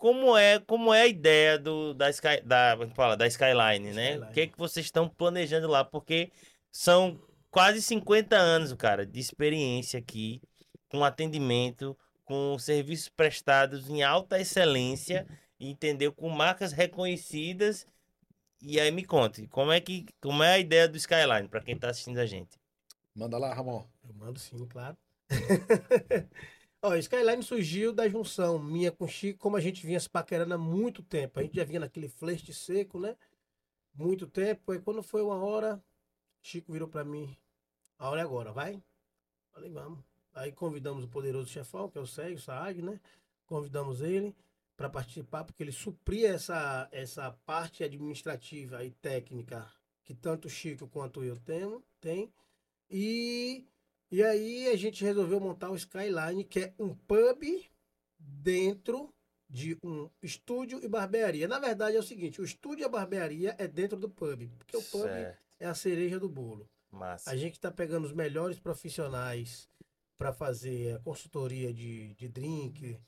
[0.00, 4.12] como é, como é a ideia do, da, Sky, da, é fala, da Skyline, né?
[4.12, 4.30] Skyline.
[4.30, 5.84] O que, é que vocês estão planejando lá?
[5.84, 6.32] Porque
[6.72, 7.20] são
[7.50, 10.40] quase 50 anos, cara, de experiência aqui,
[10.88, 11.94] com atendimento,
[12.24, 15.26] com serviços prestados em alta excelência,
[15.60, 16.12] entendeu?
[16.12, 17.86] Com marcas reconhecidas.
[18.62, 21.78] E aí me conte, como é que como é a ideia do Skyline para quem
[21.78, 22.58] tá assistindo a gente?
[23.14, 23.84] Manda lá, Ramon.
[24.08, 24.96] Eu mando sim, claro.
[26.82, 30.58] Ó, Skyline surgiu da junção minha com Chico, como a gente vinha se paquerando há
[30.58, 31.38] muito tempo.
[31.38, 33.16] A gente já vinha naquele flerte seco, né?
[33.94, 34.72] Muito tempo.
[34.72, 35.82] Aí quando foi uma hora,
[36.40, 37.36] Chico virou pra mim.
[37.98, 38.82] A hora é agora, vai?
[39.52, 40.02] Falei, vamos.
[40.32, 42.98] Aí convidamos o poderoso chefão, que é o Sérgio Saad, né?
[43.44, 44.34] Convidamos ele
[44.74, 49.70] para participar, porque ele supria essa, essa parte administrativa e técnica
[50.02, 52.32] que tanto o Chico quanto eu temo, tem.
[52.90, 53.66] E,
[54.10, 57.42] e aí a gente resolveu montar o Skyline, que é um pub
[58.18, 59.12] dentro
[59.48, 61.48] de um estúdio e barbearia.
[61.48, 64.76] Na verdade é o seguinte, o estúdio e a barbearia é dentro do pub, porque
[64.76, 66.68] o pub Certo, é a cereja do bolo.
[66.90, 67.30] massa.
[67.30, 69.68] A gente está pegando os melhores profissionais
[70.18, 72.98] para fazer a consultoria de, de drink,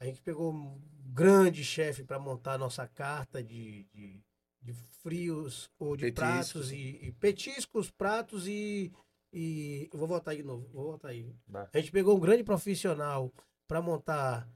[0.00, 0.80] A gente pegou um
[1.12, 4.20] grande chefe para montar a nossa carta de, de,
[4.60, 6.18] de frios ou de Petiscos.
[6.18, 8.92] pratos e, e petiscos, pratos e,
[9.34, 9.88] e.
[9.92, 11.34] Eu vou voltar aí de novo, vou voltar aí.
[11.46, 11.68] Vai.
[11.72, 13.32] A gente pegou um grande profissional
[13.66, 14.48] para montar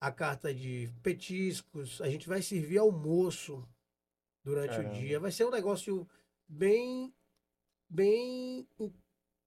[0.00, 2.00] a carta de petiscos.
[2.00, 3.66] A gente vai servir almoço
[4.44, 4.90] durante Caramba.
[4.90, 5.18] o dia.
[5.18, 6.06] Vai ser um negócio
[6.46, 7.12] bem,
[7.88, 8.68] bem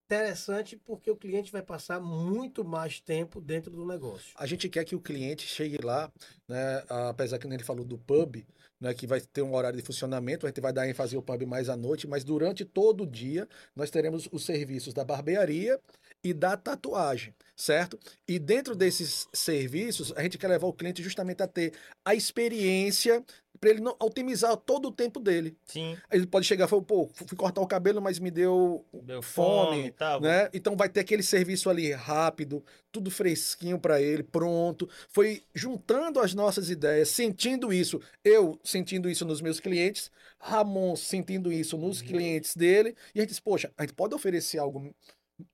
[0.09, 4.31] interessante porque o cliente vai passar muito mais tempo dentro do negócio.
[4.35, 6.11] A gente quer que o cliente chegue lá,
[6.47, 6.83] né?
[7.09, 8.43] Apesar que ele falou do pub,
[8.81, 8.91] né?
[8.95, 11.69] Que vai ter um horário de funcionamento, a gente vai dar ênfase ao pub mais
[11.69, 15.79] à noite, mas durante todo o dia nós teremos os serviços da barbearia
[16.23, 17.99] e da tatuagem, certo?
[18.27, 23.23] E dentro desses serviços, a gente quer levar o cliente justamente a ter a experiência
[23.59, 25.55] para ele não otimizar todo o tempo dele.
[25.65, 25.97] Sim.
[26.11, 29.77] Ele pode chegar e falar, pô, fui cortar o cabelo, mas me deu Deu Fome,
[29.77, 30.21] fome tal.
[30.21, 30.49] né?
[30.53, 34.89] Então vai ter aquele serviço ali rápido, tudo fresquinho para ele, pronto.
[35.09, 40.09] Foi juntando as nossas ideias, sentindo isso, eu sentindo isso nos meus clientes,
[40.39, 44.57] Ramon sentindo isso nos clientes dele, e a gente disse, poxa, a gente pode oferecer
[44.57, 44.95] algo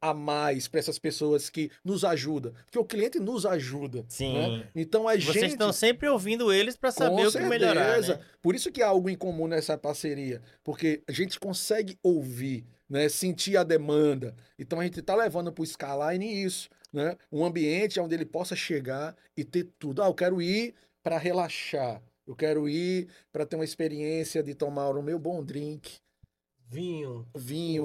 [0.02, 4.06] a mais para essas pessoas que nos ajudam, porque o cliente nos ajuda.
[4.08, 4.34] Sim.
[4.34, 4.68] né?
[4.76, 8.20] Então a Vocês gente estão sempre ouvindo eles para saber com o que melhorar, né?
[8.42, 13.10] Por isso que há algo em comum nessa parceria, porque a gente consegue ouvir, né,
[13.10, 14.36] sentir a demanda.
[14.58, 18.56] Então a gente está levando para o Skyline isso, né, um ambiente onde ele possa
[18.56, 20.04] chegar e ter tudo.
[20.04, 20.74] Ah, eu quero ir
[21.04, 22.02] para relaxar.
[22.28, 26.00] Eu quero ir para ter uma experiência de tomar o meu bom drink,
[26.68, 27.28] Vinho,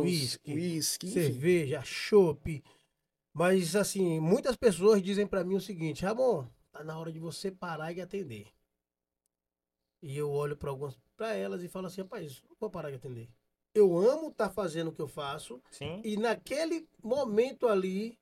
[0.00, 1.12] whisky, enfim.
[1.12, 2.62] cerveja, chopp.
[3.32, 7.50] Mas, assim, muitas pessoas dizem pra mim o seguinte: Ramon, tá na hora de você
[7.50, 8.48] parar e atender.
[10.02, 12.96] E eu olho para algumas para elas e falo assim: rapaz, não vou parar de
[12.96, 13.28] atender.
[13.74, 16.00] Eu amo estar fazendo o que eu faço Sim.
[16.02, 18.18] e naquele momento ali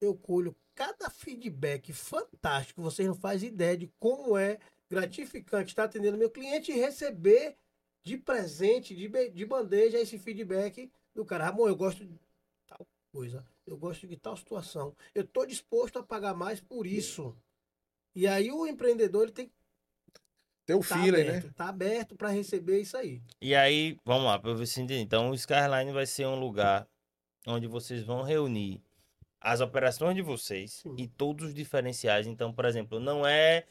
[0.00, 2.82] eu colho cada feedback fantástico.
[2.82, 7.56] Vocês não fazem ideia de como é gratificante estar atendendo meu cliente e receber
[8.04, 11.46] de presente, de, de bandeja, esse feedback do cara.
[11.46, 12.20] Ramon, eu gosto de
[12.66, 14.94] tal coisa, eu gosto de tal situação.
[15.14, 17.36] Eu estou disposto a pagar mais por isso.
[18.14, 19.54] E aí o empreendedor ele tem que
[20.66, 21.52] Ter o estar feeling, aberto, né?
[21.56, 23.22] tá aberto para receber isso aí.
[23.40, 25.00] E aí, vamos lá, para se entendi.
[25.00, 26.88] Então, o Skyline vai ser um lugar
[27.46, 28.82] onde vocês vão reunir
[29.44, 30.94] as operações de vocês Sim.
[30.96, 32.26] e todos os diferenciais.
[32.26, 33.64] Então, por exemplo, não é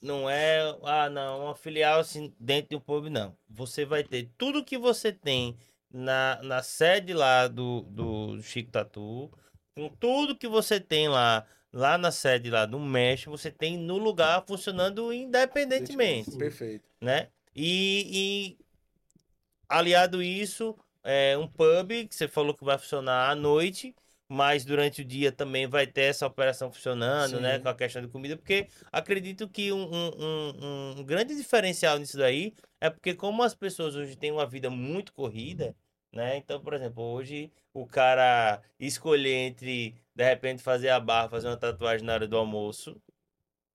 [0.00, 3.34] não é ah, não, uma filial assim dentro de um pub não.
[3.48, 5.56] Você vai ter tudo que você tem
[5.90, 9.30] na, na sede lá do, do Chico Tatu,
[9.74, 13.98] com tudo que você tem lá lá na sede lá do México, você tem no
[13.98, 16.84] lugar funcionando independentemente Perfeito.
[17.00, 17.28] né?
[17.54, 18.58] E, e
[19.68, 23.94] aliado isso, é um pub que você falou que vai funcionar à noite,
[24.28, 27.56] mas durante o dia também vai ter essa operação funcionando, né?
[27.56, 27.62] Sim.
[27.62, 32.16] Com a questão de comida, porque acredito que um, um, um- um grande diferencial nisso
[32.18, 35.74] daí é porque como as pessoas hoje têm uma vida muito corrida,
[36.12, 36.36] né?
[36.36, 41.56] Então, por exemplo, hoje o cara escolher entre, de repente, fazer a barra, fazer uma
[41.56, 43.00] tatuagem na hora do almoço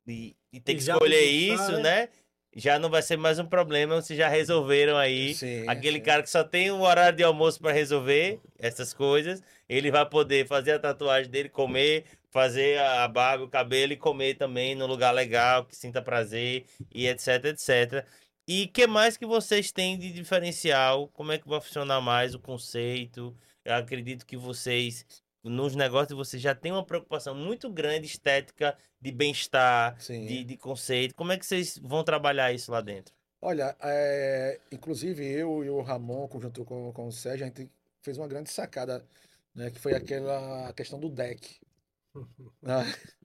[0.08, 1.84] e, e ter E que escolher almoçar, isso, né?
[1.84, 2.10] né?
[2.54, 5.34] Já não vai ser mais um problema, vocês já resolveram aí.
[5.34, 6.04] Sim, Aquele sim.
[6.04, 10.46] cara que só tem um horário de almoço para resolver essas coisas, ele vai poder
[10.46, 15.12] fazer a tatuagem dele, comer, fazer a barba, o cabelo e comer também num lugar
[15.14, 18.06] legal, que sinta prazer e etc, etc.
[18.46, 21.08] E que mais que vocês têm de diferencial?
[21.10, 23.34] Como é que vai funcionar mais o conceito?
[23.64, 25.06] Eu acredito que vocês,
[25.44, 30.58] nos negócios de vocês, já têm uma preocupação muito grande estética, de bem-estar, de, de
[30.58, 31.16] conceito.
[31.16, 33.14] Como é que vocês vão trabalhar isso lá dentro?
[33.42, 37.70] Olha, é, inclusive eu e o Ramon, conjunto com, com o Sérgio, a gente
[38.04, 39.04] fez uma grande sacada,
[39.56, 41.60] né, que foi aquela questão do deck.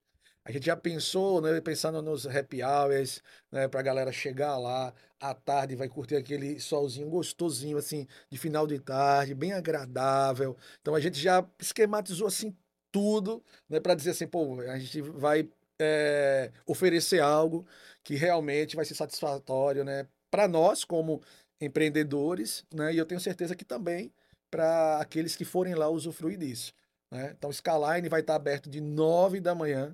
[0.47, 3.21] A gente já pensou, né, pensando nos happy hours,
[3.51, 8.65] né, pra galera chegar lá à tarde, vai curtir aquele solzinho gostosinho, assim, de final
[8.65, 10.57] de tarde, bem agradável.
[10.81, 12.57] Então a gente já esquematizou, assim,
[12.93, 17.67] tudo, né, para dizer assim, pô, a gente vai é, oferecer algo
[18.05, 21.21] que realmente vai ser satisfatório, né, para nós como
[21.61, 24.13] empreendedores, né, e eu tenho certeza que também
[24.49, 26.73] para aqueles que forem lá usufruir disso.
[27.11, 27.35] Né?
[27.37, 29.93] Então, Skyline vai estar aberto de 9 da manhã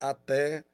[0.00, 0.64] até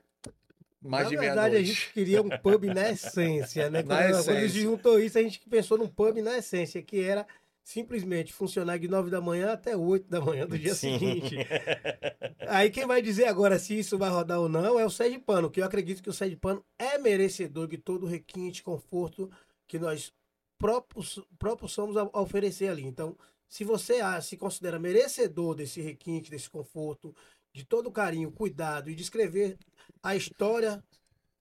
[0.81, 1.64] mais Na de verdade, a meia-noite.
[1.64, 3.83] gente queria um pub na essência, né?
[3.85, 4.62] Na Quando, quando a gente essência.
[4.62, 7.27] juntou isso, a gente pensou num pub na essência, que era
[7.64, 10.99] simplesmente funcionar de 9 da manhã até 8 da manhã do dia Sim.
[10.99, 11.37] seguinte.
[12.47, 15.51] Aí quem vai dizer agora se isso vai rodar ou não é o Sede Pano,
[15.51, 19.29] que eu acredito que o Sede Pano é merecedor de todo o requinte, conforto
[19.66, 20.12] que nós
[20.59, 22.85] próprios, próprios somos a, a oferecer ali.
[22.85, 23.16] Então,
[23.49, 27.14] se você ah, se considera merecedor desse requinte, desse conforto,
[27.57, 29.57] de todo carinho, cuidado e descrever
[30.03, 30.85] a história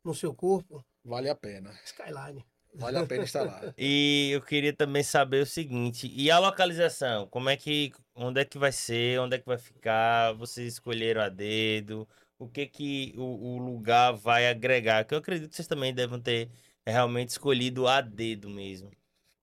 [0.02, 1.72] no seu corpo, Vale a pena.
[1.86, 2.44] Skyline.
[2.74, 3.62] Vale a pena estar lá.
[3.78, 7.28] E eu queria também saber o seguinte, e a localização?
[7.28, 10.34] Como é que, onde é que vai ser, onde é que vai ficar?
[10.34, 12.08] Vocês escolheram a dedo?
[12.40, 15.06] O que que o, o lugar vai agregar?
[15.06, 16.50] Que eu acredito que vocês também devem ter
[16.86, 18.90] realmente escolhido a dedo mesmo.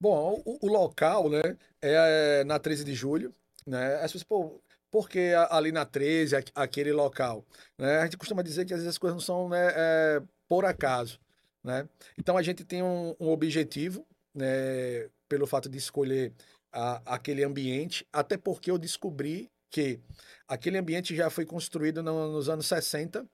[0.01, 3.33] Bom, o, o local, né, é na 13 de julho,
[3.65, 3.95] né?
[3.97, 4.61] As pessoas, pô,
[4.93, 7.45] por que a- ali na 13, aqu- aquele local?
[7.79, 7.99] Né?
[8.01, 11.19] A gente costuma dizer que às vezes as coisas não são né, é, por acaso,
[11.65, 11.89] né?
[12.19, 16.33] Então a gente tem um, um objetivo, né, pelo fato de escolher
[16.71, 19.99] a- aquele ambiente, até porque eu descobri que
[20.47, 23.27] aquele ambiente já foi construído no- nos anos 60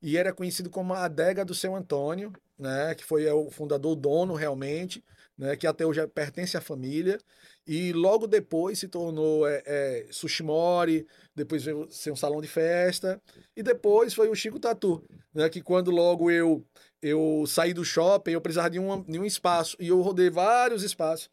[0.00, 3.96] e era conhecido como a adega do seu Antônio, né, que foi o fundador, o
[3.96, 5.04] dono realmente,
[5.36, 7.18] né, que até hoje pertence à família,
[7.66, 13.20] e logo depois se tornou é, é, Sushimori, depois veio ser um salão de festa,
[13.56, 15.04] e depois foi o Chico Tatu,
[15.34, 16.64] né, que quando logo eu
[17.02, 20.82] eu saí do shopping, eu precisava de um, de um espaço, e eu rodei vários
[20.82, 21.28] espaços,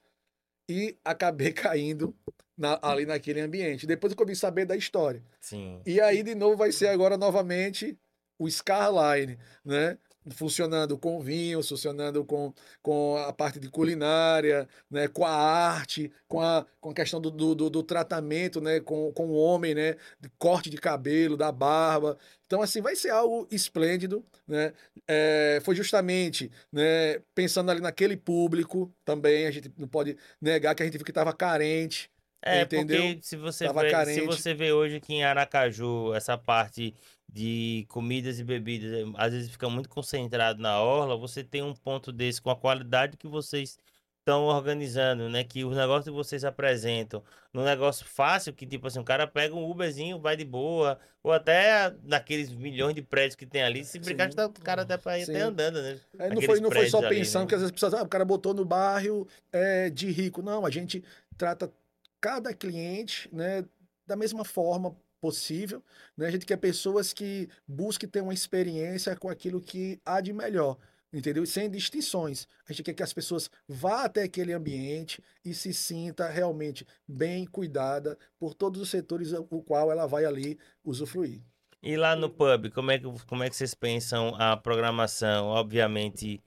[0.69, 2.13] e acabei caindo
[2.57, 3.87] na- ali naquele ambiente.
[3.87, 5.23] Depois que eu vim saber da história.
[5.39, 5.81] Sim.
[5.85, 7.97] E aí, de novo, vai ser agora novamente
[8.37, 9.97] o Scarline, né?
[10.29, 15.07] Funcionando com vinho, funcionando com, com a parte de culinária, né?
[15.07, 18.79] com a arte, com a, com a questão do, do, do- tratamento né?
[18.79, 19.95] com, com o homem, né?
[20.19, 22.17] De corte de cabelo, da barba.
[22.45, 24.23] Então, assim, vai ser algo esplêndido.
[24.47, 24.73] Né?
[25.07, 27.19] É, foi justamente né?
[27.33, 31.11] pensando ali naquele público também, a gente não pode negar que a gente viu que
[31.11, 32.11] estava carente.
[32.43, 33.01] É, Entendeu?
[33.01, 34.25] porque se você, Tava vê, se carente.
[34.25, 36.91] você vê hoje aqui em Aracaju essa parte
[37.31, 41.73] de comidas e bebidas, eh, às vezes fica muito concentrado na orla, você tem um
[41.73, 43.77] ponto desse com a qualidade que vocês
[44.19, 45.43] estão organizando, né?
[45.43, 47.23] Que os negócios que vocês apresentam,
[47.53, 51.31] num negócio fácil, que tipo assim, o cara pega um Uberzinho, vai de boa, ou
[51.31, 55.17] até naqueles milhões de prédios que tem ali, se brincar, tá- o cara até pra
[55.17, 55.99] ir até andando, né?
[56.19, 57.47] É, não foi, não foi só ali, pensando né?
[57.47, 60.41] que às vezes pessoas, ah, o cara botou no bairro é, de rico.
[60.41, 61.03] Não, a gente
[61.37, 61.71] trata
[62.19, 63.65] cada cliente né,
[64.05, 65.83] da mesma forma possível.
[66.17, 66.27] Né?
[66.27, 70.77] A gente quer pessoas que busquem ter uma experiência com aquilo que há de melhor.
[71.13, 71.45] Entendeu?
[71.45, 72.47] Sem distinções.
[72.67, 77.45] A gente quer que as pessoas vá até aquele ambiente e se sinta realmente bem
[77.45, 81.41] cuidada por todos os setores o qual ela vai ali usufruir.
[81.83, 85.47] E lá no pub, como é que, como é que vocês pensam a programação?
[85.47, 86.41] Obviamente,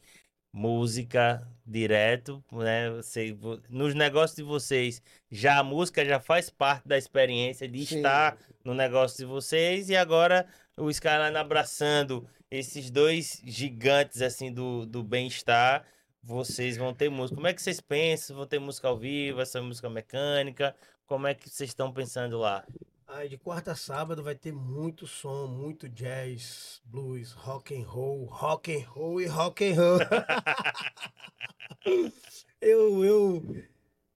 [0.55, 2.89] música direto, né?
[2.91, 7.85] Você, vo- nos negócios de vocês, já a música já faz parte da experiência de
[7.85, 7.97] Sim.
[7.97, 10.47] estar no negócio de vocês e agora
[10.77, 15.85] o Skyline abraçando esses dois gigantes assim do, do bem-estar,
[16.23, 17.35] vocês vão ter música.
[17.35, 18.37] Como é que vocês pensam?
[18.37, 20.73] Vão ter música ao vivo, essa música mecânica?
[21.05, 22.65] Como é que vocês estão pensando lá?
[23.07, 28.25] Aí de quarta a sábado vai ter muito som, muito jazz, blues, rock and roll,
[28.25, 29.99] rock and roll e rock and roll.
[32.61, 33.43] eu, eu,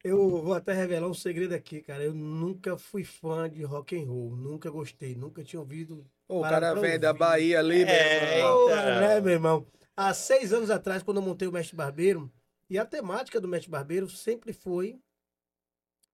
[0.02, 2.02] eu vou até revelar um segredo aqui, cara.
[2.02, 6.04] Eu nunca fui fã de rock and roll, nunca gostei, nunca tinha ouvido.
[6.26, 7.12] O cara vem da.
[7.12, 8.56] Bahia ali, meu É, irmão.
[8.58, 9.00] Porra, então.
[9.00, 9.66] né, meu irmão?
[9.96, 12.32] Há seis anos atrás, quando eu montei o Mestre Barbeiro,
[12.70, 14.98] e a temática do Mestre Barbeiro sempre foi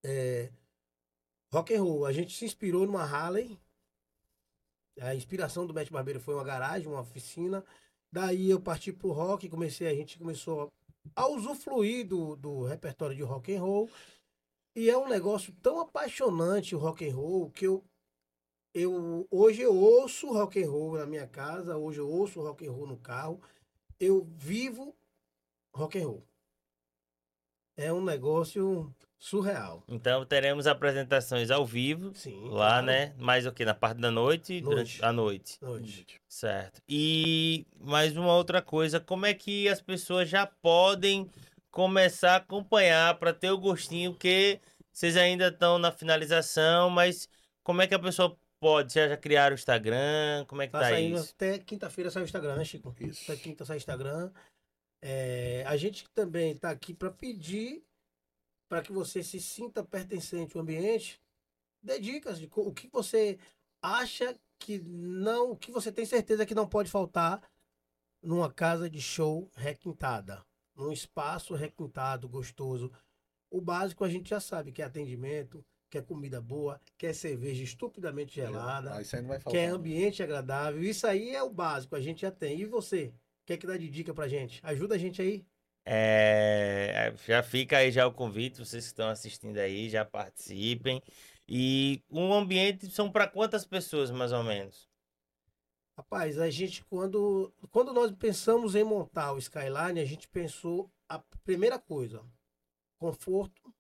[0.03, 0.51] é,
[1.55, 2.05] rock and roll.
[2.05, 3.57] A gente se inspirou numa Harley.
[5.01, 7.65] A inspiração do Mestre Barbeiro foi uma garagem, uma oficina.
[8.11, 10.73] Daí eu parti pro rock, comecei, a gente começou
[11.15, 13.91] a usufruir do, do repertório de rock and roll.
[14.75, 17.85] E é um negócio tão apaixonante o rock and roll que eu
[18.73, 22.73] eu hoje eu ouço rock and roll na minha casa, hoje eu ouço rock and
[22.73, 23.41] roll no carro.
[24.01, 24.93] Eu vivo
[25.73, 26.27] rock and roll.
[27.77, 29.83] É um negócio surreal.
[29.89, 32.49] Então teremos apresentações ao vivo Sim.
[32.49, 32.51] lá,
[32.81, 32.87] claro.
[32.87, 33.15] né?
[33.19, 33.65] Mais o que?
[33.65, 34.65] Na parte da noite, Noite.
[34.65, 35.59] durante a noite.
[35.63, 36.21] Noite.
[36.29, 36.81] Certo.
[36.89, 41.29] E mais uma outra coisa, como é que as pessoas já podem
[41.71, 44.61] começar a acompanhar para ter o gostinho que
[44.93, 47.29] vocês ainda estão na finalização, mas
[47.65, 48.93] como é que a pessoa pode?
[48.93, 50.45] Vocês já criaram o Instagram?
[50.47, 51.33] Como é que Tá tá, saindo isso?
[51.35, 52.95] até quinta-feira sai o Instagram, né, Chico?
[53.01, 53.31] Isso.
[53.33, 54.31] Até quinta sai o Instagram.
[55.03, 57.83] É, a gente também está aqui para pedir
[58.75, 61.23] para que você se sinta pertencente ao ambiente.
[61.81, 63.39] Dê dicas de o que você
[63.81, 67.41] acha que não, o que você tem certeza que não pode faltar
[68.21, 70.45] numa casa de show requintada,
[70.75, 72.91] num espaço requintado, gostoso.
[73.49, 77.13] O básico a gente já sabe que é atendimento, que é comida boa, que é
[77.13, 80.83] cerveja estupidamente gelada Ah, isso aí não vai que é ambiente agradável.
[80.83, 82.59] Isso aí é o básico, a gente já tem.
[82.59, 83.15] E você?
[83.47, 84.59] Quer que dá de dica pra gente?
[84.65, 85.47] Ajuda a gente aí.
[85.87, 91.03] É, já fica aí já o convite, vocês que estão assistindo aí, já participem.
[91.47, 94.89] E um ambiente são para quantas pessoas, mais ou menos?
[95.97, 101.21] Rapaz, a gente, quando, quando nós pensamos em montar o Skyline, a gente pensou a
[101.45, 102.25] primeira coisa,
[102.99, 103.73] conforto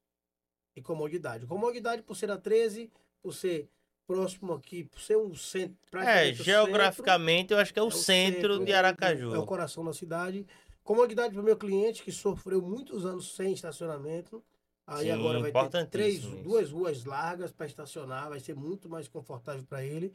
[0.76, 1.46] e comodidade.
[1.46, 3.68] Comodidade por ser a 13, por ser
[4.06, 5.76] próximo aqui, por ser um centro.
[5.84, 8.76] É, praticamente o geograficamente eu acho que é o, é o centro, centro, de é-
[8.76, 9.34] Aracaju.
[9.34, 10.46] É o coração da cidade.
[10.84, 14.44] Comodidade para o meu cliente, que sofreu muitos anos sem estacionamento.
[14.86, 16.36] Aí Sim, agora vai ter três, isso.
[16.42, 20.14] duas ruas largas para estacionar, vai ser muito mais confortável para ele.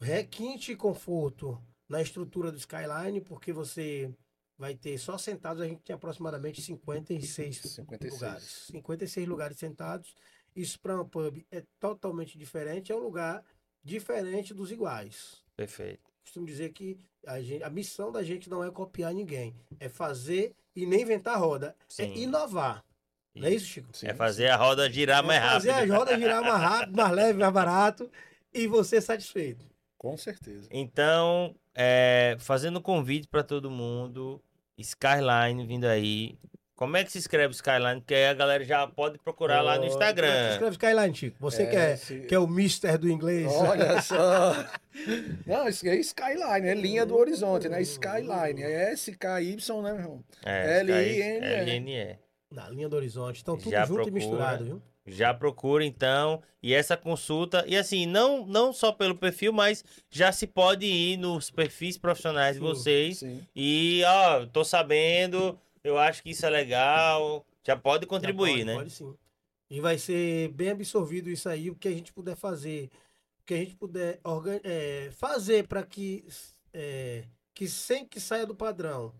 [0.00, 4.10] Requinte e conforto na estrutura do Skyline, porque você
[4.56, 8.12] vai ter só sentados, a gente tem aproximadamente 56 56.
[8.14, 8.44] lugares.
[8.70, 10.14] 56 lugares sentados.
[10.56, 13.44] Isso para um pub é totalmente diferente, é um lugar
[13.82, 16.09] diferente dos iguais Perfeito.
[16.30, 16.96] Costumo dizer que
[17.26, 21.38] a, gente- a missão da gente não é copiar ninguém, é fazer e nem inventar
[21.38, 22.04] roda, Sim.
[22.04, 22.84] é inovar.
[23.34, 23.88] Não é isso, Chico?
[23.96, 25.92] Sim, É fazer a roda girar mais é fazer rápido.
[25.92, 28.10] as rodas girar mais rápido, mais leve, mais barato
[28.54, 29.66] e você satisfeito.
[29.98, 30.68] Com certeza.
[30.70, 34.40] Então, é, fazendo convite para todo mundo,
[34.78, 36.38] Skyline vindo aí.
[36.80, 38.00] Como é que se escreve Skyline?
[38.00, 40.52] Porque aí a galera já pode procurar lá no Ó, Instagram.
[40.52, 41.36] Escreve Skyline, Chico.
[41.38, 43.52] Você É, que, é, se- que é o mister do inglês.
[43.52, 44.54] Olha só.
[45.46, 47.82] Não, isso é Skyline, é linha do horizonte, né?
[47.82, 48.62] Skyline.
[48.62, 50.24] É S-K-Y, né, meu irmão?
[50.42, 51.44] É, L-I-N-E.
[51.44, 52.16] L-I-N-E.
[52.50, 53.36] Na linha do horizonte.
[53.36, 54.10] Estão tudo Já junto procura.
[54.10, 54.82] e misturado, viu?
[55.06, 60.30] Já procura então, e essa consulta, e assim, não, não só pelo perfil, mas já
[60.32, 63.40] se pode ir nos perfis profissionais de vocês Sim.
[63.56, 68.64] e, ó, tô sabendo, eu acho que isso é legal, já pode Já contribuir, pode,
[68.64, 68.74] né?
[68.74, 69.16] Pode sim.
[69.68, 72.90] E vai ser bem absorvido isso aí, o que a gente puder fazer,
[73.40, 74.58] o que a gente puder organ...
[74.64, 76.26] é, fazer para que,
[76.72, 77.24] é,
[77.54, 79.14] que sem que saia do padrão,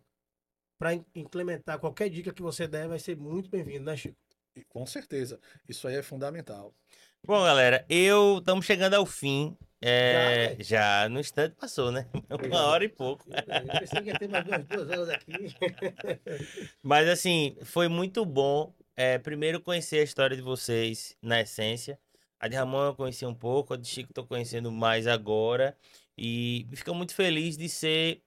[0.78, 4.16] para implementar qualquer dica que você der, vai ser muito bem-vindo, né, Chico?
[4.56, 5.38] E com certeza.
[5.68, 6.74] Isso aí é fundamental.
[7.22, 9.56] Bom, galera, eu estamos chegando ao fim.
[9.82, 12.06] É, Já, já, no instante passou, né?
[12.46, 13.24] Uma hora e pouco.
[13.30, 15.32] Eu pensei que ia ter mais duas, duas horas aqui.
[16.82, 18.74] Mas assim, foi muito bom.
[18.96, 21.98] é, primeiro conhecer a história de vocês na essência.
[22.38, 25.76] A de Ramon eu conheci um pouco, a de Chico tô conhecendo mais agora.
[26.16, 28.22] E fico muito feliz de ser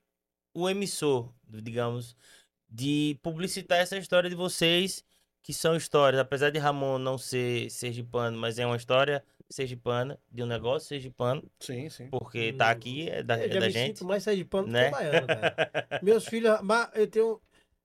[0.54, 2.16] o emissor, digamos,
[2.70, 5.04] de publicitar essa história de vocês,
[5.44, 9.24] que são histórias, apesar de Ramon não ser sergipano, mas é uma história
[9.54, 12.08] sergipana, de um negócio sergipano, Sim, sim.
[12.10, 13.98] porque tá aqui, é da, Eu é já da me gente.
[13.98, 14.86] sinto mais sair de pano né?
[14.86, 15.56] que baiano, cara.
[16.04, 17.40] Meus filhos, ma- eu tenho,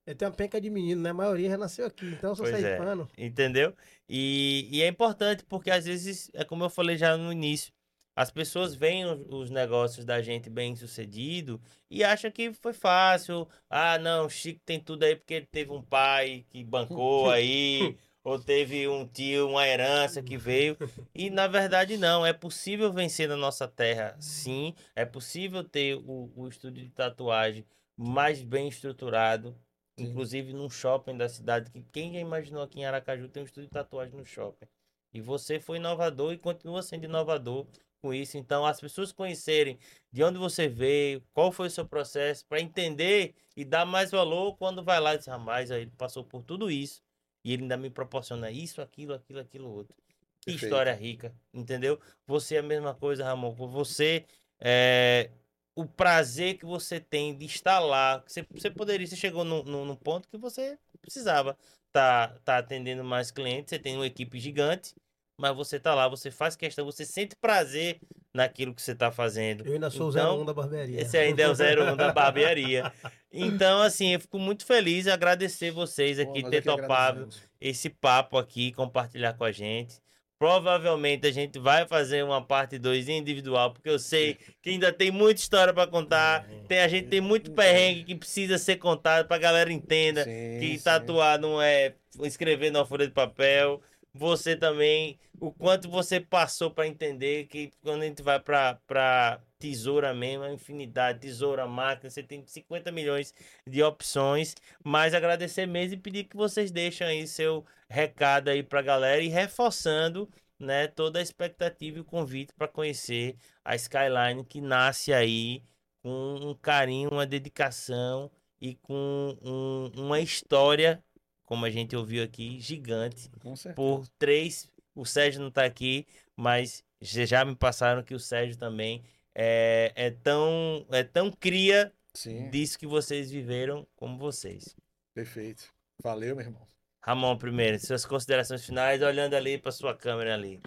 [0.06, 1.10] eu tenho uma penca de menino, né?
[1.10, 2.72] A maioria já nasceu aqui, então eu sou Pois sair é.
[2.72, 3.08] de pano.
[3.18, 3.74] Entendeu?
[4.08, 7.72] E, e é importante porque às vezes, é como eu falei já no início,
[8.16, 13.46] as pessoas veem os, os negócios da gente bem sucedido e acham que foi fácil.
[13.70, 17.96] Ah, não, o Chico tem tudo aí porque ele teve um pai que bancou aí,
[18.28, 20.76] ou teve um tio, uma herança que veio.
[21.14, 24.74] E na verdade não, é possível vencer na nossa terra, sim.
[24.94, 27.64] É possível ter o, o estúdio de tatuagem
[27.96, 29.56] mais bem estruturado,
[29.98, 30.04] Sim.
[30.04, 33.68] inclusive num shopping da cidade, que quem já imaginou aqui em Aracaju tem um estúdio
[33.68, 34.68] de tatuagem no shopping.
[35.12, 37.66] E você foi inovador e continua sendo inovador
[38.00, 38.36] com isso.
[38.36, 39.78] Então, as pessoas conhecerem
[40.12, 44.56] de onde você veio, qual foi o seu processo, para entender e dar mais valor
[44.56, 47.02] quando vai lá e diz, rapaz, aí ele passou por tudo isso
[47.44, 49.94] e ele ainda me proporciona isso, aquilo, aquilo, aquilo outro.
[50.40, 50.64] Que Perfeito.
[50.64, 52.00] história rica, entendeu?
[52.26, 53.52] Você é a mesma coisa, Ramon.
[53.52, 54.24] Você
[54.60, 55.30] é
[55.74, 58.22] o prazer que você tem de estar lá.
[58.26, 61.56] Você, você poderia, você chegou num, num, num ponto que você precisava
[61.92, 64.94] tá, tá atendendo mais clientes, você tem uma equipe gigante,
[65.38, 68.00] mas você tá lá, você faz questão, você sente prazer
[68.34, 69.64] naquilo que você tá fazendo.
[69.64, 71.00] Eu ainda sou Então, o 01 da barbearia.
[71.00, 72.92] Esse ainda é o 01 da barbearia.
[73.32, 77.28] Então, assim, eu fico muito feliz e agradecer vocês aqui nós ter é topado
[77.60, 79.96] esse papo aqui, compartilhar com a gente.
[80.38, 85.10] Provavelmente a gente vai fazer uma parte 2 individual, porque eu sei que ainda tem
[85.10, 86.48] muita história para contar.
[86.68, 90.58] Tem, a gente tem muito perrengue que precisa ser contado para a galera entenda Sim,
[90.60, 90.84] que sim.
[90.84, 93.82] tatuar não é escrever numa folha de papel.
[94.18, 100.12] Você também, o quanto você passou para entender que quando a gente vai para tesoura
[100.12, 103.32] mesmo, é infinidade, tesoura, máquina, você tem 50 milhões
[103.66, 104.56] de opções.
[104.84, 109.22] Mas agradecer mesmo e pedir que vocês deixem aí seu recado aí para a galera
[109.22, 110.28] e reforçando
[110.58, 115.62] né, toda a expectativa e o convite para conhecer a Skyline que nasce aí
[116.02, 118.30] com um carinho, uma dedicação
[118.60, 121.02] e com um- uma história,
[121.48, 123.74] como a gente ouviu aqui, gigante Com certeza.
[123.74, 124.70] por três.
[124.94, 126.06] O Sérgio não tá aqui,
[126.36, 129.02] mas já me passaram que o Sérgio também
[129.34, 134.76] é, é tão é tão cria Sim, disso que vocês viveram como vocês.
[135.14, 135.72] perfeito.
[136.02, 136.66] Valeu, meu irmão.
[137.00, 140.60] Ramon, primeiro, suas considerações finais, olhando ali para sua câmera ali.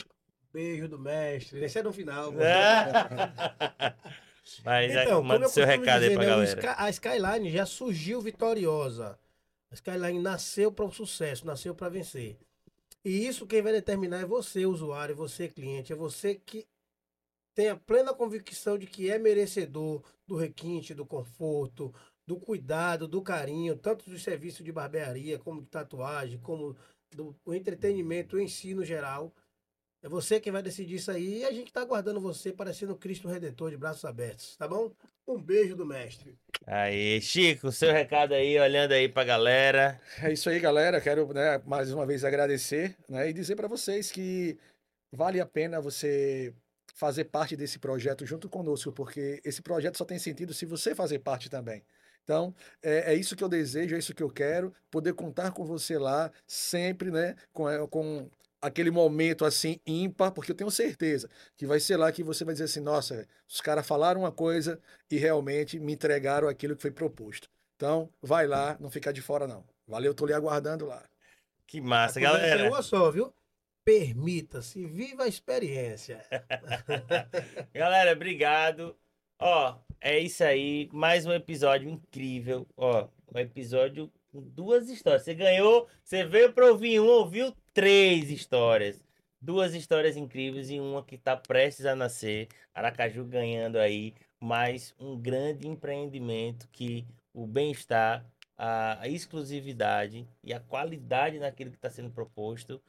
[0.52, 1.64] beijo do mestre.
[1.64, 2.34] Esse é no final.
[2.42, 3.96] É.
[4.66, 6.76] Mas então, manda seu recado dizer, aí pra né, galera.
[6.80, 9.20] A Skyline já surgiu vitoriosa.
[9.72, 12.38] A Skyline nasceu para o sucesso, nasceu para vencer.
[13.04, 15.94] E isso quem vai determinar é você, usuário, você, cliente.
[15.94, 16.68] É você que
[17.56, 21.94] tem a plena convicção de que é merecedor do requinte, do conforto,
[22.28, 26.76] do cuidado, do carinho, tanto dos serviços de barbearia, como de tatuagem, como
[27.16, 29.34] do entretenimento em si no geral.
[30.04, 33.28] É você quem vai decidir isso aí e a gente está aguardando você parecendo Cristo
[33.28, 34.92] Redentor de braços abertos, tá bom?
[35.28, 36.36] Um beijo do mestre.
[36.66, 40.02] Aí, Chico, seu recado aí, olhando aí pra galera.
[40.20, 41.00] É isso aí, galera.
[41.00, 44.58] Quero né, mais uma vez agradecer né, e dizer para vocês que
[45.12, 46.52] vale a pena você
[46.96, 51.20] fazer parte desse projeto junto conosco, porque esse projeto só tem sentido se você fazer
[51.20, 51.84] parte também.
[52.24, 55.66] Então, é, é, isso que eu desejo, é isso que eu quero, poder contar com
[55.66, 57.36] você lá, sempre, né?
[57.52, 58.30] Com, é, com
[58.62, 62.54] aquele momento assim ímpar, porque eu tenho certeza que vai ser lá que você vai
[62.54, 64.80] dizer assim, nossa, os caras falaram uma coisa
[65.10, 67.50] e realmente me entregaram aquilo que foi proposto.
[67.76, 69.66] Então, vai lá, não fica de fora não.
[69.88, 71.04] Valeu, tô lhe aguardando lá.
[71.66, 72.70] Que massa, a galera.
[72.70, 73.34] Uma só, viu?
[73.84, 76.24] Permita-se, viva a experiência.
[77.74, 78.96] galera, obrigado.
[79.40, 82.68] Ó, é isso aí, mais um episódio incrível.
[82.78, 85.24] Ó, um episódio com duas histórias.
[85.24, 89.02] Você ganhou, você veio para ouvir um, ouviu três histórias.
[89.40, 92.48] Duas histórias incríveis e uma que está prestes a nascer.
[92.74, 98.26] Aracaju ganhando aí mais um grande empreendimento que o bem-estar,
[98.58, 102.82] a exclusividade e a qualidade naquilo que está sendo proposto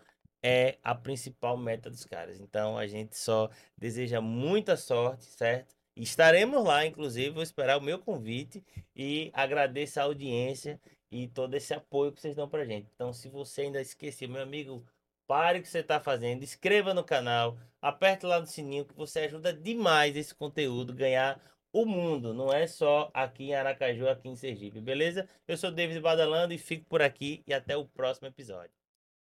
[0.42, 2.40] é a principal meta dos caras.
[2.40, 3.48] Então a gente só
[3.78, 5.74] deseja muita sorte, certo?
[5.96, 8.64] Estaremos lá, inclusive, vou esperar o meu convite
[8.96, 10.80] e agradeço a audiência
[11.12, 12.88] e todo esse apoio que vocês dão pra gente.
[12.94, 14.84] Então, se você ainda esqueceu, meu amigo,
[15.26, 19.20] pare o que você está fazendo, inscreva no canal, aperte lá no sininho que você
[19.20, 21.40] ajuda demais esse conteúdo ganhar
[21.72, 25.28] o mundo, não é só aqui em Aracaju, aqui em Sergipe, beleza?
[25.48, 28.81] Eu sou David Badalando e fico por aqui e até o próximo episódio.